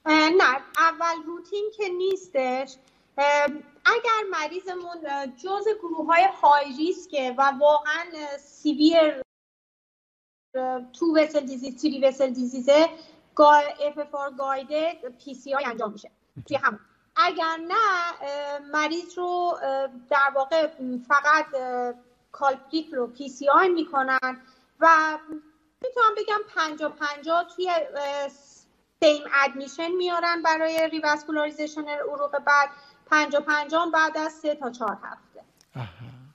[0.05, 2.76] نه اول روتین که نیستش.
[3.85, 4.97] اگر مریضمون
[5.43, 8.03] جز گروه های high risk ه و واقعا
[8.39, 9.22] severe
[10.94, 12.89] two vessel disease three vessel disease ه
[15.26, 16.11] PCI انجام میشه.
[16.47, 16.80] توی هم
[17.15, 19.59] اگر نه مریض رو
[20.09, 20.68] در واقع
[21.07, 21.45] فقط
[22.31, 24.41] culprit رو PCI می‌کنن
[24.80, 25.18] و
[25.81, 27.72] می‌تونم بگم پنجا پنجا توی
[28.99, 32.69] same admission میارن برای revascularization عروق بعد.
[33.11, 35.43] پنجا پنجا بعد از سه تا چهار هفته.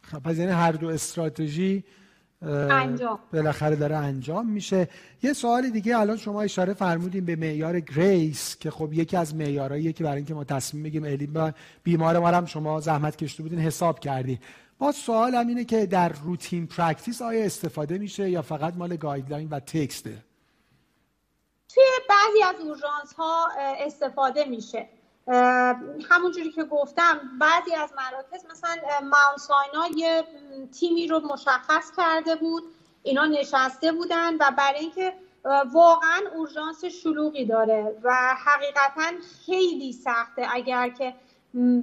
[0.02, 1.84] خب پس یعنی هر دو استراتژی
[2.46, 3.18] انجام.
[3.32, 4.88] بالاخره داره انجام میشه.
[5.22, 9.92] یه سوال دیگه الان شما اشاره فرمودیم به معیار GRACE که خب یکی از معیارهاییه
[9.92, 14.38] که برای اینکه ما تصمیم بگیم بیمار ما هم شما زحمت کشیده بودین حساب کردین.
[14.78, 19.48] باز سوال هم اینه که در routine practice آیا استفاده میشه یا فقط مال guideline
[19.48, 20.24] و text ه؟
[21.74, 23.48] توی بعضی از اورژانس ها
[23.86, 24.88] استفاده میشه.
[26.10, 30.24] همونجوری که گفتم بعضی از مراکز مثلا Mount Sinai یه
[30.80, 32.62] تیمی رو مشخص کرده بود
[33.02, 35.12] اینا نشسته بودن و برای اینکه
[35.72, 39.12] واقعا اورژانس شلوغی داره و حقیقتا
[39.46, 40.46] خیلی سخته.
[40.50, 41.14] اگر که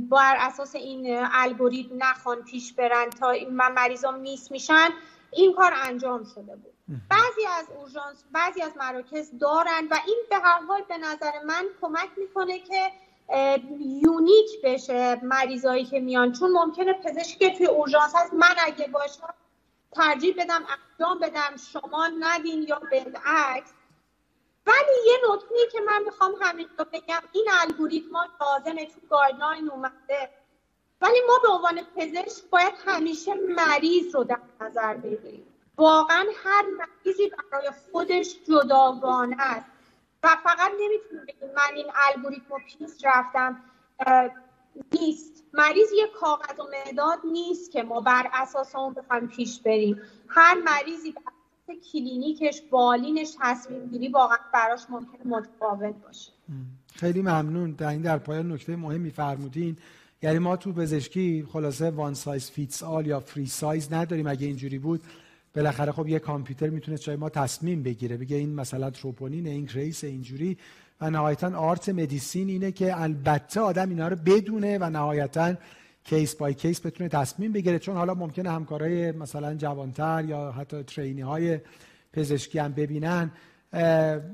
[0.10, 4.90] بر اساس این الگوریتم نخوان پیش برن تا من مریضا میس میشن
[5.32, 6.74] این کار انجام شده بود.
[7.10, 11.66] بعضی از اورژانس بعضی از مراکز دارن و این به هر حال به نظر من
[11.82, 12.92] کمک می‌کنه که
[13.80, 16.32] یونیک بشه مریضایی که میان.
[16.32, 19.34] چون ممکنه پزشکی توی اورژانس هست من اگه باشم
[19.92, 20.66] ترجیح بدم
[21.00, 23.74] انجام بدم شما ندین یا بالعکس.
[24.68, 30.30] ولی یه نکته که من می‌خوام همین رو بگم این الگوریتم لازمه تو گایدلاین اومده.
[31.02, 35.46] ولی ما به عنوان پزشک باید همیشه مریض رو در نظر بگیریم.
[35.78, 39.66] واقعا هر مریضی برای خودش جداگانه است.
[40.24, 43.62] و فقط نمی‌تونیم بگیم من این الگوریتم رو پیش رفتم
[44.94, 45.44] نیست.
[45.54, 50.02] مریض یه کاغذ و مداد نیست که ما بر اساس اون بخوایم پیش بریم.
[50.28, 56.32] هر مریضی بر کلینیکش بالینش تصمیم گیری واقعا براش ممکن متفاوت باشه.
[56.96, 57.72] خیلی ممنون.
[57.72, 59.78] در این در پایان نکته مهمی فرمودین.
[60.22, 64.28] یعنی ما تو پزشکی خلاصه one size fits all یا free size نداریم.
[64.28, 65.04] اگه اینجوری بود
[65.56, 68.18] بالاخره خب یه کامپیوتر می‌تونه جای ما تصمیم بگیره.
[68.18, 70.58] بگه این مثلا troponin increase اینجوری
[71.02, 75.54] و نهایتا art medicine اینه که البته آدم اینا رو بدونه و نهایتا
[76.04, 77.80] case by case بتونه تصمیم بگیره.
[77.80, 81.60] چون حالا ممکنه همکارای مثلا جوانتر یا حتی trainee های
[82.14, 83.32] پزشکی هم ببینن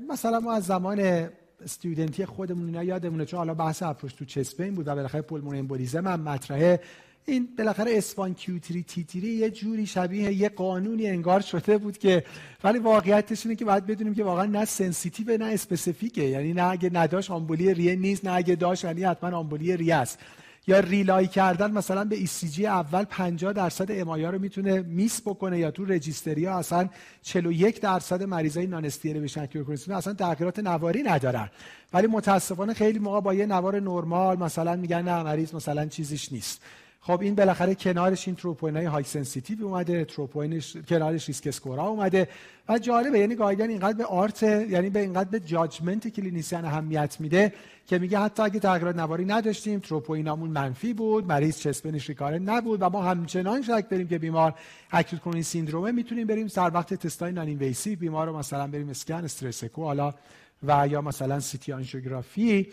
[0.08, 1.28] مثلا ما از زمان
[1.64, 5.22] student ی خودمون اینا یادمونه چون حالا بحث approach to chest pain بود و بالاخره
[5.22, 6.80] pulmonary embolism هم مطرحه
[7.28, 12.24] این بالاخره اسپان کیوتری تیتری یه جوری شبیه یه قانونی انگار شده بود که
[12.64, 16.62] ولی واقعیتش اینه که باید بدونیم که واقعا نه sensitive نه specific ه یعنی نه
[16.62, 20.18] اگه نداشت آمبولی ریه نیست نه اگه داشت یعنی حتما آمبولی ریه است.
[20.66, 25.58] یا rely کردن مثلا به ECG اول 50 درصد MI ها رو می‌تونه miss بکنه
[25.58, 26.88] یا تو registry ها اصلا
[27.22, 31.50] 41 درصد مریضای non-ST elevation اصلا تغییرات نواری ندارن.
[31.92, 36.62] ولی متاسفانه خیلی موقع با یه نوار نرمال مثلا میگن نه مریض مثلا چیزیش نیست.
[37.06, 41.86] خب این بالاخره کنارش این تروپوین های high sensitive اومده تروپوینش کنارش risk score ا
[41.86, 42.28] اومده
[42.68, 47.52] و جالبه یعنی guideline اینقدر به art یعنی به اینقدر به judgment clinician اهمیت میده
[47.86, 52.38] که میگه حتی اگه تغییرات نواری نداشتیم تروپوینامون منفی بود مریض chest pain ش recurrent
[52.38, 54.54] نبود و ما همچنان شک داریم که بیمار
[54.90, 59.24] acute coronary syndrome ه می‌تونیم بریم سر وقت تستای نان بیمار رو مثلا بریم اسکن
[59.24, 60.14] استرس حالا
[60.62, 62.66] و یا مثلا CT آنژیوگرافی.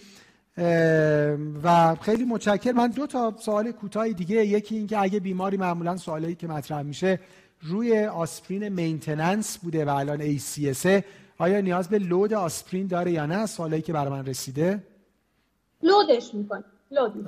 [1.63, 6.35] و خیلی متشکر من دو تا سوال کوتاه دیگه یکی اینکه اگه بیماری معمولا سوالی
[6.35, 7.19] که مطرح میشه
[7.61, 11.03] روی آسپرین maintenance بوده و الان ACS
[11.37, 14.83] آیا نیاز به load آسپرین داره یا نه؟ سوالی که برای من رسیده.
[15.83, 17.27] load ش می‌کنه load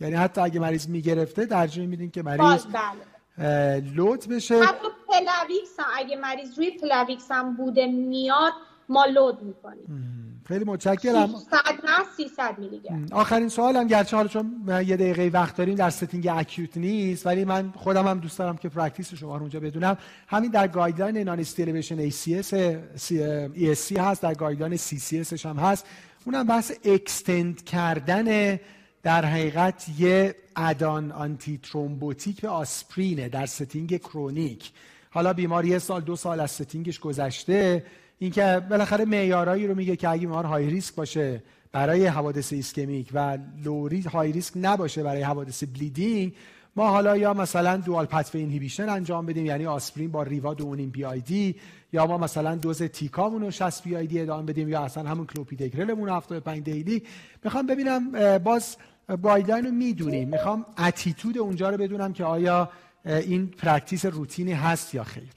[0.00, 3.80] یعنی حتی اگه مریض می‌گرفته ترجیح میدین که مریض بله.
[3.80, 4.62] load بشه.
[4.62, 8.52] حتی پلاویکس اگه مریض روی پلاویکس هم بوده میاد
[8.88, 10.23] ما load می‌کنیم.
[10.44, 11.26] خیلی متشکرم.
[11.26, 11.36] 600
[11.84, 16.28] نه 300 میلی گرم آخرین سوالم گرچه حالا چون یه دقیقه وقت داریم در setting
[16.32, 19.98] acute نیست ولی من خودم هم دوست دارم که practice شما رو اونجا بدونم.
[20.28, 25.86] همین در guideline non-ST elevation ACS ESC هست در guideline CCS هم هست.
[26.24, 28.58] اونم بحث extend کردن
[29.02, 34.72] در حقیقت یه add-on antithrombotic به آسپرینه در setting chronic.
[35.10, 37.84] حالا بیماری یه سال دو سال از stenting ش گذشته.
[38.18, 41.42] اینکه بالاخره معیارایی رو میگه که اگه بیمار high risk باشه
[41.72, 46.32] برای حوادث ischemic و ولی high risk نباشه برای حوادث bleeding
[46.76, 51.56] ما حالا یا مثلا dual pathway inhibition انجام بدیم یعنی آسپرین با riva دو BID
[51.92, 56.08] یا ما مثلا دوز tica مون رو 60 BID ادامه بدیم یا اصلا همون کلوپیدگرلمون
[56.08, 57.02] 75 daily
[57.44, 58.76] می‌خوام ببینم باز
[59.22, 60.28] guideline رو می‌دونیم.
[60.28, 62.70] می‌خوام attitude اونجا رو بدونم که آیا
[63.04, 65.28] این پرکتیس روتینی هست یا خیر.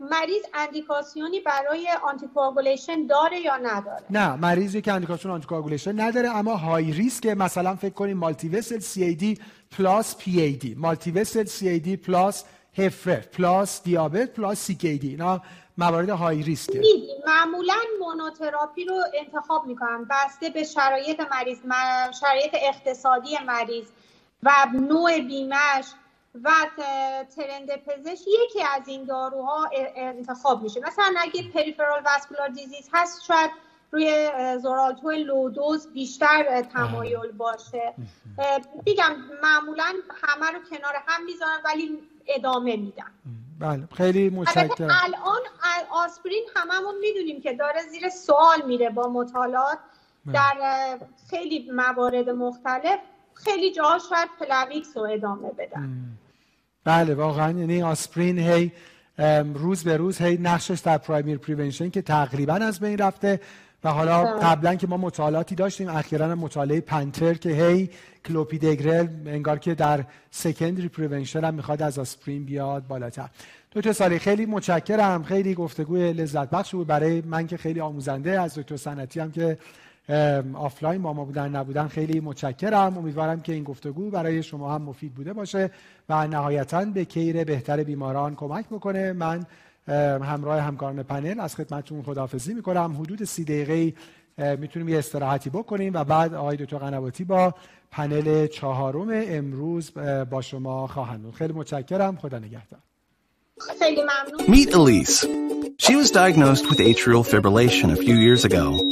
[0.00, 6.92] مریض اندیکاسیونی برای anticoagulation داره یا نداره؟ نه مریضی که اندیکاسیون anticoagulation نداره اما high
[6.92, 9.38] risk مثلا فکر کنیم multivessel CAD
[9.78, 12.44] پلاس پی ای دی مالتی وسل سی ای دی پلاس
[12.78, 15.40] هفرف پلاس دیابت پلاس سی کی دی اینا
[15.78, 16.80] موارد high risk ه
[17.26, 21.58] معمولا monotherapy رو انتخاب می‌کنن بسته به شرایط مریض
[22.20, 23.86] شرایط اقتصادی مریض
[24.42, 25.84] و نوع بیمش
[26.34, 26.50] و
[27.36, 30.80] trend پزشک یکی از این داروها انتخاب میشه.
[30.80, 33.50] مثلا اگه peripheral vascular disease هست شاید
[33.92, 34.30] روی
[34.62, 37.94] Xarelto low dose بیشتر تمایل باشه.
[38.86, 43.12] میگم معمولا همه رو کنار هم می‌ذارن ولی ادامه میدن.
[43.60, 44.88] بله خیلی متشکرم.
[45.04, 45.40] الان
[45.90, 49.78] آسپرین هممون می‌دونیم که داره زیر سوال میره با مطالعات.
[50.26, 50.34] بله.
[50.34, 50.98] در
[51.30, 53.00] خیلی موارد مختلف
[53.34, 56.18] خیلی جاها شاید پلاویکس رو ادامه بدن.
[56.84, 57.58] بله واقعا.
[57.58, 58.72] یعنی آسپرین هی
[59.54, 63.40] روز به روز هی نقشش در primary prevention که تقریبا از بین رفته
[63.84, 64.40] و حالا بله.
[64.40, 67.90] قبلا که ما مطالعاتی داشتیم اخیرا مطالعه PANTHER که هی
[68.26, 73.28] کلوپیدگرل انگار که در secondary prevention هم می‌خواد از آسپرین بیاد بالاتر.
[73.72, 75.22] دکتر سالی خیلی متشکرم.
[75.22, 76.86] خیلی گفتگوی لذت بخش بود.
[76.86, 79.58] برای من که خیلی آموزنده از دکتر سنتی هم که
[80.54, 82.98] آفلاین با ما بودن نبودن خیلی متشکرم.
[82.98, 85.70] امیدوارم که این گفتگو برای شما هم مفید بوده باشه
[86.08, 89.12] و نهایتا به care بهتر بیماران کمک بکنه.
[89.12, 89.44] من
[90.22, 92.96] همراه همکاران پنل از خدمتتون خداحافظی می‌کنم.
[93.00, 93.94] حدود سی دقیقه
[94.56, 97.54] می‌تونیم یه استراحتی بکنیم و بعد آقای دکتر قنواتی با
[97.90, 99.92] پنل چهارم امروز
[100.30, 101.34] با شما خواهند بود.
[101.34, 102.16] خیلی متشکرم.
[102.16, 102.80] خدا نگهدار.
[103.78, 104.56] خیلی ممنون.
[104.56, 105.26] Meet Elise.
[105.78, 108.89] She was diagnosed with atrial fibrillation a few years ago.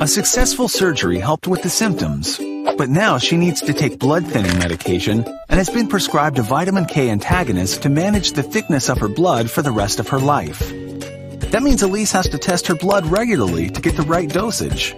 [0.00, 2.38] A successful surgery helped with the symptoms,
[2.78, 6.86] but now she needs to take blood thinning medication and has been prescribed a vitamin
[6.86, 10.60] K antagonist to manage the thickness of her blood for the rest of her life.
[11.50, 14.94] That means Elise has to test her blood regularly to get the right dosage.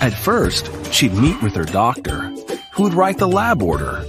[0.00, 2.30] At first, she'd meet with her doctor,
[2.74, 4.04] who would write the lab order.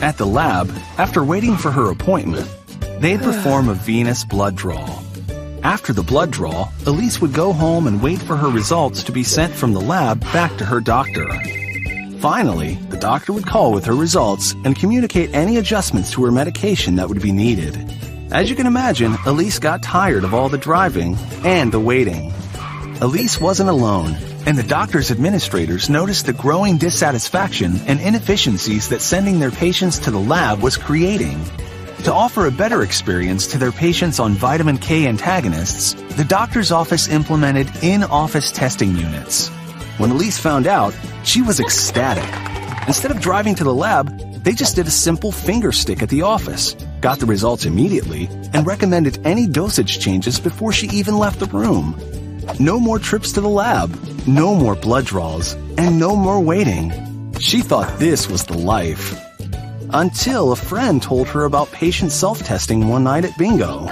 [0.00, 2.48] At the lab, after waiting for her appointment,
[3.00, 5.03] they'd perform a venous blood draw.
[5.64, 9.24] After the blood draw, Elise would go home and wait for her results to be
[9.24, 11.26] sent from the lab back to her doctor.
[12.18, 16.96] Finally, the doctor would call with her results and communicate any adjustments to her medication
[16.96, 17.78] that would be needed.
[18.30, 22.30] As you can imagine, Elise got tired of all the driving and the waiting.
[23.00, 29.40] Elise wasn't alone, and the doctor's administrators noticed the growing dissatisfaction and inefficiencies that sending
[29.40, 31.40] their patients to the lab was creating.
[32.04, 37.08] To offer a better experience to their patients on vitamin K antagonists, the doctor's office
[37.08, 39.48] implemented in-office testing units.
[39.96, 40.94] When Elise found out,
[41.24, 42.28] she was ecstatic.
[42.86, 46.20] Instead of driving to the lab, they just did a simple finger stick at the
[46.20, 51.46] office, got the results immediately, and recommended any dosage changes before she even left the
[51.46, 51.98] room.
[52.60, 53.90] No more trips to the lab,
[54.26, 57.32] no more blood draws, and no more waiting.
[57.40, 59.23] She thought this was the life
[59.94, 63.84] until a friend told her about patient self-testing one night at bingo.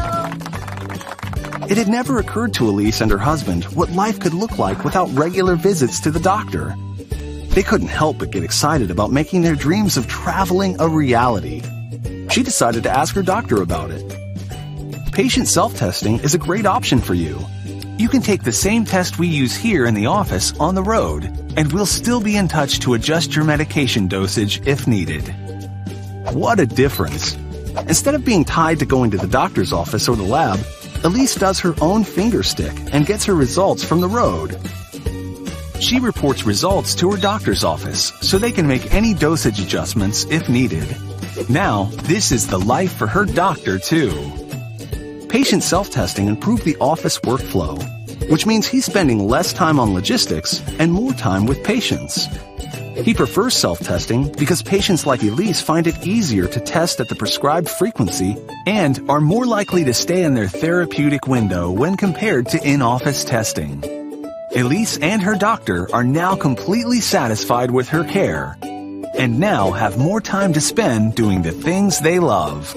[1.71, 5.09] It had never occurred to Elise and her husband what life could look like without
[5.13, 6.75] regular visits to the doctor.
[7.51, 11.63] They couldn't help but get excited about making their dreams of traveling a reality.
[12.31, 14.03] She decided to ask her doctor about it.
[15.13, 17.39] Patient self-testing is a great option for you.
[17.99, 21.25] You can take the same test we use here in the office on the road,
[21.57, 25.33] and we'll still be in touch to adjust your medication dosage if needed.
[26.33, 27.35] What a difference.
[27.89, 30.59] Instead of being tied to going to the doctor's office or the lab,
[31.05, 34.59] Elise does her own finger stick and gets her results from the road.
[35.79, 40.49] She reports results to her doctor's office so they can make any dosage adjustments if
[40.49, 40.97] needed.
[41.51, 44.13] Now, this is the life for her doctor too.
[45.29, 47.79] Patient self-testing improved the office workflow,
[48.31, 52.27] which means he's spending less time on logistics and more time with patients.
[53.05, 57.69] He prefers self-testing because patients like Elise find it easier to test at the prescribed
[57.69, 63.25] frequency and are more likely to stay in their therapeutic window when compared to in-office
[63.25, 63.83] testing.
[64.55, 70.21] Elise and her doctor are now completely satisfied with her care and now have more
[70.21, 72.75] time to spend doing the things they love.